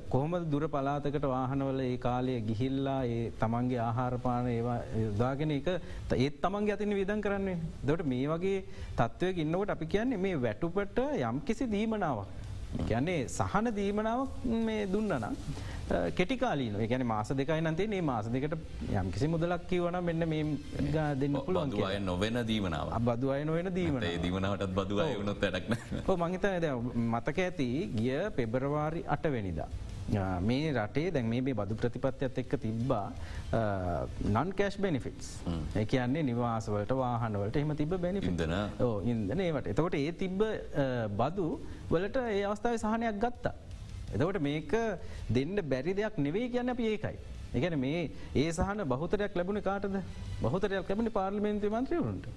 කොහොම 0.09 0.35
දුර 0.51 0.63
පලාතකට 0.67 1.27
වාහනවල 1.27 1.81
ඒ 1.81 1.97
කාලය 1.97 2.35
ගිහිල්ලා 2.41 2.99
ඒ 3.07 3.23
තමන්ගේ 3.41 3.81
ආහාරපාන 3.81 4.49
ඒවා 4.49 4.79
යොදාගෙන 5.03 5.51
එක 5.51 5.69
ඒත් 6.17 6.41
තමන්ගේ 6.41 6.75
අතින 6.75 6.95
විදන් 6.95 7.21
කරන්නේ 7.21 7.57
දොට 7.83 8.05
මේ 8.05 8.27
වගේ 8.27 8.59
තත්ත්වය 8.97 9.33
ඉන්නවට 9.45 9.75
අපි 9.75 9.85
කියන්නේ 9.87 10.23
මේ 10.27 10.41
වැටුපට 10.41 10.99
යම් 11.21 11.41
කිසි 11.41 11.65
දීමනාවක්. 11.67 12.40
ගැන්නේ 12.89 13.27
සහන 13.29 13.67
දීමනාව 13.75 14.27
මේ 14.65 14.87
දුන්නනම් 14.87 15.35
කෙටිකාලීන 16.11 16.75
ගැන 16.87 17.05
මාස 17.05 17.29
දෙකයි 17.31 17.61
නන්තේ 17.61 17.87
මේ 17.87 18.01
මාස 18.01 18.27
දෙකට 18.27 18.55
යම් 18.91 19.11
කිසි 19.11 19.27
මුදලක් 19.27 19.67
කිවන 19.67 19.97
මෙන්න 20.01 20.23
මේ 20.25 20.43
ගා 20.93 21.09
දෙන්න 21.15 21.35
පුළුවන් 21.39 21.69
බදුවය 21.69 21.99
නොවෙන 22.01 22.39
දීමනාව. 22.47 22.93
බදු 23.01 23.31
අය 23.31 23.43
නොවෙන 23.45 23.71
දීමන 23.75 24.03
ඒ 24.03 24.17
දීමනාවටත් 24.17 24.75
බදුව 24.79 25.01
වුණොත් 25.11 25.41
වැඩක්න 25.41 25.75
මහිතන 26.23 26.59
ද 26.59 26.67
මතක 27.05 27.37
ඇති 27.39 27.69
ගිය 27.95 28.19
පෙබරවාරි 28.31 29.03
අටවැනිදා. 29.07 29.69
මේ 30.41 30.71
රටේ 30.73 31.11
දැන් 31.11 31.29
මේ 31.29 31.53
බදු 31.53 31.75
ප්‍රතිපත්තියත් 31.75 32.37
එක්ක 32.37 32.55
තිබ්බා 32.59 33.05
නන් 34.27 34.51
කෑශ් 34.53 34.77
බෙනිෆිටස් 34.77 35.29
ඒ 35.75 35.85
කියන්නේ 35.85 36.23
නිවාසවලට 36.23 36.93
වාහනවලට 36.93 37.55
එහම 37.55 37.75
තිබ 37.75 37.95
බැනිිදන 37.97 38.55
ඕ 38.79 38.95
ඉන්දනේවට 39.05 39.71
එතකොට 39.73 39.95
ඒ 39.95 40.11
තිබ්බ 40.13 40.43
බදු 41.17 41.47
වලට 41.89 42.17
ඒ 42.29 42.43
අවස්ථාව 42.43 42.77
සහනයක් 42.77 43.19
ගත්තා. 43.19 43.53
එතවට 44.13 44.41
මේක 44.41 44.73
දෙන්න 45.29 45.55
බැරි 45.65 45.93
දෙයක් 45.93 46.17
නෙවෙයි 46.17 46.49
කියන්න 46.49 46.69
අප 46.69 46.79
ඒකයි. 46.81 47.17
එකන 47.53 47.79
මේ 47.79 48.01
ඒ 48.35 48.49
සහන 48.51 48.83
බහතරයක් 48.85 49.35
ලැබුණ 49.35 49.61
කාටද 49.61 49.97
බහතරයක් 50.41 50.89
ලැබුණ 50.89 51.11
පාර්ලිමේන්තු 51.11 51.69
මන්ත්‍රවරුන්ට. 51.69 52.27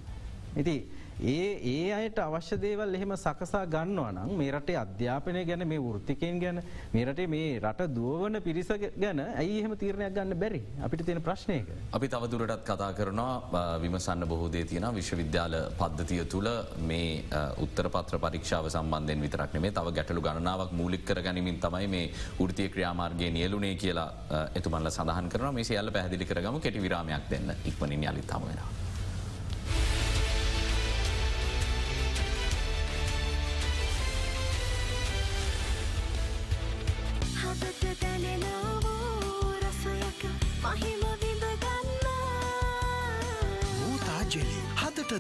ඉති 0.57 0.77
ඒ 1.23 1.51
ඒ 1.65 1.93
අයට 1.95 2.19
අවශ්‍ය 2.19 2.57
දේවල් 2.59 2.95
එහෙම 2.97 3.13
සකසා 3.17 3.63
ගන්නවා 3.67 4.11
නම් 4.13 4.31
මේ 4.41 4.51
රටේ 4.51 4.77
අධ්‍යාපනය 4.77 5.45
ගැන 5.47 5.63
මේ 5.73 5.79
වෘතිකයෙන් 5.79 6.41
ගැන 6.43 6.59
මේ 6.93 7.05
රටේ 7.05 7.27
මේ 7.27 7.61
රට 7.61 7.87
දුවන 7.97 8.41
පිරිස 8.43 8.71
ගැන 8.97 9.21
ඇයි 9.23 9.61
එහෙම 9.61 9.75
තීරණයක් 9.77 10.15
ගන්න 10.17 10.39
බැරි 10.43 10.61
අපිට 10.83 11.05
තියෙන 11.07 11.23
ප්‍රශ්නයක. 11.23 11.71
අපි 11.93 12.09
තවදුරටත් 12.09 12.65
කතා 12.65 12.91
කරනවා 12.93 13.79
විමසන්න 13.81 14.27
බොහෝදේ 14.27 14.65
තියෙන 14.65 14.89
විශ්වවිද්‍යාල 14.99 15.57
පද්ධතිය 15.81 16.25
තුළ 16.27 16.51
මේ 16.83 17.25
උත්තර 17.59 17.89
පත්‍ර 17.89 18.19
පරීක්ෂාව 18.19 18.69
සම්බන්ධයෙන් 18.69 19.25
විතරක් 19.27 19.55
නෙමේ 19.55 19.71
තව 19.73 19.95
ගැටලු 19.99 20.21
ගණනාවක් 20.21 20.73
මූලික් 20.73 21.05
කර 21.05 21.23
ගැනීමින් 21.23 21.61
තමයි 21.61 21.89
මේ 21.89 22.07
ෘතිය 22.41 22.69
ක්‍රියාමාර්ගය 22.69 23.31
නියලුනේ 23.31 23.75
කියලා 23.77 24.11
එතුමල්ල 24.55 24.91
සඳහන් 24.91 25.29
කරන 25.29 25.55
මේ 25.55 25.69
සියල්ල 25.71 25.95
පැහදිලි 25.99 26.27
කරගම 26.27 26.61
කෙටි 26.61 26.83
විරාමයක් 26.83 27.31
දෙන්න 27.31 27.55
ඉක්මනින් 27.65 28.11
යලිත් 28.11 28.27
තමවෙනවා. 28.27 28.84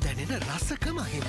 දැනෙන 0.04 0.40
රසක 0.40 0.87
මහිම. 0.92 1.26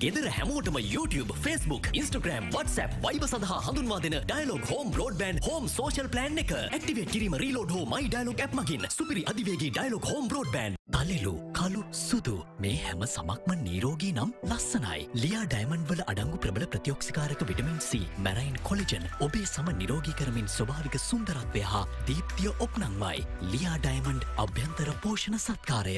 ගෙදර 0.00 0.28
හැමෝටම 0.36 0.78
YouTube, 0.78 1.30
Facebook, 1.44 1.84
Instagram, 2.00 2.44
WhatsApp, 2.56 2.90
වයිබ 3.04 3.24
සඳහා 3.32 3.60
හඳුන්වා 3.66 4.00
දෙන 4.04 4.16
Dialog 4.24 4.64
home 4.70 4.90
broadband 4.96 5.44
home 5.48 5.68
social 5.68 6.08
plan 6.08 6.38
එක. 6.44 6.52
ඇක්ටිවේ 6.52 7.04
කිරීම 7.04 7.36
රීලෝඩ් 7.44 7.70
හෝ 7.76 7.84
මයි 7.84 8.08
ඩයිලොග් 8.08 8.40
ඇ් 8.40 8.48
මගින්. 8.60 8.86
සුපිරි 8.96 9.22
අධිවේගේ 9.32 9.70
ඩයිලොග 9.70 10.04
හෝම් 10.12 10.28
බෝඩ්බන්ඩ් 10.28 10.83
තලෙලු 10.94 11.34
කලු 11.52 11.80
සුදු 12.00 12.34
මේ 12.64 12.74
හැම 12.82 13.00
සමක්ම 13.06 13.50
නීරෝගී 13.62 14.12
නම් 14.12 14.30
ලස්සනයි. 14.50 15.00
ලියා 15.22 15.44
ඩයිමන්් 15.52 15.86
වල 15.88 16.02
අඩංගු 16.12 16.38
ප්‍රබල 16.44 16.66
ප්‍රතියෝක්ෂිකාරක 16.74 17.40
විටමින් 17.48 17.80
C 17.86 18.00
මැරයින් 18.26 18.58
කොලිජන් 18.68 19.08
ඔබේ 19.26 19.46
සම 19.46 19.70
නිරෝගී 19.80 20.14
කරමින් 20.20 20.46
ස්වභාවික 20.56 20.98
සුන්දරත්වය 21.06 21.62
හා 21.72 21.84
දීප්තිය 22.10 22.52
ඔප්නංවයි. 22.66 23.26
ලියා 23.54 23.78
ඩයිමන්ඩ් 23.86 24.28
අභ්‍යන්තර 24.44 24.92
පෝෂණ 25.06 25.40
සත්කාරය. 25.46 25.96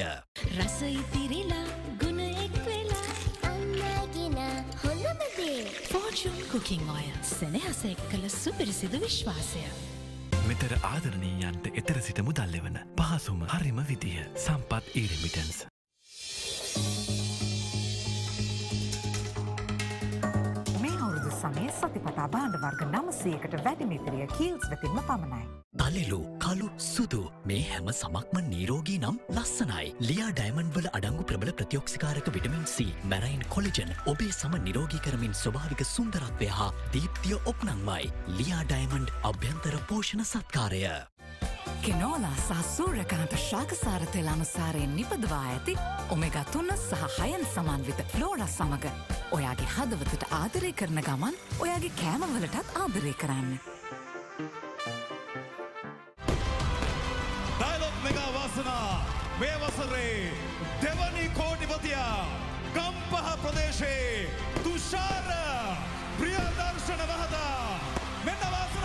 රසයිතිරිලා 0.60 1.66
ෆෝර්චුන් 5.90 6.38
කුකින් 6.50 6.88
ඔය 6.96 7.04
සෙනහස 7.32 7.84
එක් 7.90 8.00
කළ 8.10 8.24
සුපිරිසිදු 8.38 9.02
විශ්වාසය. 9.04 9.66
මෙතර 10.46 10.72
ආදරණීයන්ට 10.80 11.64
එතර 11.72 11.98
සිට 12.00 12.20
මුදල්ලෙවන 12.22 12.76
පහසුම 12.94 13.40
හරිම 13.50 13.80
විදිහ 13.88 14.20
සම්පත් 14.36 14.94
ඊරිමිටන්ස්. 14.94 15.66
සමය 21.46 21.66
සතිපතා 21.70 22.26
බාණ්ඩ 22.34 22.56
වර්ග 22.62 22.82
නමසයකට 22.88 23.54
වැඩිමිතිරිය 23.66 24.26
කීල්ස් 24.34 24.66
වෙතින්ම 24.72 24.98
පමණයි. 25.08 25.44
තලෙලු 25.80 26.20
කලු 26.44 26.68
සුදු 26.86 27.20
මේ 27.50 27.60
හැම 27.70 27.90
සමක්ම 27.92 28.38
නීරෝගී 28.52 28.98
නම් 29.02 29.18
ලස්සනයි 29.36 29.92
ලියා 30.08 30.30
ඩයිමන්් 30.38 30.72
වල 30.76 30.90
අඩංගු 30.98 31.26
ප්‍රබල 31.30 31.52
ප්‍රතියෝක්ෂිකාරක 31.60 32.30
විටමින් 32.36 32.64
C 32.74 32.86
මැරයින් 33.12 33.44
කොලිජන් 33.56 33.92
ඔබේ 34.14 34.32
සම 34.32 34.56
නිරෝගී 34.68 35.02
කරමින් 35.08 35.36
ස්වභාවික 35.42 35.84
සුන්දරත්වය 35.94 36.50
හා 36.60 36.70
දීප්තිය 36.96 37.38
ඔප්නංවයි 37.52 38.14
ලියා 38.38 38.64
ඩයිමන්ඩ් 38.72 39.14
අභ්‍යන්තර 39.32 39.78
පෝෂණ 39.92 40.26
සත්කාරය. 40.32 40.82
කෙනෝලා 41.82 42.36
සහ 42.38 42.62
සූරකාන්ත 42.68 43.34
ශාකසාරතෙල් 43.40 44.28
අනුසාරයෙන් 44.28 44.96
නිපදවා 44.96 45.42
ඇති 45.44 45.76
ඔමෙගත්තුන්න 46.10 46.70
සහ 46.78 47.02
හයන් 47.18 47.44
සමන්විත 47.46 48.00
ෆ්ලෝරස් 48.14 48.56
සමඟ 48.56 48.86
ඔයාගේ 49.32 49.68
හදවතට 49.76 50.24
ආදරය 50.32 50.72
කරන 50.72 51.00
ගමන් 51.02 51.34
ඔයාගේ 51.58 51.92
කෑමවලටත් 52.00 52.76
ආදරය 52.82 53.14
කරන්න. 53.14 53.50
ඩයිලොක් 57.58 57.96
මෙගා 58.04 58.30
වාසනා 58.34 58.90
මේ 59.40 59.56
වසරේ 59.58 60.32
දෙවනි 60.82 61.28
කෝටිපතියා 61.38 62.26
ගම්පහ 62.74 63.28
ප්‍රදේශයේ 63.42 64.28
තුෂාර 64.62 65.28
ප්‍රියදර්ශන 66.18 67.02
වහදා 67.10 67.80
මෙන්න 68.24 68.42
වාසනාවන්තය 68.44 68.44
මල්ලි 68.46 68.75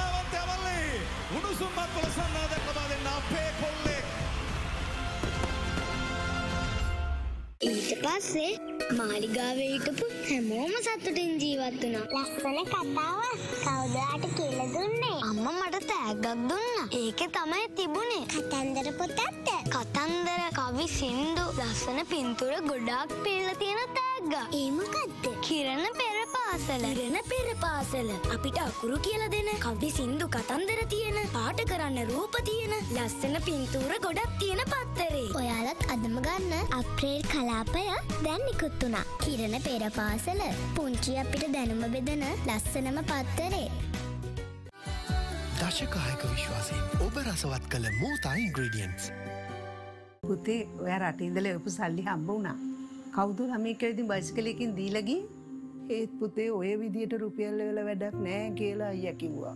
උණුසුම්මත් 1.62 1.90
පොලසන්නාදක් 1.96 2.66
ලබා 2.68 2.88
දෙන්න 2.92 3.08
අපේ 3.10 3.50
කොල්ලෙක් 3.60 4.06
ඊට 7.62 7.92
පස්සේ 8.04 8.52
මාලිගාවේ 9.00 9.70
හිටපු 9.74 10.08
හැමෝම 10.22 10.74
සතුටින් 10.80 11.32
ජීවත් 11.42 11.84
වුණා. 11.84 12.06
ලස්සන 12.16 12.58
කතාවක් 12.66 13.40
කවුදාට 13.64 14.26
කියලා 14.38 14.70
දුන්නේ? 14.76 15.18
අම්මා 15.30 15.56
මට 15.60 15.84
තෑග්ගක් 15.88 16.26
දුන්නා. 16.26 16.86
ඒකේ 17.02 17.30
තමයි 17.36 17.68
තිබුණේ 17.78 18.24
කතන්දර 18.28 18.94
පොතක්ද? 19.00 19.52
කතන්දර, 19.74 20.42
කවි, 20.60 20.88
සින්දු, 21.00 21.46
ලස්සන 21.60 22.00
පින්තූර 22.06 22.56
ගොඩාක් 22.70 23.20
පිළලා 23.24 23.60
තියෙන 23.62 23.78
තෑග්ගක්. 23.90 24.11
ඒ 24.30 24.72
මොකද්ද? 24.72 25.26
කිරණ 25.42 25.86
පෙර 26.00 26.18
පාසල. 26.34 26.84
කිරණ 26.96 27.18
පෙර 27.30 27.48
පාසල. 27.60 28.10
අපිට 28.34 28.58
අකුරු 28.58 28.98
කියලා 29.00 29.30
දෙන, 29.32 29.50
කවි, 29.60 29.90
සින්දු, 29.92 30.28
කතන්දර 30.28 30.82
තියෙන, 30.90 31.18
පාට 31.34 31.62
කරන්න 31.66 31.98
රූප 32.10 32.36
තියෙන, 32.46 32.74
ලස්සන 32.96 33.36
පින්තූර 33.46 33.94
ගොඩක් 34.00 34.38
තියෙන 34.40 34.62
පත්තරේ. 34.74 35.26
ඔයාලත් 35.36 35.82
අදම 35.90 36.18
ගන්න 36.22 36.74
අප්‍රේල් 36.80 37.24
කලාපය 37.32 37.86
දැන් 38.24 38.42
නිකුත් 38.46 38.78
වුණා. 38.84 39.04
කිරණ 39.26 39.58
පෙර 39.62 39.90
පාසල. 39.92 40.42
පුංචි 40.76 41.18
අපිට 41.18 41.48
දැනුම 41.54 41.84
බෙදන 41.92 42.26
ලස්සනම 42.48 43.02
පත්තරේ. 43.04 43.70
දශකායක 45.60 46.22
විශ්වාසයෙන් 46.34 47.08
ඔබ 47.08 47.16
රසවත් 47.26 47.66
කළ 47.70 47.90
මූතා 48.02 48.36
ඉන්ග්‍රඩියන්ස්. 48.36 49.12
පුතේ 50.22 50.68
ඔය 50.80 50.94
රටඉදල 51.00 51.56
එපු 51.56 51.70
සල්ලි 51.70 52.06
හම්බ 52.06 52.28
වුණා. 52.28 52.71
කෞදු 53.16 53.44
හමිකවිදි 53.54 54.04
බයිස්කලයකින් 54.10 54.70
දීලගී 54.78 55.22
ඒත් 55.96 56.12
පුතේ 56.20 56.50
ඔය 56.58 56.70
විදියට 56.82 57.14
රුපියල්ල 57.24 57.62
වෙල 57.68 57.80
වැඩක් 57.88 58.16
නෑ 58.26 58.44
කියලා 58.60 58.92
අයිය 58.94 59.14
කිව්වා. 59.22 59.56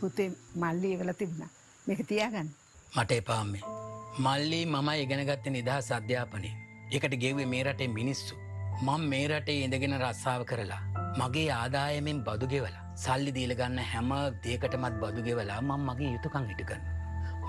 පුතේ 0.00 0.28
මල්ලි 0.62 0.90
වෙල 1.00 1.12
තිබුණ 1.20 1.50
මේක 1.86 2.00
තියාගන්න. 2.10 2.50
මට 2.96 3.18
එපාම්මේ. 3.22 3.62
මල්ලි 4.26 4.60
මම 4.66 4.90
ඉගෙනගත්ත 5.04 5.48
නිදහස් 5.56 5.88
අධ්‍යාපනය. 5.96 6.50
එකට 6.96 7.16
ගෙවේ 7.24 7.46
මේ 7.54 7.62
රටේ 7.68 7.88
මිනිස්සු. 7.98 8.34
මං 8.86 9.08
මේ 9.12 9.24
රටේ 9.30 9.56
ඉඳගෙන 9.64 9.96
රස්සාාව 10.00 10.44
කරලා. 10.50 10.82
මගේ 11.20 11.48
ආදායමෙන් 11.56 12.20
බදුගෙවලා. 12.28 12.84
සල්ලි 13.04 13.32
දීලගන්න 13.38 13.80
හැම 13.92 14.12
දේකටමත් 14.44 15.00
බදුගෙවලා 15.02 15.60
මං 15.62 15.88
මගේ 15.88 16.12
යුතුකං 16.12 16.46
හිටකන්න. 16.52 16.86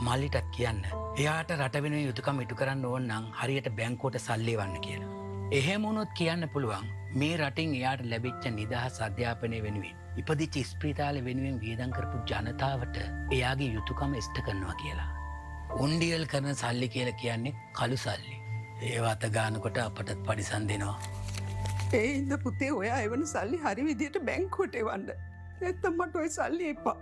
මල්ලිටත් 0.07 0.49
කියන්න. 0.57 0.81
එයාට 1.21 1.53
රටවෙන 1.59 1.99
යුතුකම් 2.07 2.41
ඉටු 2.45 2.59
කරන්න 2.61 2.89
ඕන්නම් 2.93 3.29
හරියට 3.41 3.69
බැංකෝට 3.81 4.19
සල්ලි 4.27 4.57
වන්න 4.61 4.81
කියලා. 4.87 5.24
එහෙමුණොත් 5.51 6.09
කියන්න 6.17 6.49
පුළුවන් 6.53 6.87
මේ 7.21 7.37
රටින් 7.37 7.73
එයාට 7.79 8.01
ලැබිච්ච 8.11 8.45
නිදහස් 8.55 8.95
අධ්‍යාපනය 9.07 9.59
වෙනුවෙන්. 9.65 9.93
ඉපදිච්ච 10.21 10.55
ස්ප්‍රීතාල 10.69 11.19
වෙනුවෙන් 11.27 11.59
වියදන් 11.63 11.93
කරපු 11.97 12.21
ජනතාවට 12.31 12.97
එයාගේ 13.35 13.69
යුතුකම 13.75 14.15
එස්ට 14.21 14.41
කරනවා 14.47 14.75
කියලා. 14.81 15.09
උන්ඩියල් 15.85 16.25
කරන 16.33 16.49
සල්ලි 16.63 16.89
කියල 16.95 17.13
කියන්නේ 17.21 17.53
කළු 17.77 17.97
සල්ලි. 17.97 18.35
ඒවාත 18.89 19.29
ගානකොට 19.37 19.77
අපටත් 19.85 20.17
පඩිසන් 20.27 20.67
දෙනවා. 20.67 20.97
ඒ 21.93 22.05
ඉද 22.17 22.37
පුතේ 22.43 22.71
ඔය 22.81 22.89
එවන 22.89 23.27
සල්ලි 23.35 23.61
හරි 23.65 23.89
විදියට 23.89 24.21
බැංකෝට 24.29 24.81
වන්න 24.91 25.09
ඇත්තම්මට 25.61 26.21
ඔය 26.23 26.29
සල්ලි 26.37 26.71
එපා. 26.75 26.99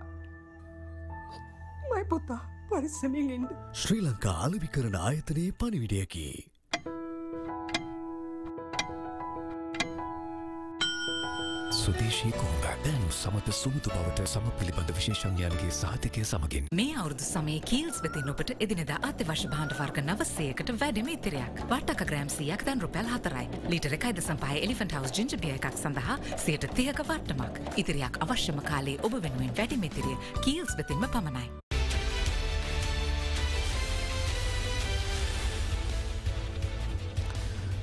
මයි 1.91 2.06
පුතා 2.15 2.41
පරිස්සමින් 2.69 3.38
ඉන්ඩ. 3.38 3.60
ශ්‍රී 3.84 4.01
ලංකා 4.08 4.39
අලවි 4.47 4.67
කරන 4.77 5.06
ආයතනයේ 5.08 5.51
පනිවිඩයකි. 5.63 6.53
සුදේශී 11.84 12.32
කෝඹ 12.32 12.65
දැනු 12.86 13.10
සමත 13.12 13.54
සුමුතු 13.54 13.91
බවට 13.91 14.26
සම 14.26 14.46
පිළිබඳ 14.60 14.91
විශේෂඥයන්ගේ 14.98 15.72
සාතිකය 15.80 16.24
සමගින්. 16.24 16.67
මේ 16.72 16.93
අවුදු 17.02 17.26
සමේ 17.26 17.60
කීල්ස් 17.72 18.00
වෙතින් 18.06 18.30
ඔබට 18.34 18.54
එදිනෙදා 18.65 19.00
අත්‍යවශ්‍ය 19.10 19.50
භාණ්ඩ 19.54 19.76
වර්ග 19.80 20.00
නවසයකට 20.06 20.72
වැඩම 20.84 21.12
ඉතිරයක් 21.15 21.60
වටක 21.72 22.08
ග්‍රෑම්සියක් 22.12 22.63
දැන් 22.69 22.84
රුපැල් 22.86 23.12
හතරයි 23.15 23.48
ලිටර 23.74 23.98
කයිද 24.06 24.24
සම්පහ 24.24 24.56
එලිෆන්ට 24.62 24.96
හවස් 25.00 25.17
ජිංජබිය 25.17 25.58
එකක් 25.58 25.67
සඳහා 25.82 26.19
සයට 26.46 26.69
තියක 26.80 27.04
වට්ටමක් 27.04 27.76
ඉතිරියක් 27.84 28.22
අවශ්‍යම 28.28 28.63
කාලේ 28.69 29.02
ඔබ 29.04 29.19
වෙනුවෙන් 29.19 29.52
වැඩිමිතිරිය 29.60 30.17
කීල්ස් 30.39 30.80
වෙතින්ම 30.80 31.08
පමණයි. 31.10 31.62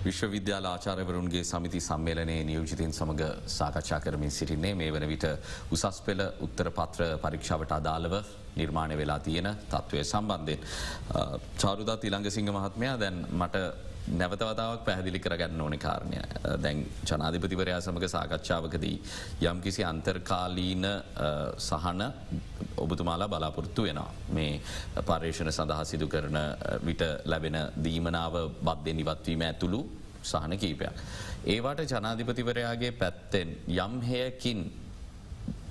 විශ්වවිද්‍යාල 0.05 0.67
ආචාරවරුන්ගේ 0.67 1.43
සමිති 1.45 1.81
සම්මේලනයේ 1.81 2.45
නියෝජිතන් 2.45 2.93
සමඟ 2.93 3.25
සාකච්ඡා 3.47 4.01
කරමින් 4.01 4.31
සිටින්නේ 4.31 4.75
මේ 4.75 4.93
වන 4.93 5.07
විට 5.09 5.27
උසස් 5.71 6.01
පෙළ 6.07 6.23
උත්තර 6.47 6.71
පත්‍ර 6.79 7.19
පරීක්ෂාවට 7.25 7.75
අදාළව 7.79 8.15
නිර්මාණය 8.57 8.97
වෙලා 8.97 9.19
තියෙන 9.21 9.49
තත්ත්වය 9.69 10.05
සම්බන්ධයෙන්. 10.05 10.61
චාරුදත් 11.59 12.05
ඉළඟ 12.05 12.31
සිංහ 12.31 12.51
මහත්මයා 12.51 12.97
දැන් 12.99 13.27
මට 13.33 13.90
නැවතවතාවක් 14.09 14.85
පැහදිලි 14.85 15.21
කරගන්න 15.21 15.61
ඕන 15.61 15.79
කාරණය 15.79 16.21
දැන් 16.63 16.85
ජනාධිපතිවරයා 17.05 17.81
සමඟ 17.81 18.09
සාකච්ඡාවකදී 18.09 18.97
යම් 19.43 19.61
කිසි 19.61 19.85
අන්තර්කාලීන 19.85 20.87
සහන 21.59 22.03
ඔබතුමාලා 22.77 23.29
බලාපොරත්තු 23.29 23.83
වෙනවා. 23.83 24.11
මේ 24.33 24.61
පර්යේෂණ 25.07 25.53
සඳහා 25.53 25.85
සිදු 25.85 26.09
කරන 26.09 26.39
විට 26.85 27.03
ලැබෙන 27.25 27.59
දීමනාව 27.85 28.35
බද්ධ 28.63 28.95
නිවත්වීම 28.95 29.43
ඇතුළු 29.43 29.81
සහන 30.23 30.59
කීපයක්. 30.59 30.95
ඒවාට 31.47 31.87
ජනාධිපතිවරයාගේ 31.87 32.93
පැත්තෙන් 32.93 33.57
යම් 33.69 34.01
හයකින් 34.03 34.73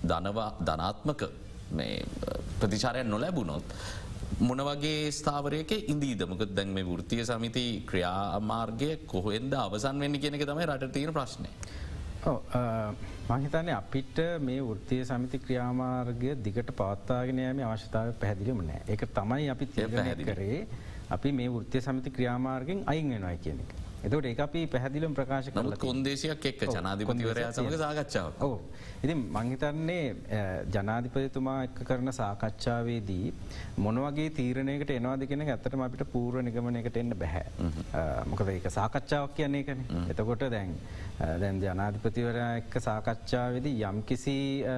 ධනාත්මක 0.04 1.22
ප්‍රතිචාරයක් 2.60 3.08
නොලැබුණොත් 3.08 3.76
මොන 4.38 4.62
වගේ 4.62 5.12
ස්ථාවරයක 5.12 5.72
ඉන්දීදමක 5.88 6.44
දැන් 6.54 6.70
මේ 6.70 6.86
වෘතිය 6.86 7.26
සමිති 7.26 7.64
ක්‍රියාමාර්ගය 7.86 8.90
කොහෙන්ද 9.08 9.54
අවසන් 9.56 10.00
වෙන්න 10.00 10.16
කියෙනෙක 10.16 10.46
තමයි 10.46 10.66
රට 10.66 10.92
තියෙන 10.94 11.14
ප්‍රශ්නය. 11.14 11.50
මහිතන්නේ 13.30 13.74
අපිට 13.74 14.22
මේ 14.42 14.62
වෘතිය 14.62 15.04
සමිති 15.04 15.40
ක්‍රියාමාර්ගය 15.40 16.36
දිගට 16.38 16.72
පවත්තාගෙනයම 16.72 17.60
අවශ්‍යතාව 17.66 18.14
පැහැදිලිම 18.22 18.64
නෑ 18.70 18.82
එක 18.88 19.06
තමයි 19.12 19.50
අපි 19.50 19.66
තිය 19.68 19.88
කරේ 20.24 20.68
අපි 21.10 21.32
මේ 21.32 21.50
වෘතිය 21.50 21.82
සමිති 21.82 22.12
ක්‍රියාමාර්ගෙන් 22.12 22.84
අයින් 22.86 23.10
වෙනයි 23.10 23.38
කියන 23.44 23.60
එක. 23.60 23.89
එතට 24.02 24.26
ඒ 24.26 24.36
අපි 24.40 24.62
පැහැදිලම් 24.68 25.14
ප්‍රකාශ 25.14 25.50
කල 25.52 25.76
කොන්දේශයක් 25.78 26.46
එක් 26.46 26.62
ජනාධිපතිවරයා 26.68 27.52
සමඟ 27.52 27.78
සාකච්ඡාව 27.78 28.42
ඕ 28.42 28.56
ඉති 29.02 29.16
මංහිතන්නේ 29.32 30.06
ජනාධිපතිතුමා 30.70 31.58
එක්ක 31.64 31.82
කරන 31.84 32.14
සාකච්ඡාවේදී 32.14 33.34
මොනවගේ 33.80 34.30
තීරණයකට 34.32 34.92
එනවාද 34.92 35.26
කියෙන 35.26 35.46
ඇත්තටම 35.48 35.86
අපිට 35.88 36.06
පූර්ව 36.10 36.42
නිගමනයකට 36.42 36.98
එන්න 36.98 37.18
බැහැ 37.18 37.46
මොකද 38.26 38.50
ඒක 38.50 38.68
සාකච්ඡාවක් 38.72 39.36
කියන්නේ 39.36 39.64
කන 39.64 39.86
එතකොට 40.08 40.46
දැන් 40.50 40.74
දැන් 41.38 41.62
ජනාධිපතිවරයා 41.62 42.52
එක්ක 42.58 42.80
සාකච්ඡාවේදී 42.82 43.76
යම් 43.86 44.02
කිසි 44.04 44.36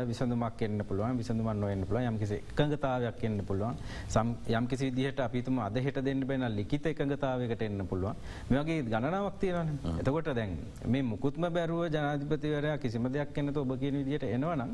විසඳුමක් 0.08 0.62
එන්න 0.64 0.86
පුළුවන් 0.86 1.18
විසඳුමන් 1.18 1.62
නොවෙන්න 1.62 1.86
පුළුව 1.86 2.08
යම් 2.08 2.18
කිසි 2.18 2.38
එකඟතාවයක් 2.42 3.24
එන්න 3.24 3.40
පුළුවන්. 3.44 3.76
යම් 4.50 4.68
කිසි 4.68 4.90
විදිහට 4.90 5.20
අපිතුම 5.20 5.60
අදහෙට 5.60 6.02
දෙන්න 6.02 6.24
බැන 6.24 6.46
ලිකිත 6.52 6.86
එකඟතාවකට 6.86 7.62
එන්න 7.62 7.86
පුළුවන්. 7.86 8.16
මේගේ 8.50 8.82
ගණ 8.84 9.11
ගණනාවක් 9.12 9.40
තියෙනන 9.40 9.70
එතකොට 10.00 10.30
දැන් 10.34 10.52
මේ 10.88 11.04
මුකුත්ම 11.04 11.46
බැරුව 11.50 11.82
ජනාධිපතිවරයා 11.88 12.78
කිසිම 12.78 13.08
දෙයක් 13.12 13.38
එන්නත 13.38 13.58
ඔබ 13.58 13.72
කියන 13.82 13.98
විදිට 14.00 14.24
එනවනම් 14.26 14.72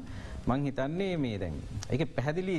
මං 0.47 0.65
හිතන්නේ 0.67 1.17
මේ 1.17 1.37
දැන් 1.37 1.55
එක 1.89 2.05
පැහැදිලි 2.15 2.57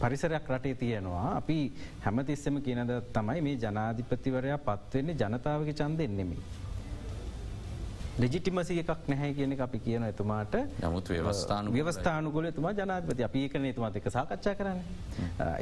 පරිසරයක් 0.00 0.50
රටේ 0.50 0.74
තියෙනවා. 0.74 1.26
අපි 1.40 1.58
හැමතිස්සම 2.04 2.58
කියනද 2.60 2.92
තමයි 3.12 3.40
මේ 3.40 3.56
ජනාධිපතිවරයා 3.56 4.58
පත්වෙන්නේ 4.60 5.18
ජනතාවක 5.22 5.70
චන්ද 5.72 6.00
එන්නෙමි. 6.00 6.38
ලෙජිටිමසි 8.18 8.74
එකක් 8.80 9.08
නැහැ 9.10 9.32
කියන 9.36 9.50
අපි 9.60 9.78
කියන 9.78 10.04
එතුමාට 10.04 10.54
නමුත් 10.82 11.08
ව්‍යවස්ථාන 11.10 11.66
ව්‍යවස්ථානුගොල 11.72 12.46
එතුමා 12.50 12.72
ජනාධපති 12.72 13.26
අපි 13.26 13.42
ඒකන 13.44 13.66
එතුමාත් 13.70 13.98
එක 14.00 14.08
සාකච්ඡා 14.08 14.54
කරන්න. 14.54 14.80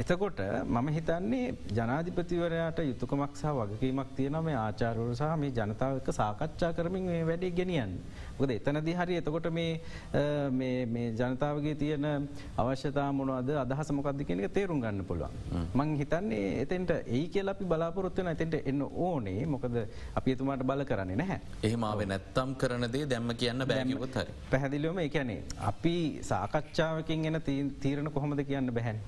එතකොට 0.02 0.42
මම 0.64 0.88
හිතන්නේ 0.96 1.48
ජනාධිපතිවරයාට 1.78 2.78
යුතුකමක් 2.84 3.34
සහ 3.34 3.54
වගකීමක් 3.58 4.14
තියන 4.16 4.38
මේ 4.48 4.54
ආචාරවරු 4.56 5.16
සහ 5.16 5.32
මේ 5.36 5.50
ජනතාවක 5.52 6.12
සාකච්ඡා 6.12 6.72
කරමින් 6.72 7.10
වැඩේ 7.26 7.50
ගෙනියන්. 7.52 7.98
ොද 8.38 8.50
එතනදි 8.56 8.94
හරි 9.00 9.16
එතකොට 9.22 9.48
මේ 9.52 11.06
ජනතාවගේ 11.20 11.74
තියෙන 11.82 12.28
අවශ්‍යතා 12.58 13.08
මොනවද 13.20 13.50
අදහස 13.64 13.92
මොකක්ද 13.98 14.22
කියනක 14.28 14.52
තේරුම් 14.58 14.84
ගන්න 14.84 15.04
පුළුවන්. 15.04 15.32
මං 15.74 15.96
හිතන්නේ 16.02 16.44
එතෙන්ට 16.66 16.90
ඒ 16.90 17.24
කියල 17.34 17.54
අපි 17.54 17.64
බලාපොරොත්වන 17.64 18.32
එතෙන්ට 18.34 18.60
එන්න 18.60 18.82
ඕනේ 19.08 19.46
මොකද 19.46 19.80
අපි 20.14 20.36
එතුමාට 20.36 20.68
බල 20.72 20.84
කරන්නේ 20.92 21.20
නැහැ. 21.22 21.40
එහෙමාව 21.62 22.06
නැත්ත 22.12 22.34
සටම් 22.34 22.54
කරනදේ 22.60 23.06
දැම්ම 23.10 23.30
කියන්න 23.40 23.64
බෑකිවොත් 23.70 24.16
හරි. 24.18 24.32
පැහැදිලිවම 24.52 24.98
එකැනේ. 24.98 25.42
අපි 25.70 25.96
සාකච්ඡාවකින් 26.30 27.26
එන 27.28 27.40
තීරණ 27.82 28.10
කොහොමද 28.16 28.40
කියන්න 28.48 28.72
බැහැන්. 28.78 28.98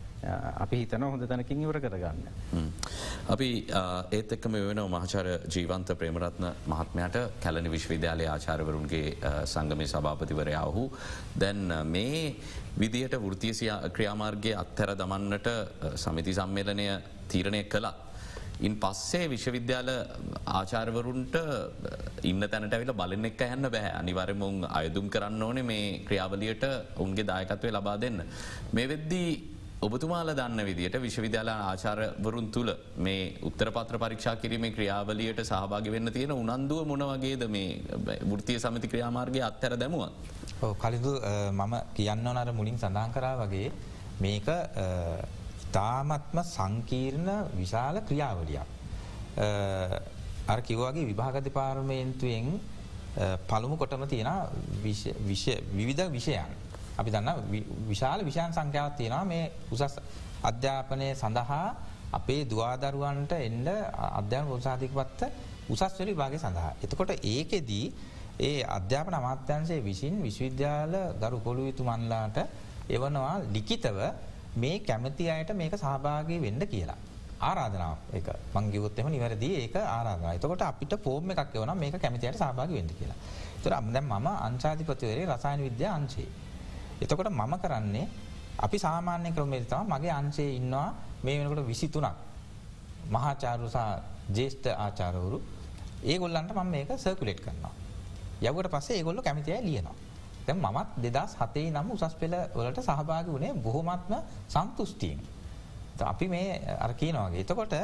අපි 0.65 0.77
හිතන 0.83 1.03
හොඳ 1.03 1.27
තැනකින් 1.31 1.63
ඉවර 1.65 1.79
කරගන්න. 1.85 2.71
අපි 3.35 3.49
ඒත් 4.19 4.33
එක්කම 4.37 4.57
වෙන 4.69 4.83
මහචාර 4.95 5.27
ජීවන්ත 5.55 5.93
ප්‍රේමරත්න 6.01 6.47
මහත්මයට 6.73 7.19
කැලනි 7.45 7.75
විශ්වවිද්‍යාලය 7.75 8.27
ආචාරවරුන්ගේ 8.35 9.17
සංගමය 9.55 9.87
සභාපතිවරයාහු 9.95 10.87
දැන් 11.43 11.61
මේ 11.95 12.25
විදියට 12.79 13.15
වෘතියසිය 13.27 13.71
ක්‍රියාමාර්ගය 13.97 14.57
අත්හැර 14.63 14.97
දමන්නට 15.03 15.49
සමිති 15.97 16.35
සම්මේලනය 16.41 16.89
තීරණය 17.29 17.63
කළත්. 17.75 18.03
ඉන් 18.67 18.75
පස්සේ 18.83 19.27
විශ්වවිද්‍යාල 19.33 19.89
ආචාරවරුන්ට 20.59 21.35
ඉන්න 22.31 22.45
තැනට 22.53 22.77
ඇවිල 22.77 22.93
බලන්න 23.01 23.29
එක් 23.29 23.43
හැන්න 23.45 23.69
බැහැ 23.75 23.91
අනිවරමුන් 23.99 24.57
අයදුම් 24.79 25.11
කරන්න 25.15 25.43
ඕනේ 25.49 25.67
මේ 25.71 25.99
ක්‍රියාවලියට 26.09 26.65
උන්ගේ 27.05 27.27
දායකත්වය 27.31 27.73
ලබා 27.77 27.97
දෙන්න. 28.05 28.23
මේ 28.73 28.89
වෙද්දී 28.93 29.31
ඔබතුමාල 29.87 30.29
දන්න 30.39 30.61
විදිට 30.69 30.97
විශ්වවිද්‍යාල 31.05 31.49
ආචාරවරුන් 31.53 32.47
තුළ 32.55 32.71
මේ 33.07 33.25
උත්තර 33.49 33.69
පත්‍ර 33.77 33.97
පරීක්ෂා 34.03 34.37
කිරීමේ 34.43 34.73
ක්‍රියාවලියට 34.77 35.41
සහභාග 35.51 35.87
වෙන්න 35.95 36.13
තියෙන 36.17 36.33
උනන්දුව 36.35 36.81
මොන 36.91 37.05
වගේද 37.11 37.45
මේ 37.57 37.69
වෘතිය 38.31 38.59
සමති 38.65 38.91
ක්‍රියාමාර්ගය 38.93 39.41
අත්තර 39.51 39.77
දැමුවත්. 39.83 40.13
කලිදු 40.83 41.13
මම 41.61 41.75
කියන්න 41.99 42.29
නර 42.35 42.51
මුලින් 42.61 42.79
සඳහන් 42.83 43.15
කරා 43.17 43.35
වගේ 43.43 43.69
මේක 44.25 44.49
ඉතාමත්ම 45.67 46.39
සංකීර්ණ 46.55 47.31
විශාල 47.61 47.97
ක්‍රියාවලියක්. 48.09 48.67
අර 50.53 50.59
කිව්වාගේ 50.69 51.09
විභාගති 51.11 51.51
පාර්මේන්තුවෙන් 51.59 52.49
පළමු 53.51 53.77
කොටම 53.77 54.07
තියෙන 54.09 54.31
විවිධ 54.83 56.07
විෂයන්. 56.17 56.51
අපි 56.97 57.11
දන්න 57.11 57.37
විශාල 57.89 58.21
විෂයන් 58.21 58.53
සංඛ්‍යාවත් 58.53 58.97
තියෙනවා 58.97 59.25
මේ 59.25 59.45
උසස් 59.71 59.97
අධ්‍යාපනය 60.43 61.09
සඳහා 61.15 61.67
අපේ 62.13 62.43
දවාදරුවන්ට 62.45 63.33
එන්ඩ 63.39 63.69
අධ්‍යාන 64.13 64.47
පොසාධිකපත්ත 64.47 65.21
උසස්වලි 65.69 66.13
භාගය 66.15 66.39
සඳහා. 66.39 66.73
එතකොට 66.79 67.13
ඒකෙදී 67.25 67.87
ඒ 68.41 68.63
අධ්‍යාපන 68.69 69.15
අමාත්‍යන්සේ 69.15 69.81
විසින් 69.81 70.15
විශ්වවිද්‍යාල 70.21 70.95
ගරු 71.17 71.39
කොළු 71.41 71.63
යුතුමන්ලාට 71.63 72.39
එවනවා 72.89 73.35
ලිකිතව 73.49 73.99
මේ 74.55 74.79
කැමති 74.81 75.25
අයට 75.29 75.51
මේක 75.55 75.75
සහභාගී 75.75 76.41
වෙන්න 76.41 76.63
කියලා. 76.67 76.99
ආරාධනාව 77.41 77.97
එක 78.13 78.29
මංගිවොත්තෙම 78.55 79.09
නිවැරදි 79.09 79.51
ඒක 79.57 79.77
ආරාධන 79.77 80.29
එතකොට 80.31 80.63
අපිට 80.63 80.93
පෝර්ම 80.99 81.31
එකක් 81.33 81.55
වන 81.55 81.73
මේ 81.75 81.91
කැමතියට 81.95 82.37
සභාග 82.37 82.71
වෙන්න 82.71 82.91
කියලා. 82.91 83.19
තුර 83.63 83.73
අම්ද 83.73 83.97
මම 83.99 84.27
අංචාධිපතිවරේ 84.41 85.27
රසායන 85.27 85.61
විද්‍යා 85.61 85.95
අංචේ. 85.95 86.29
එතකොට 87.01 87.31
මම 87.31 87.55
කරන්නේ 87.59 88.07
අපි 88.59 88.77
සාමාන්‍ය 88.79 89.31
ක්‍රමේතම 89.33 89.85
මගේ 89.87 90.13
අංචේ 90.13 90.51
ඉන්නවා 90.53 90.89
මේ 91.23 91.39
වෙනකට 91.39 91.67
විසි 91.67 91.89
තුනක් 91.89 92.17
මහාචාරුසා 93.09 93.91
ජේෂ්ඨ 94.29 94.69
ආචාරවරු 94.77 95.39
ඒගොල්ලන්ට 96.05 96.53
මම 96.53 96.67
මේක 96.67 96.91
සර්කුලේට් 96.97 97.41
කරනවා. 97.41 97.75
යවට 98.43 98.71
පස්සේ 98.71 98.97
ඒගොල්ල 98.97 99.21
කැමතිය 99.21 99.59
ලියනවා. 99.61 99.95
දැම් 100.47 100.59
මත් 100.67 100.89
දෙදස් 101.05 101.33
හතේ 101.37 101.71
නම් 101.71 101.91
උසස් 101.91 102.15
පෙළ 102.15 102.37
වලට 102.55 102.81
සහභාග 102.81 103.27
වනේ 103.29 103.53
බොහොමත්ම 103.57 104.15
සන්තුෂ්ටීන්. 104.49 105.19
අපි 106.03 106.27
මේ 106.27 106.61
අරකීනවාගේ. 106.79 107.41
එතකොට 107.41 107.75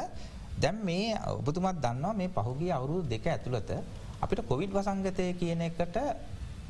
දැම් 0.54 0.76
මේ 0.80 1.16
ඔබතුමත් 1.28 1.78
දන්නවා 1.78 2.12
මේ 2.12 2.28
පහුගිය 2.30 2.70
අවුරු 2.70 3.02
දෙක 3.04 3.26
ඇතුළත 3.26 3.70
අපිට 4.20 4.40
කොවිඩ් 4.42 4.70
වසංගතය 4.70 5.26
කියන 5.34 5.60
එකට 5.62 5.96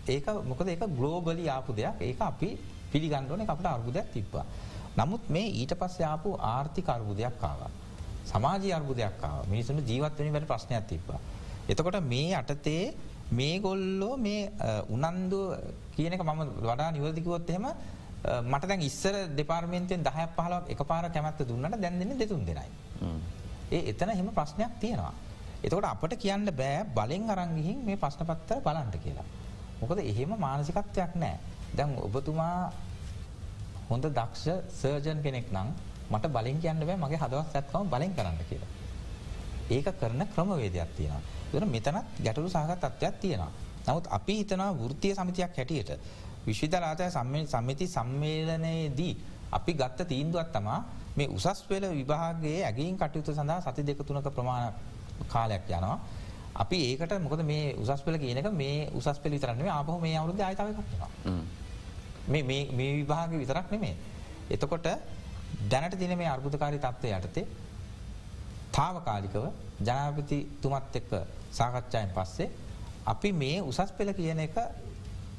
ඒක 0.09 0.27
මොකද 0.51 0.69
ඒක 0.69 0.85
ගලෝබලි 0.99 1.49
ආපු 1.49 1.73
දෙයක් 1.73 2.01
ඒක 2.01 2.21
අපි 2.21 2.59
පිළිගණ්ඩෝන 2.93 3.47
අපට 3.47 3.67
අර්බුදයක් 3.67 4.07
තිබ්බා. 4.13 4.45
නමුත් 4.97 5.31
මේ 5.31 5.49
ඊට 5.61 5.75
පස්ස 5.81 6.01
ආපු 6.03 6.37
ආර්ථික 6.39 6.89
අර්බුදයක් 6.89 7.39
කාවා. 7.41 7.71
සමාජ 8.25 8.73
අර්බුදයක් 8.73 9.23
මිනිසුන් 9.51 9.79
ජීවත්වනි 9.91 10.33
වැට 10.33 10.47
ප්‍රශ්නයක් 10.47 10.85
තිබ්බා. 10.89 11.21
එතකොට 11.69 12.01
මේ 12.03 12.35
අටතේ 12.35 12.95
මේ 13.31 13.61
ගොල්ලෝ 13.61 14.17
මේ 14.17 14.51
උනන්දු 14.89 15.41
කියනක 15.97 16.23
මම 16.23 16.41
වඩා 16.63 16.91
නිවදිකුවොත් 16.91 17.51
එහෙම 17.51 17.67
මට 18.45 18.69
දැන් 18.69 18.83
ඉස්සර 18.83 19.15
දෙපාර්මෙන්තෙන් 19.39 20.03
දහ 20.07 20.19
පහලක් 20.37 20.65
එක 20.73 20.83
පාර 20.91 21.05
කැමත්ත 21.11 21.43
දුන්නට 21.49 21.81
දැන්දන්න 21.83 22.19
දෙතුන් 22.19 22.45
දෙනයි. 22.45 22.69
ඒ 23.71 23.83
එතන 23.91 24.11
හෙම 24.19 24.29
ප්‍රශ්නයක් 24.39 24.73
තියෙනවා. 24.81 25.15
එතකොට 25.63 25.85
අපට 25.85 26.15
කියන්න 26.25 26.51
බෑ 26.61 26.85
බලෙන් 26.97 27.31
අරංගිහින් 27.35 27.79
මේ 27.87 27.97
ප්‍රශ්නපත්තර 27.97 28.61
බලන්ට 28.67 28.99
කියලා. 29.05 29.27
මොකද 29.83 29.99
එහෙම 30.01 30.33
මානසිකත්වයක් 30.39 31.15
නෑ. 31.15 31.37
දැන් 31.77 31.97
ඔබතුමා 31.99 32.73
හොඳ 33.91 34.05
දක්ෂ 34.09 34.47
සර්ජන් 34.73 35.19
කෙනෙක් 35.23 35.51
නම් 35.51 35.69
මට 36.11 36.27
බලින් 36.29 36.61
කියන්න 36.61 36.81
බෑ 36.81 36.97
මගේ 36.97 37.19
හදවත් 37.19 37.57
ඇත්කම 37.57 37.91
බලින් 37.91 38.15
කරන්න 38.17 38.39
කියලා. 38.49 38.71
ඒක 39.71 39.89
කරන 40.01 40.23
ක්‍රමවේදයක් 40.29 40.91
තියෙනවා. 40.97 41.23
දන 41.53 41.69
මෙතනත් 41.69 41.97
ගැටලු 42.19 42.49
සහගත් 42.49 42.81
තත්ත්වයක් 42.81 43.21
තියෙනවා. 43.21 43.53
නමුත් 43.87 44.07
අපි 44.11 44.33
හිතනවා 44.39 44.71
වෘතිය 44.75 45.15
සමිතියක් 45.15 45.57
හැටියට 45.57 45.91
විශ්විදලාතය 46.47 47.11
සම්මිති 47.47 47.87
සම්මේලනයේදී 47.89 49.15
අපි 49.53 49.73
ගත්ත 49.75 50.09
තීන්දුවත් 50.09 50.53
තමා 50.53 50.81
මේ 51.17 51.29
උසස් 51.29 51.61
වෙල 51.71 51.85
විභාගේ 51.91 52.59
ඇගින් 52.65 52.97
කටයුතු 52.97 53.35
සඳහා 53.35 53.61
සති 53.63 53.83
දෙක 53.83 53.99
තුනක 53.99 54.29
ප්‍රමාණ 54.31 54.73
කාලයක් 55.29 55.69
යනවා. 55.69 55.99
අපි 56.55 56.77
ඒකට 56.89 57.19
මොකද 57.21 57.43
මේ 57.43 57.75
උසස් 57.77 58.03
පෙල 58.03 58.17
කියනක 58.17 58.53
මේ 58.53 58.91
උසස් 58.93 59.19
පෙලි 59.19 59.39
තරන්නේ 59.39 59.71
ආපහ 59.71 60.01
මේ 60.01 60.17
අවුරුද්ධ 60.17 60.43
අයතාව 60.43 60.69
කටනවා. 60.71 61.11
මේ 62.29 62.93
විභාග 62.95 63.31
විතරක් 63.33 63.71
නෙමේ. 63.71 63.97
එතකොට 64.51 64.87
දැනට 65.65 65.99
දින 65.99 66.17
මේ 66.17 66.29
අර්බුධකාරි 66.29 66.79
තත්ත්වය 66.79 67.09
යටතේ 67.11 67.47
තාවකාලිකව 68.73 69.45
ජනාපති 69.81 70.39
තුමත් 70.61 70.95
එක්ක 70.95 71.11
සාකච්ඡායෙන් 71.51 72.11
පස්සේ 72.11 72.51
අපි 73.05 73.33
මේ 73.35 73.61
උසස් 73.63 73.93
පෙළ 73.93 74.13
කියන 74.13 74.41
එක 74.41 74.57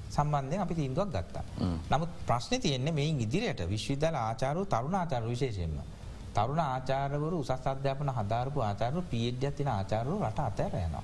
සම්බන්ධයෙන් 0.09 0.61
අපි 0.61 0.76
තීන්දුවක් 0.76 1.09
ගත්තා. 1.09 1.43
නමුත් 1.89 2.09
ප්‍රශ්න 2.26 2.59
තියෙන්නේ 2.59 2.93
මේ 2.93 3.09
ඉදිරියට 3.18 3.61
විශ්වවිද්‍යාල 3.66 4.16
ආචාරු 4.18 4.66
තරුණ 4.66 4.95
ආචාර 4.95 5.24
විශේෂයෙන්ම. 5.24 5.78
තරුණ 6.36 6.62
ආචාරවරු 6.62 7.38
උසස් 7.40 7.52
අධ්‍යාපන 7.52 8.10
හදාරපු 8.10 8.60
ආචාරු 8.62 9.02
පියඩ්ඩයක් 9.12 9.56
තින 9.56 9.70
ආචාරු 9.70 10.20
රට 10.22 10.40
අතෑර 10.42 10.74
යනවා. 10.80 11.04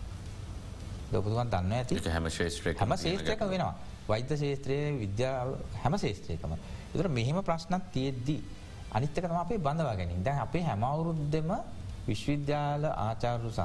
ලොපතුවන් 1.11 1.49
දන්න 1.49 1.71
ඇති 1.73 2.01
හැම 2.07 2.29
ශේත්‍රය 2.29 2.75
හැම 2.75 2.93
ශේත්‍රයක 2.97 3.41
වෙනවා. 3.45 3.73
වෛද්‍ය 4.07 4.37
ශේත්‍රයේ 4.37 4.91
විද්‍යාව 4.99 5.49
හැම 5.83 5.97
ශේත්‍රයකම. 5.97 6.53
එතර 6.93 7.07
මෙහෙම 7.09 7.43
ප්‍රශ්නත් 7.43 7.83
තියෙද්දී. 7.93 8.41
අනිත්තකම 8.91 9.35
අපේ 9.35 9.59
බඳවා 9.59 9.95
ගැනින් 9.95 10.23
දැන් 10.23 10.39
අපේ 10.39 10.63
හැමවුරුද්දම 10.63 11.49
විශ්වවිද්‍යාල 12.07 12.83
ආචාරු 12.97 13.49
සහ 13.51 13.63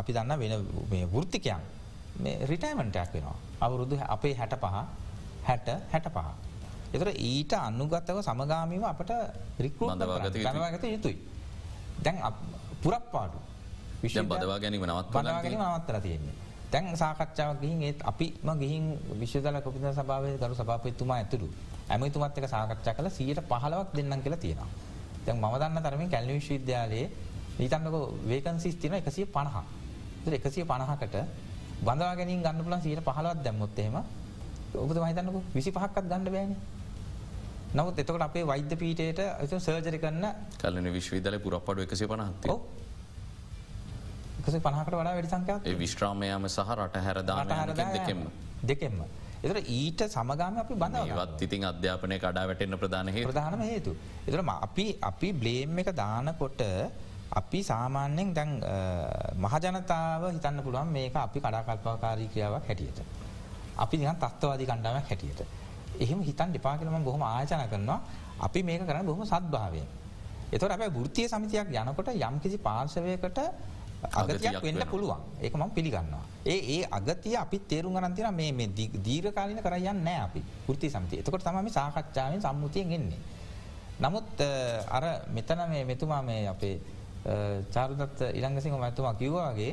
අපි 0.00 0.10
දන්න 0.12 0.38
වෙන 0.90 1.08
වෘත්තිකයන් 1.12 1.62
රිටයිමන්ටයක් 2.44 3.12
වෙනවා. 3.14 3.36
අවුරුදු 3.60 3.98
අපේ 4.08 4.34
හැට 4.34 4.54
පහ 4.56 4.76
හැට 5.44 5.68
හැට 5.92 6.08
පහ. 6.08 6.45
එතර 6.96 7.08
ඊට 7.30 7.52
අනුගතව 7.58 8.18
සමගාමීම 8.20 8.84
අපට 8.84 9.10
රික්කු 9.58 9.84
ගත 10.74 10.84
යුතුයි. 10.86 11.16
දැන් 12.04 12.16
පුරක් 12.82 13.04
පාඩු 13.12 13.38
විශ්ව 14.02 14.24
බදවා 14.24 14.58
ගැනීම 14.62 14.84
නවත් 14.84 15.08
බදවාගෙන 15.10 15.58
නවත්තර 15.58 15.96
තියෙන්නේ. 16.00 16.36
තැන් 16.72 16.84
සාකච්ඡාව 16.94 17.56
ගිහින් 17.62 17.80
ඒත් 17.82 17.98
අපිම 18.02 18.50
ගිහින් 18.62 18.84
විශ්වදල 19.20 19.58
කොපිත 19.62 19.86
සභාවේ 19.92 20.34
ගරු 20.42 20.54
සභාපතුමා 20.54 21.18
ඇතුරු 21.20 21.48
ඇමතුමත් 21.88 22.38
එක 22.38 22.46
සාකච්ඡා 22.48 22.94
කළ 22.96 23.08
සියට 23.10 23.40
පහලවක් 23.50 23.88
දෙන්නම් 23.96 24.22
කියලා 24.24 24.42
තියෙනවා. 24.44 24.70
දැන් 25.24 25.36
මම 25.38 25.54
දන්න 25.60 25.82
තරමින් 25.84 26.08
කැල්ලි 26.10 26.32
විශ්වවිද්‍යාලයේ 26.38 27.06
නීතන්නක 27.58 27.96
වේකන්සිස් 28.28 28.76
තියෙන 28.80 28.94
එකසිය 29.00 29.26
පණහා. 29.26 29.64
එකසිය 30.28 30.64
පණහකට 30.64 31.16
බඳවා 31.78 32.14
ගැනින් 32.18 32.42
ගන්න 32.42 32.64
පුලන් 32.64 32.80
සියට 32.82 33.00
පහලවත් 33.00 33.42
දැම්මොත් 33.44 33.78
එහෙම 33.78 33.96
ඔබද 34.74 34.96
මහිතන්නක 34.98 35.36
විසි 35.54 35.70
පහක්කත් 35.70 36.06
ගන්න 36.10 36.24
බෑනේ 36.26 36.58
නමුත් 37.72 37.98
එතකට 37.98 38.22
අපේ 38.22 38.44
වෛද්‍ය 38.44 38.76
පීටයට 38.76 39.20
ඇ 39.20 39.60
සර්ජරි 39.60 39.98
කන්න 39.98 40.26
කලන 40.58 40.92
විශ්විදල 40.92 41.38
පුරප්පඩු 41.40 41.82
එකසි 41.82 42.06
පනහත්ය 42.06 42.56
එකසි 44.40 44.58
පනහකට 44.60 44.92
වඩා 44.92 45.12
වැඩි 45.12 45.30
සංකයක් 45.30 45.78
විශ්‍රාමයම 45.78 46.48
සහ 46.48 46.74
රට 46.76 47.06
හැරදාට 47.06 47.78
දෙකෙම 47.92 48.26
දෙකෙම්ම 48.64 49.06
එතර 49.38 49.58
ඊට 49.70 50.00
සමගම 50.06 50.54
අපි 50.58 50.74
බඳවත් 50.74 51.42
ඉතින් 51.42 51.64
අධ්‍යාපනය 51.64 52.16
කඩා 52.18 52.46
වැටෙන්න්න 52.46 52.78
ප්‍රධාන 52.78 53.10
ප්‍රධානම 53.10 53.60
හේතු. 53.62 53.92
එතරම 54.26 54.48
අපි 54.48 54.86
අපි 55.02 55.28
බ්ලේම් 55.34 55.78
එක 55.78 55.90
දානකොට 55.94 56.62
අපි 57.32 57.60
සාමාන්‍යෙන් 57.62 58.32
දැන් 58.32 58.50
මහජනතාව 59.36 60.22
හිතන්න 60.28 60.62
පුළුවන් 60.62 60.88
මේක 60.88 61.16
අපි 61.16 61.38
කඩාකල්පාකාරී 61.40 62.28
ක්‍රියාවක් 62.28 62.66
හැටියට. 62.66 62.98
අපි 63.76 63.94
දිහන් 63.96 64.16
තත්වවාදී 64.16 64.66
කණ්ඩාවක් 64.66 65.06
හැටියට. 65.06 65.40
එහෙම 65.98 66.20
හිතන් 66.22 66.52
දෙපා 66.52 66.76
කියලම 66.78 67.04
බොහොම 67.04 67.22
ආචන 67.24 67.62
කරනවා 67.68 68.00
අපි 68.40 68.62
මේක 68.62 68.82
කරන්න 68.82 69.06
බොහොම 69.06 69.24
සත්භාවය. 69.24 69.82
එතොට 70.52 70.70
අප 70.70 70.82
ෘතිය 70.98 71.26
සමිතියක් 71.26 71.68
යනකොට 71.72 72.08
යම් 72.08 72.34
කිසි 72.40 72.58
පාර්ශවයකට 72.58 73.38
අගතියක් 74.12 74.62
වෙන්න 74.62 74.82
පුළුවන් 74.84 75.20
ඒක 75.40 75.54
මම 75.54 75.70
පිළිගන්නවා. 75.70 76.24
ඒ 76.44 76.58
ඒ 76.74 76.82
අගතිය 76.88 77.36
අපි 77.36 77.58
තේරුම් 77.60 77.94
ගරන්තින 77.94 78.28
මේ 78.34 78.68
දීර්ඝකාලින 78.98 79.58
කරයන්න 79.58 80.04
නෑ 80.04 80.18
අපි 80.20 80.40
ෘති 80.68 80.88
සමති 80.88 81.18
එතකොට 81.18 81.42
තමම 81.42 81.68
සාකච්ඡාවෙන් 81.70 82.40
සම්මුතියෙන් 82.40 82.92
එන්නේ. 82.92 83.20
නමුත් 83.98 84.40
අර 84.88 85.04
මෙතන 85.28 85.60
මේ 85.68 85.84
මෙතුමා 85.84 86.22
මේ 86.22 86.46
අපේ 86.46 86.80
චාරුදත්ත 87.72 88.20
ඉළංගසිංහ 88.30 88.76
මැතුමා 88.76 89.14
කිව්වාගේ 89.14 89.72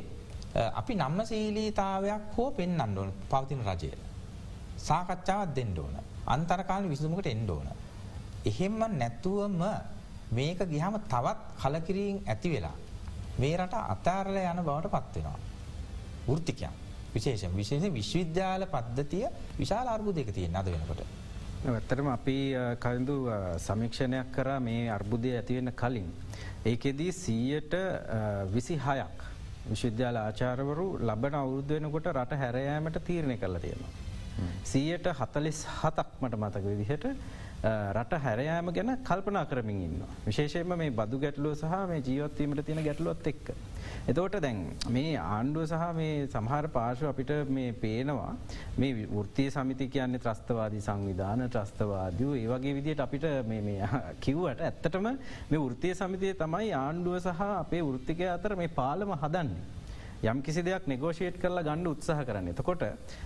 අපි 0.74 0.94
නම්ම 0.96 1.26
සීලීතාවයක් 1.26 2.34
හෝ 2.36 2.50
පෙන්න්න 2.52 2.98
ඕන 2.98 3.14
පවතින 3.30 3.62
රජය. 3.62 3.92
සාකච්ඡාවත් 4.78 5.56
දෙන්න 5.56 5.78
ඕන. 5.78 5.96
අන්තරකාල 6.28 6.88
විසඳමකට 6.88 7.28
එන්ඩ 7.28 7.50
ඕන. 7.50 7.68
එහෙම්ම 8.46 8.80
නැත්තුවම 8.94 9.62
මේක 10.32 10.60
ගිහම 10.68 10.96
තවත් 11.06 11.40
කලකිරීම් 11.62 12.24
ඇති 12.26 12.50
වෙලා. 12.50 12.76
මේ 13.40 13.58
රට 13.58 13.74
අතාරල 13.90 14.38
යන 14.38 14.64
බවට 14.64 14.92
පත්වෙනවා. 14.92 15.38
ෘතිකයන් 16.30 16.74
විශේෂ 17.14 17.44
විශේෂ 17.52 17.92
විශ්වවිද්‍යාල 17.92 18.66
පද්ධතිය 18.68 19.28
විශාල 19.58 19.88
අර්බුදයක 19.88 20.32
තියෙන් 20.32 20.56
අද 20.56 20.66
වෙනකොට. 20.68 21.04
ඇත්තරම 21.66 22.08
අපි 22.08 22.38
කඳු 22.78 23.16
සමීක්ෂණයක් 23.58 24.32
කර 24.32 24.60
මේ 24.60 24.90
අර්බුදය 24.90 25.32
ඇතිවෙන්න 25.32 25.74
කලින්. 25.74 26.10
ඒකෙදී 26.66 27.12
සීයට 27.14 27.76
විසි 28.52 28.78
හයක් 28.78 29.20
විශ්වවිද්‍යාල 29.66 30.18
ආචාරවරු 30.18 30.88
ලබන 31.00 31.36
අවුරුද්ධ 31.36 31.76
වෙනකොට 31.76 32.08
රට 32.14 32.34
හැරයෑමට 32.36 33.00
තීරණය 33.02 33.38
කරලා 33.38 33.60
තියෙනවා. 33.60 34.03
සීයට 34.64 35.08
හතලිස් 35.14 35.66
හතක් 35.76 36.22
මට 36.22 36.38
මතක 36.38 36.66
විදිහට 36.66 37.08
රට 37.64 38.18
හැරයාම 38.20 38.70
ගැන 38.74 38.90
කල්පනා 39.02 39.46
කරමින් 39.46 39.82
ඉන්න. 39.82 40.00
විශේෂයෙන්ම 40.26 40.74
මේ 40.78 40.92
බදු 40.92 41.20
ගැටලුව 41.20 41.54
සහ 41.56 41.76
මේ 41.88 42.02
ජීවත්වීමට 42.02 42.66
තියෙන 42.66 42.84
ගැටලුවත් 42.84 43.28
එක්ක. 43.28 43.52
එතෝට 44.06 44.36
දැන් 44.42 44.60
මේ 44.90 45.14
ආණ්ඩුව 45.18 45.66
සහ 45.66 45.86
මේ 45.96 46.28
සමහර 46.28 46.68
පාශව 46.70 47.08
අපිට 47.08 47.32
මේ 47.50 47.72
පේනවා 47.76 48.34
මේ 48.78 49.08
වෘතිය 49.10 49.50
සමිති 49.50 49.88
කියන්නේ 49.88 50.20
ත්‍රස්තවාදී 50.20 50.82
සංවිධාන 50.82 51.46
ත්‍රස්තවාදය 51.50 52.28
ඒ 52.34 52.48
වගේ 52.50 52.74
විදියට 52.74 53.00
අපිට 53.00 53.30
කිව්වට 54.26 54.62
ඇත්තටම 54.62 55.08
මේ 55.52 55.60
වෘතිය 55.60 55.96
සමිතිය 55.96 56.34
තමයි 56.36 56.74
ආණ්ඩුව 56.76 57.16
සහ 57.22 57.46
අපේ 57.54 57.82
වෘත්තිකය 57.82 58.28
අතර 58.30 58.56
මේ 58.56 58.68
පාලම 58.72 59.16
හදන්නේ. 59.16 59.83
යම් 60.24 60.42
කිසි 60.42 60.62
දෙයක් 60.62 60.86
නෙගෝෂේට් 60.88 61.38
කරලා 61.38 61.64
ගණ්ඩ 61.64 61.90
උත්සාහ 61.90 62.22
කරන්න 62.24 62.48
එතකොට 62.50 62.84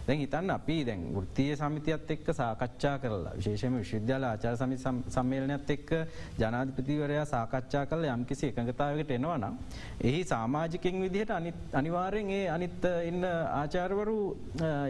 දැන් 0.07 0.19
හිතන්න 0.19 0.49
අපි 0.49 0.77
දැන් 0.83 1.01
ෘතිය 1.15 1.51
සමිතියත් 1.55 2.09
එක්ක 2.09 2.29
සාකච්ඡා 2.33 2.93
කරලා 2.97 3.33
විශේෂම 3.37 3.75
විශ්වවිද්‍යාල 3.77 4.25
ආචාර 4.25 4.55
සමි 4.57 4.77
සම්මේලනයත් 5.09 5.69
එක්ක 5.69 5.91
ජනාධිපතිවරයා 6.37 7.25
සාකච්ඡා 7.27 7.83
කල 7.85 8.07
යම් 8.07 8.23
කිසි 8.25 8.47
එකඟතාවකට 8.47 9.11
එනවනම් 9.11 9.59
එහි 10.03 10.23
සාමාජිකින් 10.25 10.97
විදිහට 10.99 11.33
අනිවාරයෙන් 11.73 12.31
ඒ 12.31 12.41
අනිත් 12.49 12.89
ඉන්න 13.03 13.29
ආචාරවරු 13.51 14.17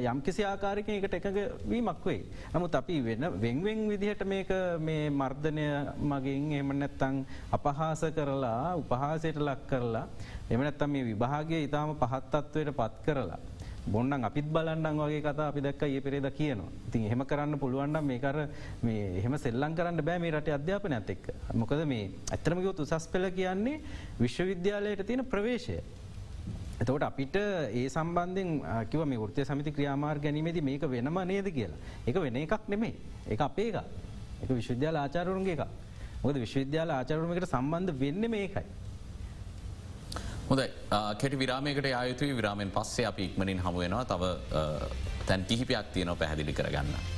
යම් 0.06 0.22
කිසි 0.22 0.46
ආකාරක 0.46 0.90
එකට 0.90 1.14
එකඟ 1.14 1.42
වීමක් 1.66 2.06
වේ. 2.06 2.24
නමුත් 2.54 2.76
අපි 2.76 3.02
වෙන 3.02 3.28
වෙන්වෙන් 3.38 3.84
විදිහට 3.90 4.24
මේක 4.26 4.56
මේ 4.82 5.12
මර්ධනය 5.12 5.68
මගින් 6.06 6.48
එම 6.54 6.74
නැත්තං 6.78 7.20
අපහාස 7.52 8.08
කරලා 8.14 8.76
උපහාසයට 8.78 9.40
ලක් 9.42 9.68
කරලා 9.68 10.08
එමනත්තම් 10.50 10.90
මේ 10.90 11.04
විභාගය 11.04 11.64
ඉතාම 11.64 11.96
පහත්තත්වයට 11.96 12.72
පත් 12.72 13.06
කරලා. 13.06 13.40
බොන්නන් 13.88 14.24
අපිත් 14.24 14.46
බලන්නන් 14.46 15.00
වගේ 15.00 15.22
කතා 15.22 15.48
අපි 15.48 15.62
දැක්ක 15.62 15.84
ඒ 15.84 16.02
පෙරේද 16.02 16.28
කියනවා 16.30 16.72
ඉතින් 16.88 17.04
එහෙම 17.04 17.24
කරන්න 17.24 17.60
පුළුවන්නම් 17.60 18.04
මේකර 18.04 18.38
මේ 18.84 19.04
එහෙම 19.20 19.38
සෙල්ලං 19.38 19.76
කරන්න 19.76 20.02
බෑ 20.02 20.20
මේ 20.20 20.32
රට 20.32 20.52
අධ්‍යාපනයත් 20.52 21.10
එක්ක 21.10 21.30
මොකද 21.54 21.84
මේ 21.86 22.10
ඇත්තරමගොත් 22.32 22.80
උසස් 22.80 23.08
පෙළ 23.08 23.30
කියන්නේ 23.32 23.82
විශ්වවිද්‍යාලයට 24.20 25.06
තියෙන 25.08 25.24
ප්‍රවේශය. 25.26 25.78
එතවට 26.80 27.04
අපිට 27.04 27.36
ඒ 27.38 27.88
සම්බන්ධෙන් 27.90 28.50
කිව 28.92 29.06
මේ 29.06 29.22
ෘතය 29.22 29.46
සමිති 29.46 29.72
ක්‍රියාමාර් 29.72 30.20
ගැනීමේද 30.20 30.60
මේක 30.62 30.84
වෙනම 30.86 31.20
නේද 31.26 31.48
කියලා 31.50 31.80
එක 32.06 32.16
වෙන 32.18 32.36
එකක් 32.38 32.68
නෙමේ 32.68 32.94
එක 33.28 33.42
අපේ 33.42 33.70
එක 33.72 33.80
එක 34.44 34.50
විශ්වවිද්‍යාල 34.52 35.00
ආචාරුන්ගේ 35.04 35.56
එක 35.56 35.64
මොද 36.24 36.36
විශ්වවිද්‍යාල 36.38 36.92
ආචාරුමකට 36.92 37.48
සම්බන්ධ 37.48 37.96
වෙන්න 38.00 38.30
මේකයි. 38.30 38.66
හොඳ 40.50 40.62
කෙටි 41.20 41.40
විරාමයකට 41.40 41.88
ආයුතුයි 41.94 42.36
විරාමෙන් 42.36 42.72
පස්සේ 42.72 43.06
අපි 43.06 43.24
ඉක්මනින් 43.26 43.60
හමුවෙනවා 43.60 44.06
තව 44.06 44.24
අ, 44.54 44.64
තැන් 45.28 45.46
කිහිපයක් 45.46 45.94
තියනව 45.94 46.16
පැහැදිලි 46.18 46.54
කරගන්න. 46.54 47.17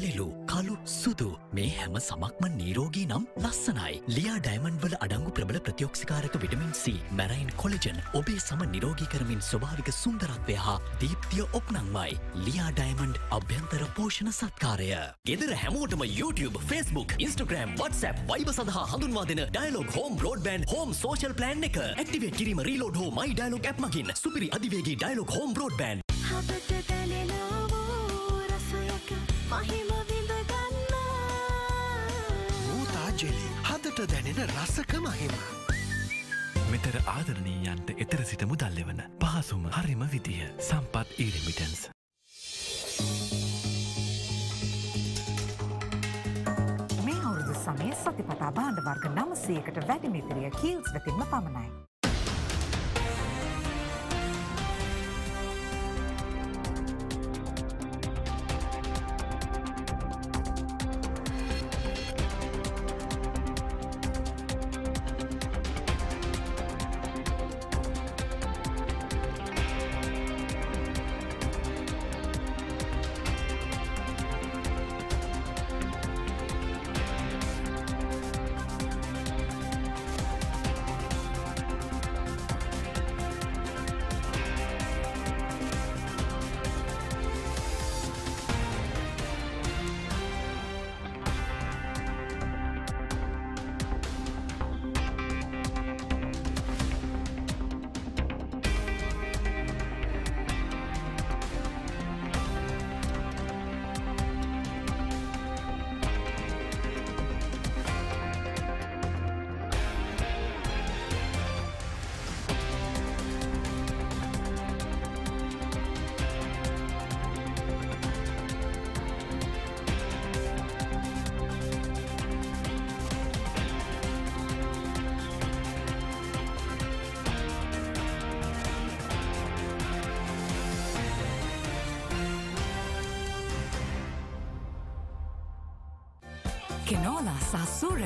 තලෙලු 0.00 0.26
කලු 0.50 0.74
සුදු. 0.84 1.28
මේ 1.56 1.68
හැම 1.78 1.96
සමක්ම 2.00 2.44
නීරෝගී 2.60 3.06
නම් 3.06 3.24
ලස්සනයි. 3.44 3.94
ලියා 4.16 4.38
ඩයිමන්් 4.44 4.76
වල 4.82 4.94
අඩංගු 5.06 5.32
ප්‍රබල 5.38 5.58
ප්‍රතියෝක්ෂිකාරක 5.66 6.36
විටමින් 6.42 6.72
C 6.82 6.94
මැරයින් 7.18 7.50
කොලජන් 7.62 7.98
ඔබේ 8.20 8.38
සම 8.44 8.62
නිරෝගී 8.74 9.10
කරමින් 9.14 9.42
ස්වභාවික 9.48 9.90
සුන්දරත්වය 10.02 10.56
හා 10.64 10.76
දීප්තිය 11.02 11.44
ඔප්නංවයි. 11.60 12.18
ලියා 12.46 12.70
ඩයිමන්ඩ් 12.78 13.20
අභ්‍යන්තර 13.38 13.84
පෝෂණ 13.98 14.32
සත්කාරය. 14.40 14.90
ගෙදර 15.30 15.52
හැමෝටම 15.64 16.06
YouTube 16.20 16.56
Facebook 16.72 17.16
Instagram 17.28 17.76
WhatsApp 17.82 18.24
වයිබ 18.32 18.52
සඳහා 18.58 18.86
හඳුන්වා 18.94 19.26
දෙන 19.32 19.44
Dialog 19.56 19.96
home 19.98 20.16
broadband 20.24 20.68
home 20.74 20.96
social 21.02 21.36
plan 21.42 21.68
එක. 21.70 21.80
ඇක්ටිවේ 21.90 22.32
කිරීම 22.40 22.64
රීලෝඩ් 22.70 23.00
හෝ 23.02 23.10
මයි 23.20 23.36
ඩයිලොග් 23.36 23.70
ඇ් 23.72 23.76
මගින්. 23.84 24.14
සුපිරි 24.24 24.52
අධිවේගේ 24.58 24.98
ඩයිලොග් 25.04 25.36
හෝම් 25.38 25.54
බෝඩ්බන්් 25.60 26.06
ඌතාජෙලි 26.40 27.49
රසක 34.80 34.96
මහිම. 34.96 35.32
මෙතර 36.72 36.94
ආදරණීයන්ට 37.06 37.90
එතර 38.00 38.22
සිට 38.24 38.44
මුදල්ලෙවන 38.48 39.02
පහසුම 39.20 39.66
හරිම 39.68 40.04
විදිහ 40.08 40.46
සම්පත් 40.58 41.18
ඊරිමිටන්ස්. 41.18 41.82
මේ 47.04 47.20
අවුරුදු 47.20 47.54
සමය 47.60 47.92
සතිපතා 47.94 48.52
බාණ්ඩ 48.52 48.84
වර්ග 48.88 49.12
නමසයකට 49.12 49.84
වැඩි 49.84 50.16
මිතිරිය 50.16 50.50
කීල්ස් 50.60 50.92
වෙතින්ම 50.94 51.24
පමණයි. 51.28 51.89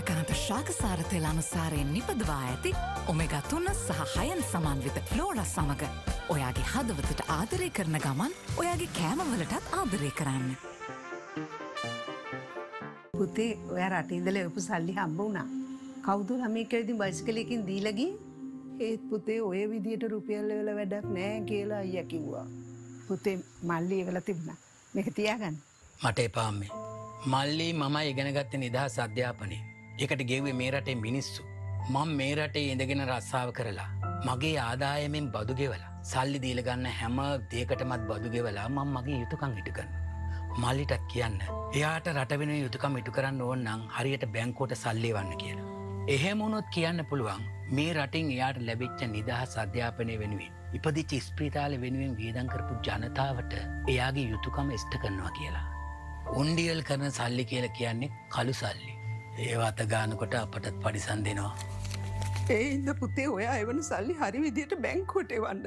සහ 0.05 0.11
සූරකනට 0.11 0.35
ශාකසාරතෙල 0.39 1.25
අනුසාරයෙන් 1.25 1.93
නිපදවා 1.93 2.41
ඇති 2.47 2.71
ඔමෙගත්තුන්න 3.09 3.69
සහ 3.73 4.01
හයන් 4.17 4.43
සමන්විත 4.43 4.99
ෆ්ලෝර 5.11 5.39
සමඟ 5.43 5.85
ඔයාගේ 6.29 6.65
හදවතට 6.73 7.23
ආදරය 7.29 7.69
කරන 7.71 7.97
ගමන් 8.05 8.35
ඔයාගේ 8.57 8.89
කෑමවලටත් 8.99 9.73
ආදරය 9.79 10.11
කරන්න. 10.19 10.51
පුතේ 13.15 13.51
ඔය 13.73 13.83
රටඉදල 13.89 14.41
එපු 14.43 14.61
සල්ලි 14.61 14.97
හම්බ 14.99 15.19
වුණා 15.19 15.47
කවුදු 16.07 16.41
ළමේකවිදි 16.41 17.01
බයිස්කලයකින් 17.03 17.67
දීලගී 17.67 18.11
ඒත් 18.81 19.11
පුතේ 19.11 19.41
ඔය 19.43 19.67
විදියට 19.75 20.09
රුපියල්ල 20.15 20.57
වෙල 20.59 20.73
වැඩක් 20.81 21.13
නෑ 21.19 21.45
කියලා 21.51 21.85
අයිය 21.85 22.09
කිව්වා. 22.15 22.47
පුතේ 23.09 23.39
මල්ලි 23.63 24.07
වෙල 24.07 24.21
තිබුණ 24.21 24.59
මේක 24.95 25.15
තියාගන්න. 25.15 25.63
මට 26.01 26.19
එපාම්මේ. 26.31 26.75
මල්ලි 27.27 27.73
මම 27.75 28.03
ඉගෙනගත්ත 28.11 28.61
නිදහස් 28.65 28.99
අධ්‍යාපනය. 28.99 29.65
එකට 29.99 30.23
ගෙවේ 30.31 30.53
මේ 30.53 30.71
රටේ 30.71 30.95
මිනිස්සු. 30.95 31.43
මං 31.91 32.15
මේ 32.21 32.35
රටේ 32.35 32.71
ඉඳගෙන 32.73 33.03
රස්සාාව 33.09 33.51
කරලා. 33.59 33.91
මගේ 34.27 34.57
ආදායමෙන් 34.59 35.27
බදුගෙවලා. 35.35 35.91
සල්ලි 36.03 36.39
දීලගන්න 36.45 36.87
හැම 37.01 37.19
දේකටමත් 37.53 38.09
බදුගෙවලා 38.09 38.69
මං 38.69 38.89
මගේ 38.97 39.21
යුතුකං 39.21 39.55
ඉටකන්න. 39.61 39.93
මල්ලිටත් 40.63 41.05
කියන්න. 41.13 41.39
එයාට 41.75 42.09
රටවෙන 42.15 42.53
යුතුකම් 42.57 42.99
ඉටු 43.01 43.15
කරන්න 43.19 43.41
ඕන්නම් 43.49 43.85
හරියට 43.97 44.27
බැංකෝට 44.35 44.75
සල්ලි 44.83 45.13
වන්න 45.17 45.39
කියලා. 45.43 45.69
එහෙමුණොත් 46.09 46.67
කියන්න 46.75 47.07
පුළුවන් 47.11 47.47
මේ 47.77 47.93
රටින් 47.95 48.35
එයාට 48.35 48.59
ලැබිච්ච 48.69 49.07
නිදහස් 49.15 49.55
අධ්‍යාපනය 49.65 50.19
වෙනුවෙන්. 50.25 50.53
ඉපදිච්ච 50.79 51.15
ස්ප්‍රීතාල 51.29 51.79
වෙනුවෙන් 51.85 52.19
වේදන් 52.19 52.51
කරපු 52.55 52.81
ජනතාවට 52.89 53.55
එයාගේ 53.93 54.27
යුතුකම 54.33 54.75
එස්ට 54.79 54.99
කරනවා 55.05 55.33
කියලා. 55.39 55.65
උන්ඩියල් 56.43 56.83
කරන 56.83 57.11
සල්ලි 57.21 57.45
කියල 57.53 57.69
කියන්නේ 57.79 58.13
කළු 58.37 58.55
සල්ලි. 58.63 58.93
ඒවාත 59.39 59.81
ගානකොට 59.93 60.35
අපටත් 60.41 60.77
පඩිසන් 60.83 61.25
දෙනවා. 61.27 61.53
ඒ 62.51 62.65
ඉද 62.75 62.89
පුතේ 63.01 63.29
ඔය 63.29 63.45
එවන 63.51 63.83
සල්ලි 63.91 64.15
හරි 64.21 64.43
විදියට 64.47 64.75
බැංකෝටේ 64.87 65.41
වන්න 65.45 65.67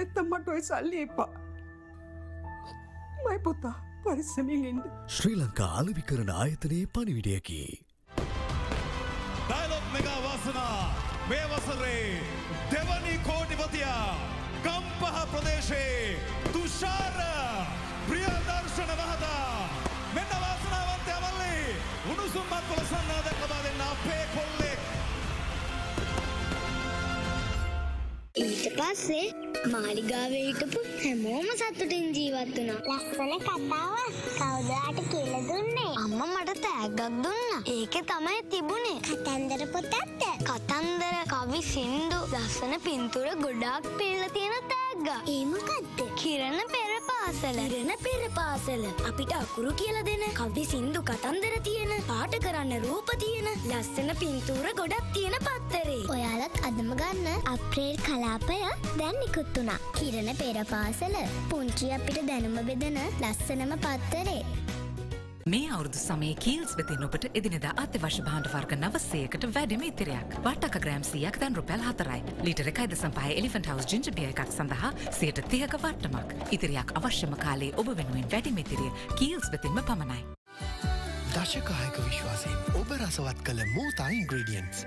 ඇත්තම්මට 0.00 0.50
ඔය 0.54 0.62
සල්ලි 0.70 1.02
එපා. 1.06 1.28
මයි 3.24 3.38
පුතා 3.46 3.76
පරිස්සමින් 4.04 4.64
ඉන්ඩ. 4.72 4.84
ශ්‍රී 5.18 5.36
ලංකා 5.42 5.70
අලවි 5.80 6.02
කරන 6.10 6.30
ආයතනයේ 6.36 6.90
පණිවිඩයකි. 6.94 7.60
ඩයිලොක් 9.48 9.86
මෙගා 9.94 10.18
වාසනා 10.26 10.78
මේ 11.30 11.44
වසරේ 11.50 12.04
දෙවනි 12.72 13.18
කෝටිපතියා 13.28 14.08
ගම්පහ 14.64 15.20
ප්‍රදේශයේ 15.32 16.16
තුෂාර 16.52 17.18
ප්‍රියදර්ශන 18.08 18.92
මහතා 19.00 19.39
උණුසුම්මත් 22.70 22.70
කොල 22.70 22.82
සන්නාදක් 22.88 23.38
ලබා 23.42 23.60
දෙන්න 23.64 23.80
අපේ 23.84 24.24
කොල්ලෙක් 24.34 24.80
ඊට 28.42 28.66
පස්සේ 28.76 29.26
මාලිගාවේ 29.72 30.42
හිටපු 30.48 30.80
හැමෝම 31.02 31.48
සතුටින් 31.60 32.06
ජීවත් 32.16 32.56
වුණා. 32.56 32.80
ලස්සන 32.90 33.32
කතාව 33.40 33.94
කවුදාට 34.38 34.98
කියලා 35.12 35.42
දුන්නේ? 35.48 35.92
අම්මා 36.04 36.28
මට 36.34 36.60
තෑග්ගක් 36.60 37.00
දුන්නා. 37.24 37.60
ඒකේ 37.74 38.04
තමයි 38.10 38.42
තිබුණේ. 38.50 38.98
කතන්දර 39.08 39.66
පොතක්ද? 39.74 40.22
කතන්දර, 40.48 41.16
කවි, 41.32 41.62
සින්දු, 41.72 42.20
ලස්සන 42.34 42.78
පින්තූර 42.86 43.28
ගොඩාක් 43.44 43.84
පිළලා 43.98 44.30
තියෙන 44.36 44.62
තෑග්ගක්. 44.72 44.89
ඒ 45.08 45.44
මොකද්ද? 45.46 46.00
කිරණ 46.14 46.60
පෙර 46.72 46.92
පාසල. 47.08 47.58
කිරණ 47.72 47.92
පෙර 48.04 48.30
පාසල. 48.34 48.84
අපිට 49.08 49.32
අකුරු 49.32 49.72
කියලා 49.72 50.04
දෙන, 50.04 50.24
කවි, 50.34 50.64
සින්දු, 50.64 51.02
කතන්දර 51.02 51.56
තියෙන, 51.62 51.92
පාට 52.06 52.36
කරන්න 52.44 52.84
රූප 52.84 53.10
තියෙන, 53.18 53.48
ලස්සන 53.70 54.10
පින්තූර 54.20 54.66
ගොඩක් 54.76 55.12
තියෙන 55.14 55.36
පත්තරේ. 55.46 56.04
ඔයාලත් 56.08 56.60
අදම 56.68 56.92
ගන්න 56.94 57.46
අප්‍රේල් 57.46 57.96
කලාපය 58.06 58.58
දැන් 58.98 59.16
නිකුත් 59.20 59.56
වුණා. 59.56 59.78
කිරණ 59.98 60.36
පෙර 60.36 60.64
පාසල 60.64 61.16
පුංචි 61.50 61.92
අපිට 61.92 62.26
දැනුම 62.26 62.60
බෙදන 62.66 63.00
ලස්සනම 63.20 63.78
පත්තරේ. 63.78 64.69
මේ 65.46 65.70
අවුදු 65.72 65.98
සමේ 65.98 66.34
කීල්ස් 66.36 66.76
වෙතින් 66.76 67.04
ඔබට 67.04 67.24
එදිනෙදා 67.32 67.72
අත්‍යවශ්‍ය 67.82 68.22
භාණ්ඩ 68.22 68.48
වර්ග 68.52 68.76
නවසේකට 68.76 69.46
වැඩිම 69.54 69.82
ඉතිරයක් 69.82 70.34
වටක 70.44 70.80
ග්‍රෑම්සියක් 70.84 71.38
දැන් 71.40 71.56
රුපැල් 71.56 71.80
හතරයි 71.80 72.20
ලිටර 72.44 72.68
එකයිද 72.68 72.92
සම්පහ 72.92 73.30
එලිෆන්ට 73.32 73.70
හවස් 73.72 73.88
ජිංජබිය 73.88 74.28
එකක් 74.28 74.42
සඳහා 74.48 74.92
සයට 75.10 75.40
තියක 75.48 75.76
වට්ටමක් 75.76 76.52
ඉතිරියක් 76.52 76.92
අවශ්‍යම 76.94 77.36
කාලේ 77.40 77.72
ඔබ 77.76 77.88
වෙනුවෙන් 77.92 78.28
වැඩිමිතිරිය 78.28 78.92
කීල්ස් 79.16 79.48
වෙතින්ම 79.52 79.80
පමණයි. 79.82 80.20
දශකායක 81.32 82.02
විශ්වාසයෙන් 82.04 82.60
ඔබ 82.76 82.92
රසවත් 82.98 83.40
කළ 83.42 83.64
මෝතා 83.72 84.10
ඉන්ග්‍රඩියන්ස්. 84.12 84.84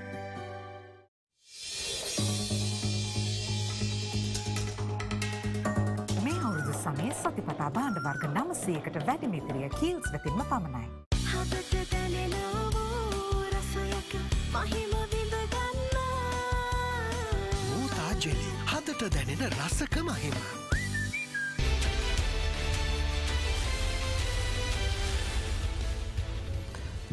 සමය 6.84 7.10
සතිපතා 7.16 7.70
භාණ්ඩ 7.76 8.00
වර්ග 8.06 8.24
නමසයකට 8.30 8.96
වැඩිමිතිරිය 9.08 9.70
කීල්ස් 9.80 10.08
වෙතින්ම 10.14 10.42
පමණයි. 10.50 10.88
හදට 11.34 11.84
දැනෙනවෝ 11.92 13.44
රසයක 13.52 14.12
මහිම 14.56 14.92
විඳගන්න 15.14 15.96
මෝතා 17.70 18.12
ජෙලි 18.26 18.50
හදට 18.74 19.12
දැනෙන 19.16 19.44
රසක 19.50 19.96
මහිම. 20.10 20.36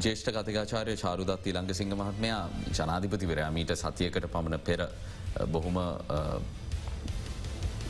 ජේෂ්ඨ 0.00 0.32
කතිකාචාරය 0.36 0.96
චාරුදත් 0.96 1.46
ඊළඟ 1.46 1.74
සිංහ 1.74 1.94
මහත්මයා 1.94 2.42
ජනාධිපතිවරයා 2.78 3.50
මීට 3.52 3.76
සතියකට 3.76 4.26
පමණ 4.34 4.66
පෙර 4.70 4.88
බොහොම 5.48 5.78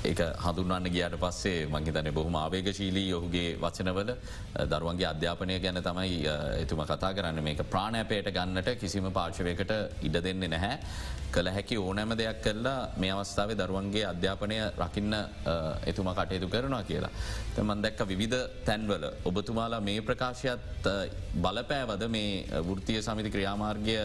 ඒක 0.00 0.20
හඳුන්වන්න 0.40 0.88
ගියට 0.88 1.16
පස්සේ 1.16 1.66
මංහිතන 1.68 2.08
බොහම 2.10 2.36
ආවේගශීලී 2.36 3.12
ඔහුගේ 3.12 3.48
වචනවල 3.58 4.12
දරුවන්ගේ 4.66 5.08
අධ්‍යාපනය 5.08 5.58
ගැන 5.60 5.82
තමයි 5.82 6.24
එතුම 6.56 6.80
කතා 6.86 7.12
කරන්න 7.12 7.42
මේක 7.42 7.60
ප්‍රාණෑපයට 7.66 8.30
ගන්නට 8.30 8.70
කිසිම 8.76 9.12
පාර්ශවයකට 9.12 9.72
ඉඩ 10.02 10.22
දෙන්නේ 10.22 10.48
නැහැ. 10.48 10.78
කළ 11.30 11.48
හැකි 11.48 11.76
ඕනෑම 11.78 12.12
දෙයක් 12.18 12.40
කරලා 12.42 12.78
මේ 12.96 13.10
අවස්ථාවේ 13.12 13.56
දරුවන්ගේ 13.56 14.04
අධ්‍යාපනය 14.04 14.56
රකින්න 14.76 15.14
එතුම 15.86 16.08
කටයුතු 16.10 16.48
කරනවා 16.48 16.82
කියලා. 16.82 17.12
තමන් 17.54 17.82
දැක්ක 17.82 18.00
විවිධ 18.04 18.40
තැන්වල 18.64 19.04
ඔබතුමාලා 19.24 19.80
මේ 19.80 20.00
ප්‍රකාශයත් 20.02 20.88
බලපෑවද 21.36 22.02
මේ 22.08 22.62
වෘතිය 22.62 22.98
සමිති 23.00 23.30
ක්‍රියාමාර්ගය 23.30 23.96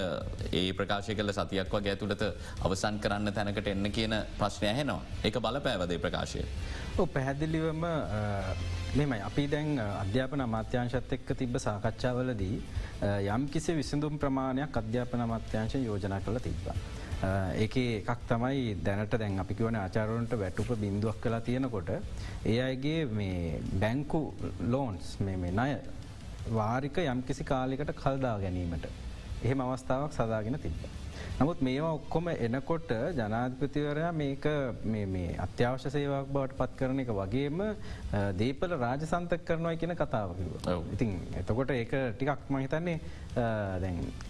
ඒ 0.53 0.73
ප්‍රකාශය 0.73 1.15
කල 1.15 1.31
සතියක් 1.31 1.73
වගේ 1.73 1.93
ඇතුළට 1.93 2.23
අවසන් 2.61 2.99
කරන්න 2.99 3.33
තැනකට 3.33 3.67
එන්න 3.67 3.91
කියන 3.91 4.15
ප්‍රශ්නය 4.37 4.69
හැනවා. 4.71 5.01
එක 5.23 5.41
බලපෑවදේ 5.85 5.99
ප්‍රකාශය. 5.99 6.41
ඕ 6.97 7.05
පැහැදිලිවම 7.07 7.85
මෙමයි 8.95 9.21
අපි 9.21 9.45
දැන් 9.47 9.69
අධ්‍යාපන 9.79 10.41
අමාත්‍යංශත් 10.41 11.15
එක්ක 11.17 11.29
තිබ්බ 11.33 11.55
සාකච්ඡාවලදී 11.57 12.55
යම් 13.29 13.47
කිසි 13.47 13.73
විසිඳුම් 13.73 14.19
ප්‍රමාණයක් 14.19 14.77
අධ්‍යාපන 14.77 15.25
අමාත්‍යංශ 15.27 15.77
යෝජනා 15.79 16.21
කළ 16.21 16.39
තිබ්බා. 16.39 16.77
ඒක 17.55 17.75
එකක් 17.77 18.21
තමයි 18.27 18.75
දැනට 18.83 19.15
දැන් 19.15 19.39
අපි 19.39 19.53
කිවන 19.53 19.77
ආචාරවන්ට 19.77 20.35
වැටුප 20.35 20.71
බින්දුවක් 20.77 21.21
කලා 21.21 21.41
තියෙනකොට 21.41 21.91
ඒ 22.45 22.59
අයගේ 22.61 22.99
මේ 23.11 23.61
බැංකු 23.75 24.21
ලෝන්ස් 24.67 25.15
මේ 25.21 25.53
නය 25.53 25.71
වාරික 26.51 26.97
යම්කිසි 27.05 27.43
කාලිකට 27.45 27.95
කල්දා 27.95 28.35
ගැනීමට 28.39 28.85
එහෙම 29.43 29.59
අවස්ථාවක් 29.61 30.13
සදාගෙන 30.13 30.59
තිබ්බ. 30.59 30.85
නමුත් 31.35 31.59
මේවා 31.59 31.95
ඔක්කොම 31.97 32.27
එනකොට 32.29 32.91
ජනාධපතිවරයා 33.11 34.11
මේක 34.13 34.45
අත්‍යවශ්‍ය 35.37 35.89
සේවක් 35.89 36.29
බවට 36.29 36.55
පත් 36.55 36.77
කරන 36.79 37.01
එක 37.03 37.11
වගේම 37.11 37.63
දීපල 38.33 38.75
රාජ 38.75 39.03
සන්තක 39.03 39.43
කරනවා 39.43 39.73
කියන 39.75 39.93
කතාවකිව. 39.93 40.53
ඉතින් 40.93 41.11
එතකොට 41.35 41.71
ඒක 41.71 41.91
ටිකක් 42.13 42.45
මහිතන්නේ 42.49 42.99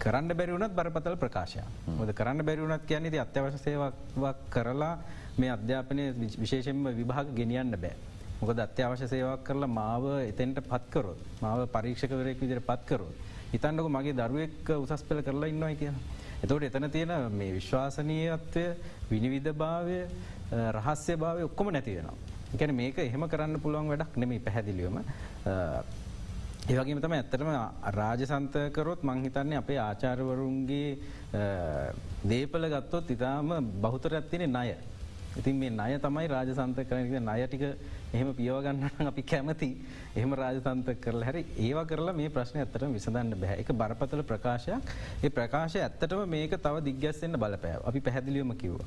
කරන්න 0.00 0.32
බැරිවුණත් 0.32 0.74
බරපතල 0.74 1.16
ප්‍රකාශය. 1.16 1.62
ොද 1.96 2.10
කරන්න 2.12 2.42
බැරිවුණත් 2.42 2.84
කියන්නේ 2.84 3.22
අත්‍යවශ්‍ය 3.22 3.58
සේවක් 3.60 4.42
කරලා 4.50 4.98
මේ 5.38 5.50
අධ්‍යාපනය 5.50 6.10
විශේෂෙන්ම 6.36 6.90
විභාග 6.92 7.30
ගෙනියන්න 7.32 7.78
බෑ. 7.78 7.94
මොකද 8.40 8.58
අත්‍යවශ්‍ය 8.58 9.06
සේවක් 9.06 9.46
කරලා 9.46 9.70
මාව 9.70 10.10
එතෙන්ට 10.24 10.58
පත්කරොත් 10.64 11.22
මාව 11.40 11.68
පරීක්ෂකවරයෙක් 11.70 12.42
විදිර 12.42 12.60
පත්කරොත්. 12.62 13.14
හිතන්නක 13.52 13.88
මගේ 13.88 14.18
දරුවෙක් 14.20 14.70
උසස් 14.74 15.02
පෙළ 15.04 15.22
කරලා 15.22 15.54
ඉන්නවයි 15.54 15.76
කියලා. 15.76 16.15
එතවට 16.38 16.68
එතන 16.68 16.90
තියෙන 16.90 17.12
මේ 17.32 17.52
විශ්වාසනීයත්වය 17.52 18.64
විනිවිධ 19.10 19.52
භාවය 19.54 20.00
රහස්‍ය 20.72 21.16
භාවය 21.16 21.42
ඔක්කොම 21.42 21.70
නැතිවෙනවා. 21.70 22.16
එකැන 22.54 22.74
මේක 22.74 22.98
එහෙම 23.00 23.24
කරන්න 23.26 23.60
පුළුවන් 23.60 23.88
වැඩක් 23.88 24.16
නෙමේ 24.16 24.40
පැහැදිලියම. 24.40 24.98
ඒවගේම 26.66 27.00
තම 27.00 27.12
ඇත්තටම 27.12 27.50
රාජසන්තකරොත් 27.92 29.02
මංහිතන්නේ 29.02 29.58
අපේ 29.58 29.78
ආචාරවරුන්ගේ 29.78 30.98
දේපල 32.24 32.68
ගත්තොත් 32.68 33.10
ඉතාම 33.10 33.56
බහුතරයක් 33.80 34.30
තිනෙ 34.30 34.46
ණය. 34.48 34.74
ඉතින් 35.38 35.56
මේ 35.56 35.70
ණය 35.70 35.98
තමයි 35.98 36.26
රාජසන්ත 36.28 36.78
කරන 36.82 37.10
ණය 37.20 37.46
ටික 37.46 37.64
එහෙම 38.12 38.32
පියවගන්න 38.32 39.06
අපි 39.06 39.22
කැමති 39.24 39.68
එහම 40.14 40.34
රාජතන්ත 40.34 40.88
කරලා 40.98 41.28
හැරි 41.28 41.42
ඒවා 41.58 41.84
කරලා 41.84 42.14
මේ 42.14 42.30
ප්‍රශ්න 42.30 42.62
ඇත්තට 42.62 42.86
විසඳන්න 42.88 43.36
බැහැ 43.36 43.60
එක 43.60 43.72
බරපතල 43.74 44.22
ප්‍රකාශයක් 44.24 44.92
ඒ 45.20 45.30
ප්‍රකාශය 45.30 45.80
ඇත්තටම 45.80 46.24
මේක 46.28 46.56
තව 46.58 46.84
දිග්ගස්සෙන්න්න 46.88 47.38
බලපෑ 47.38 47.82
අපි 47.84 48.00
පැහැදිලියම 48.00 48.54
කිව්ව. 48.56 48.80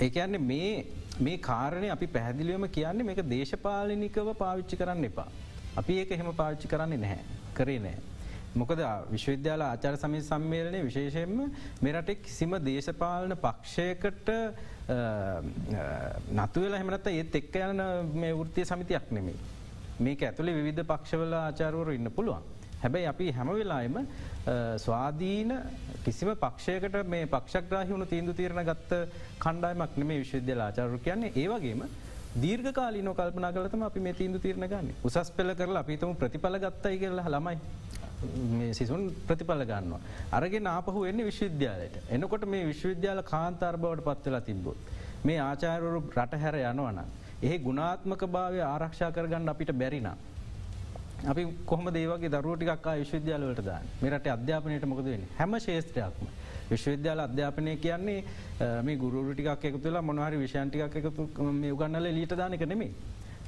ඒකයන්නේ 0.00 0.42
මේ 0.42 0.72
මේ 1.20 1.38
කාරණය 1.40 1.90
අපි 1.90 2.06
පැහැදිලියම 2.08 2.68
කියන්නේ 2.70 3.04
මේක 3.04 3.22
දේශපාලනිකව 3.28 4.34
පාවිච්චි 4.34 4.76
කරන්න 4.76 5.04
එපා. 5.04 5.30
අපි 5.76 5.98
ඒක 6.00 6.12
එහෙම 6.12 6.34
පාවිච්චි 6.34 6.68
කරන්නේ 6.68 6.98
නැහැ 6.98 7.24
කරේ 7.54 7.80
නෑ. 7.80 7.98
මොකද 8.54 8.80
විශ්වවිද්‍යාල 9.10 9.62
ආචාර 9.62 9.96
සමි 9.96 10.20
සම්මේලනය 10.22 10.78
විශේෂයෙන්ම 10.82 11.52
මෙරටෙක් 11.82 12.22
කිසිම 12.22 12.56
දේශපාලන 12.64 13.36
පක්ෂයකට 13.38 14.30
නතුවල 14.88 16.74
හමනත 16.78 17.06
ඒත් 17.12 17.34
එක්ක 17.34 17.56
යන 17.62 17.80
මේ 18.14 18.34
වෘතිය 18.34 18.64
සමිතියක් 18.64 19.10
නෙමේ. 19.10 19.38
මේක 20.00 20.22
ඇතුළේ 20.22 20.62
විධ 20.62 20.84
පක්ෂවල 20.84 21.34
ආචාරවරු 21.34 21.92
ඉන්න 21.92 22.10
පුළුවන්. 22.10 22.42
හැබැයි 22.82 23.06
අපි 23.08 23.30
හැම 23.32 23.48
වෙලායම 23.50 23.96
ස්වාධීන 24.78 25.52
කිසිම 26.04 26.30
පක්ෂයකට 26.36 26.96
මේ 27.06 27.26
පක්ෂග්‍රාහිවුණු 27.26 28.06
තීන්දු 28.06 28.34
තීරණ 28.34 28.64
ගත්ත 28.64 29.00
කණ්ඩායමක් 29.38 29.96
නෙමේ 29.96 30.18
විශ්වවිද්‍යල 30.20 30.60
ආචාරු 30.60 30.98
කියන්නේ 30.98 31.32
ඒවගේම 31.34 31.82
දීර්ඝකාලීන 32.42 33.10
කල්පනා 33.14 33.52
කලතම 33.52 33.82
අපි 33.82 34.00
මේ 34.00 34.14
තීන්දු 34.14 34.38
තීරණ 34.38 34.68
ගන්න 34.68 34.92
උසස් 35.04 35.30
පෙල 35.36 35.54
කරලා 35.54 35.82
අපිතම 35.82 36.14
ප්‍රතිඵල 36.22 36.58
ගත්තයි 36.58 36.98
කරලා 36.98 37.28
ළමයි 37.28 37.56
සිසුන් 38.72 39.02
ප්‍රතිඵල 39.26 39.64
ගන්නවා. 39.64 40.00
අරගෙන 40.32 40.66
ආපහු 40.66 41.04
එන්න 41.04 41.24
විශ්වවිද්‍යාලයට. 41.24 41.96
එනකොට 42.10 42.46
මේ 42.46 42.64
විශ්වවිද්‍යාල 42.66 43.22
කාන්තාර් 43.24 43.76
බවට 43.76 44.06
පත්වෙලා 44.08 44.40
තිබ්බොත්. 44.40 44.78
මේ 45.24 45.38
ආචාරවරු 45.40 46.00
රට 46.14 46.40
හැර 46.44 46.56
යනවන. 46.62 47.00
ඒ 47.42 47.58
ගුණාත්මක 47.58 48.22
භාවය 48.28 48.60
ආරක්ෂා 48.62 49.12
කරගන්න 49.12 49.48
අපිට 49.48 49.72
බැරිනා. 49.72 50.16
අපි 51.24 51.46
කොහම 51.66 51.86
දේවගේ 51.90 52.30
දරුවටික් 52.30 52.86
විශ්වවිද්‍යාලවලට 52.94 53.64
දාන්න 53.64 53.86
මේරට 54.02 54.26
අධ්‍යාපනයට 54.28 54.86
මොකද 54.86 55.06
වෙන 55.06 55.24
හැම 55.38 55.58
ශේත්‍රයක්ම. 55.58 56.26
විශ්වවිද්‍යාල 56.70 57.20
අධ්‍යාපනය 57.20 57.76
කියන්නේ 57.76 58.24
මේ 58.82 58.96
ගුරුටික් 58.96 59.48
එකතුලා 59.64 60.02
මොනහරි 60.02 60.38
විෂයන්ටික් 60.38 60.96
එකතු 61.00 61.52
මේ 61.52 61.72
උගන්නල 61.72 62.08
ලීට 62.12 62.36
දානක 62.36 62.66
නෙමේ. 62.66 62.92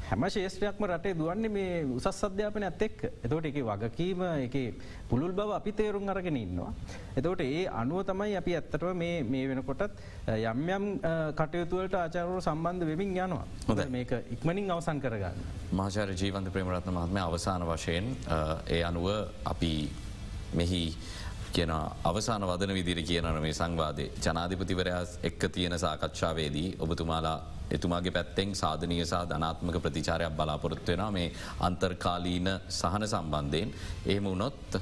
හැම 0.08 0.24
ශේෂත්‍රයක්ම 0.26 0.84
රටේ 0.86 1.14
දුවන්නේ 1.14 1.50
මේ 1.50 1.72
උසස් 1.86 2.20
අධ්‍යාපන 2.24 2.64
ඇත් 2.64 2.82
එක් 2.82 3.02
එතෝට 3.20 3.48
එක 3.50 3.58
වගකීම 3.62 4.22
එක 4.46 4.56
පුළුල් 5.10 5.32
බව 5.32 5.52
අපි 5.52 5.72
තේරුම් 5.72 6.08
අරගෙන 6.08 6.38
ඉන්නවා. 6.38 6.72
එතවට 7.14 7.42
ඒ 7.42 7.66
අනුව 7.72 8.00
තමයි 8.08 8.36
අපි 8.40 8.56
ඇත්තටව 8.56 8.94
මේ 8.94 9.44
වෙනකොටත් 9.50 10.00
යම් 10.44 10.64
යම් 10.68 10.86
කටයුතුවලට 11.36 11.94
ආචාරව 11.94 12.40
සම්බන්ධ 12.40 12.88
වෙමින් 12.88 13.14
යනවා 13.18 13.44
හොද 13.68 13.84
මේක 13.90 14.16
ඉක්මනින් 14.30 14.70
අවසන් 14.70 14.98
කරගන්න. 14.98 15.46
මාචාර 15.72 16.14
ජීවන්ත 16.14 16.52
ප්‍රේමරත්න 16.52 16.94
මහත්ම 16.94 17.18
අවසාන 17.18 17.68
වශයෙන් 17.68 18.12
ඒ 18.68 18.82
අනුව 18.82 19.08
අපි 19.44 19.72
මෙහි 20.54 20.82
කියන 21.50 21.70
අවසාන 22.04 22.42
වදන 22.44 22.74
විදිර 22.74 23.00
කියනන 23.02 23.28
මේ 23.38 23.54
සංවාදේ 23.54 24.10
ජනාධිපතිවරයා 24.18 25.02
එක්ක 25.22 25.48
තියෙන 25.50 25.78
සාකච්ඡාවේදී 25.78 26.68
ඔබතුමාලා 26.78 27.38
එතුමාගේ 27.70 28.12
පැත්තෙන් 28.12 28.54
සාධනය 28.54 29.00
සහ 29.02 29.24
ධනාත්මක 29.30 29.76
ප්‍රතිචාරයක් 29.78 30.32
බලාපොරොත්තු 30.32 30.92
වෙන 30.92 31.12
මේ 31.12 31.32
අන්තර්කාලීන 31.60 32.48
සහන 32.70 33.04
සම්බන්ධයෙන් 33.06 33.74
එහෙම 34.06 34.24
වුණොත් 34.24 34.80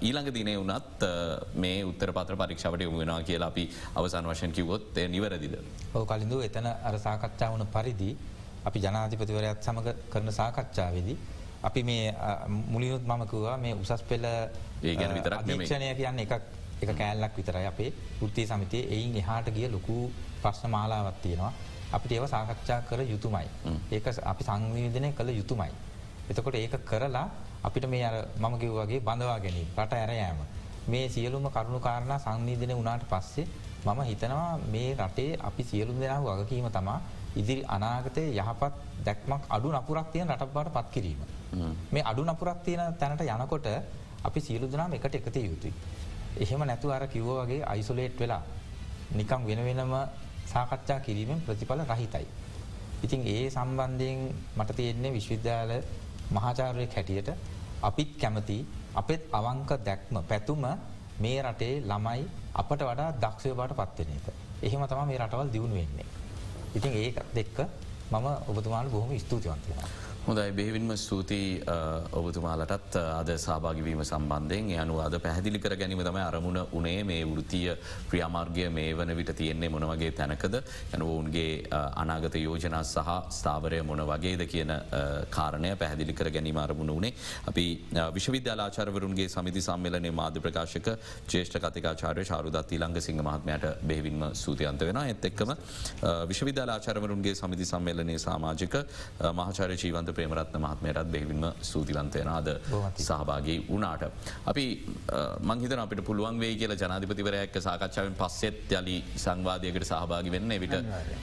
ඊළඟ 0.00 0.30
දිනේ 0.30 0.56
වනත් 0.58 1.08
මේ 1.56 1.84
උත්තර 1.84 2.12
පත්‍ර 2.12 2.36
පරීක්ෂාවට 2.36 2.82
යොමු 2.82 2.98
වෙනවා 2.98 3.22
කියලා 3.22 3.48
අපි 3.48 3.64
අවසන් 3.94 4.26
වශයෙන් 4.26 4.52
කිවොත් 4.52 4.94
නිවැරදිද. 5.08 5.54
ඕ 5.94 6.04
කලින්ඳ 6.06 6.32
එතන 6.42 6.66
අර 6.66 6.98
සාකච්ඡා 6.98 7.50
වන 7.50 7.66
පරිදි 7.68 8.10
අපි 8.64 8.78
ජනාධිපතිවරයත් 8.80 9.62
සමඟ 9.62 9.92
කරන 10.10 10.32
සාකච්ඡාවේදී. 10.32 11.18
අපි 11.62 11.82
මේ 11.82 12.14
මුලියුත් 12.66 13.02
මමකවා 13.04 13.56
මේ 13.56 13.74
උසස් 13.74 14.02
පෙල්ල 14.04 14.24
ඒ 14.24 14.94
ගැන 14.96 15.14
විතර 15.14 15.34
අධීක්ෂණය 15.34 15.94
කියන්න 15.94 16.18
එකක් 16.18 16.32
එක 16.82 16.90
කෑල්ලක් 16.92 17.36
විතරයි 17.36 17.66
අපේ 17.66 17.90
ෘත්තිය 18.20 18.46
සමිතිය 18.46 18.84
එයින් 18.88 19.16
එහාට 19.16 19.48
ගිය 19.50 19.68
ලොකු 19.68 19.96
ප්‍රශ්න 20.42 20.70
මාලාවත් 20.70 21.20
තියෙනවා. 21.22 21.52
අපිට 21.92 22.12
ඒව 22.12 22.26
සාකච්ඡා 22.26 22.80
කර 22.82 23.00
යුතුමයි. 23.04 23.46
ඒක 23.90 24.06
අපි 24.22 24.42
සංවීදනය 24.44 25.12
කළ 25.12 25.30
යුතුමයි. 25.30 25.72
එතකොට 26.30 26.54
ඒක 26.54 26.74
කරලා 26.84 27.26
අපිට 27.62 27.86
මේ 27.86 28.04
අර 28.04 28.16
මම 28.38 28.54
කිව්වගේ 28.58 29.00
බඳවා 29.00 29.38
ගැනීම 29.38 29.68
රට 29.76 29.92
ඇරයෑම. 29.94 30.38
මේ 30.86 31.08
සියලුම 31.08 31.44
කරුණු 31.46 31.80
කාරණා 31.80 32.18
සංනීධනය 32.18 32.74
වුණාට 32.74 33.04
පස්සේ 33.04 33.46
මම 33.84 34.00
හිතනවා 34.02 34.58
මේ 34.66 34.94
රටේ 34.96 35.38
අපි 35.38 35.62
සියලුම් 35.62 36.00
දෙනාව 36.00 36.24
වගකීම 36.30 36.70
තමා 36.70 37.00
ඉදිරි 37.36 37.62
අනාගතය 37.66 38.22
යහපත් 38.32 38.72
දැක්මක් 39.06 39.42
අඩු 39.48 39.68
නපුරක් 39.72 40.08
තියෙන 40.12 40.28
රටක් 40.28 40.52
බවට 40.54 40.74
පත් 40.76 40.86
කිරීම. 40.94 41.20
මේ 41.92 42.02
අඩු 42.02 42.22
නපුරක් 42.24 42.62
තියෙන 42.64 42.94
තැනට 42.94 43.22
යනකොට 43.22 43.66
අපි 44.24 44.40
සියලු 44.40 44.66
දෙනාම 44.66 44.92
එකට 44.92 45.14
එකතිය 45.14 45.44
යුතුයි. 45.46 45.72
එහෙම 46.36 46.60
නැතු 46.62 46.92
අර 46.92 47.06
කිව්ව 47.08 47.30
වගේ 47.38 47.62
අයිසොලේට් 47.64 48.18
වෙලා 48.20 48.42
නිකම් 49.12 49.40
වෙන 49.46 49.60
වෙනම 49.68 49.94
සාකච්ඡා 50.46 51.00
කිරීමෙන් 51.00 51.40
ප්‍රතිඵල 51.40 51.82
රහිතයි. 51.84 52.26
ඉතින් 53.02 53.20
ඒ 53.26 53.50
සම්බන්ධයෙන් 53.50 54.18
මට 54.56 54.76
තියෙන්නේ 54.76 55.12
විශ්වවිද්‍යාල 55.12 55.72
මහාචාරයක් 56.30 56.94
හැටියට 56.96 57.30
අපිත් 57.82 58.10
කැමති 58.20 58.58
අපෙත් 58.94 59.22
අවංක 59.32 59.70
දැක්ම 59.86 60.16
පැතුම 60.28 60.64
මේ 61.18 61.38
රටේ 61.42 61.74
ළමයි 61.82 62.22
අපට 62.54 62.80
වඩා 62.80 63.10
දක්ෂය 63.14 63.50
බට 63.54 63.78
පත්වෙන 63.78 64.10
එක. 64.16 64.26
එහෙම 64.62 64.82
තම 64.86 65.06
මේ 65.06 65.18
රටවල් 65.18 65.48
දියුණු 65.54 65.74
වෙන්නේ. 65.74 66.06
ඉතින් 66.74 66.92
ඒ 66.94 67.10
දෙක්ක 67.34 67.58
මම 68.10 68.26
ඔබතුමාල 68.48 68.88
බොහොම 68.88 69.18
ස්තුතිවන්තයෙනවා. 69.18 69.99
හොඳයි. 70.30 70.52
බෙහිවින්ම 70.52 70.90
ස්තුතියි 70.96 71.62
ඔබතුමාලටත් 72.12 72.96
අද 72.96 73.30
සභාගවීම 73.36 74.02
සම්බන්ධයෙන්. 74.04 74.68
යනු 74.82 74.98
අද 75.02 75.14
පැහදිලි 75.18 75.58
කර 75.58 75.74
ගැනීම 75.76 76.02
තම 76.06 76.18
අරමුණ 76.22 76.58
උනේ 76.72 77.02
මේ 77.04 77.24
වෘතිය 77.24 77.74
ක්‍රියාමාර්ගය 78.10 78.68
මේ 78.70 78.92
වන 78.94 79.10
විට 79.16 79.32
තියෙන්නේ 79.34 79.68
මොනවගේ 79.68 80.12
තැනකද? 80.12 80.54
යන 80.94 81.02
ඔවුන්ගේ 81.02 81.66
අනාගත 81.72 82.36
යෝජනා 82.36 82.82
සහ 82.84 83.10
ස්ථාවරය 83.38 83.82
මොන 83.82 84.02
වගේද 84.02 84.46
කියන 84.46 84.70
කාරණය 85.30 85.74
පැහදිලි 85.76 86.14
කර 86.14 86.30
ගැනීම 86.30 86.62
අරමුණ 86.64 86.94
වනේ 86.94 87.12
අපි 87.50 87.66
විශ්වවිද්‍යාලාචරවරුන්ගේ 88.14 89.28
සමිති 89.28 89.60
සම්මලනේ 89.60 90.14
මාධ්‍ය 90.20 90.44
ප්‍රකාශක 90.46 90.92
ජේෂ්ඨ 91.26 91.58
කතිකාචාරය 91.58 92.24
ශාරුදත් 92.24 92.70
ඊළංග 92.70 93.00
සිංහ 93.00 93.20
මහත්මයට 93.20 93.66
බෙහිවින්ම 93.82 94.22
සූතියන්ත 94.34 94.86
වෙන 94.86 95.02
එත් 95.04 95.28
එක්කම 95.32 95.56
විශ්වවිද්‍යාලාචරවරුන්ගේ 96.30 97.34
සමිති 97.34 97.70
සම්මේලනයේ 97.74 98.24
සාමාජික 98.28 98.80
මහාචාර 99.42 99.74
ජීවන්ත 99.74 100.18
ප්‍රේමරත්න 100.20 100.62
මහත්මයටත් 100.66 101.12
බෙහිවින්ම 101.16 101.44
සූතිවන්තයනාද 101.72 102.48
සහභාගේ 103.08 103.58
වනාට. 103.72 104.04
අපි 104.52 104.64
මංහිතන 105.50 105.84
අපිට 105.84 106.04
පුළුවන් 106.08 106.40
වේ 106.44 106.54
කියල 106.60 106.76
ජනාධිපතිවරයක් 106.84 107.60
සාකච්ඡාවෙන් 107.66 108.16
පස්සෙත් 108.22 108.72
යලි 108.80 108.96
සංවාධයකට 109.26 109.90
සහභාගි 109.92 110.30
වෙන්න. 110.36 110.58
විට 110.64 110.76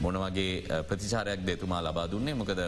මොනවගේ 0.06 0.84
ප්‍රතිචාරයක් 0.90 1.42
දෙතුමා 1.50 1.82
ලබා 1.88 2.08
දුන්නේ? 2.14 2.34
මොකද 2.42 2.62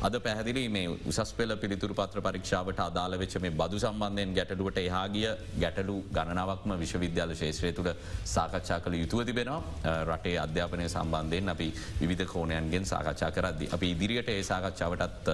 අද 0.00 0.14
පැහදිලි 0.16 0.62
මේ 0.68 0.88
උසස් 1.10 1.32
පෙල 1.32 1.50
පිළිතුරු 1.54 1.94
පත්‍ර 1.94 2.20
පරීක්ෂාවට 2.26 2.78
අදාළ 2.80 3.14
වෙච්ච 3.22 3.34
මේ 3.36 3.52
බදු 3.52 3.78
සම්බන්ධයෙන් 3.78 4.30
ගැටලුවට 4.38 4.78
එහාගිය 4.80 5.26
ගැටලු 5.62 5.96
ගණනාවක්ම 6.10 6.72
විශ්වවිද්‍යාල 6.82 7.34
ශේත්‍රය 7.34 7.72
තුළ 7.72 7.90
සාකච්ඡා 8.26 8.78
කළ 8.80 8.96
යුතුව 9.02 9.20
තිබෙනවා 9.22 9.98
රටේ 10.06 10.34
අධ්‍යාපනය 10.38 10.88
සම්බන්ධයෙන් 10.88 11.52
අපි 11.54 11.68
විධ 12.02 12.24
කෝණයන්ගෙන් 12.26 12.84
සාකච්ඡා 12.84 13.30
කරද්දි. 13.30 13.68
අපි 13.70 13.92
ඉදිරියට 13.94 14.30
ඒ 14.30 14.40
සාකච්ඡාවටත් 14.42 15.30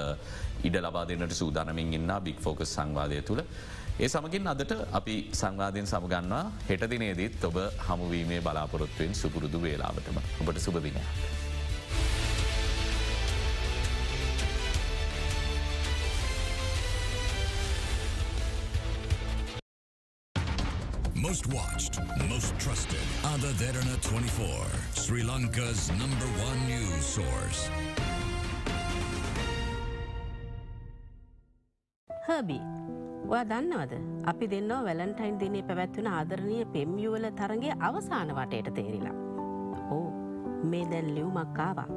ඉඩ 0.65 0.83
ලබා 0.83 1.07
දෙන්නට 1.07 1.35
සූදානමින් 1.35 1.95
ඉන්න 1.95 2.13
බික් 2.21 2.41
ෆෝකස් 2.41 2.75
සංවාදය 2.75 3.23
තුළ. 3.23 3.47
ඒ 3.97 4.09
සමගින් 4.09 4.47
අදට 4.49 4.77
අපි 4.93 5.17
සංවාධයෙන් 5.35 5.87
සමගන්නවා 5.87 6.45
හෙටදිනේදීත් 6.69 7.45
ඔබ 7.45 7.63
හමුවීමේ 7.87 8.43
බලාපොරොත්තුවෙන් 8.43 9.15
සුපුරුදු 9.15 9.63
වේලාවටම 9.63 10.23
ඔබට 10.41 10.59
සුපදිනයක්. 10.61 11.46
Most 21.47 21.55
watched, 21.55 22.01
most 22.29 22.59
trusted. 22.59 23.07
Ada 23.23 23.51
Derana 23.61 23.97
24. 24.03 24.67
Sri 24.93 25.23
Lanka's 25.23 25.91
number 25.91 26.29
one 26.43 26.61
news 26.71 27.05
source. 27.17 27.61
හබි 32.29 32.59
ඔයා 33.29 33.45
දන්නවද 33.53 33.95
අපි 34.33 34.51
දෙන්නවා 34.55 34.81
වැලන්ටයින් 34.89 35.39
දිනේ 35.43 35.63
පැවැත්වෙන 35.71 36.09
ආදරණය 36.19 36.59
පෙම්යුවල 36.75 37.27
තරගේ 37.41 37.75
අවසාන 37.91 38.35
වටයට 38.39 38.75
තේරිලා. 38.79 39.17
ඕ 39.97 40.07
මේ 40.73 40.85
දැන් 40.93 41.15
ලිව්මක්කාවා. 41.19 41.89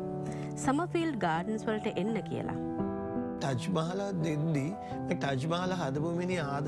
සමෆිල් 0.65 1.11
ගාඩන්ස් 1.25 1.65
වලට 1.69 1.87
එන්න 2.03 2.17
කියලා. 2.29 2.59
ටජ්මාලා 3.41 4.11
දෙද්දී 4.23 4.71
ටජ්මාල 5.09 5.71
හදපුමිනි 5.81 6.37
ආදර 6.39 6.67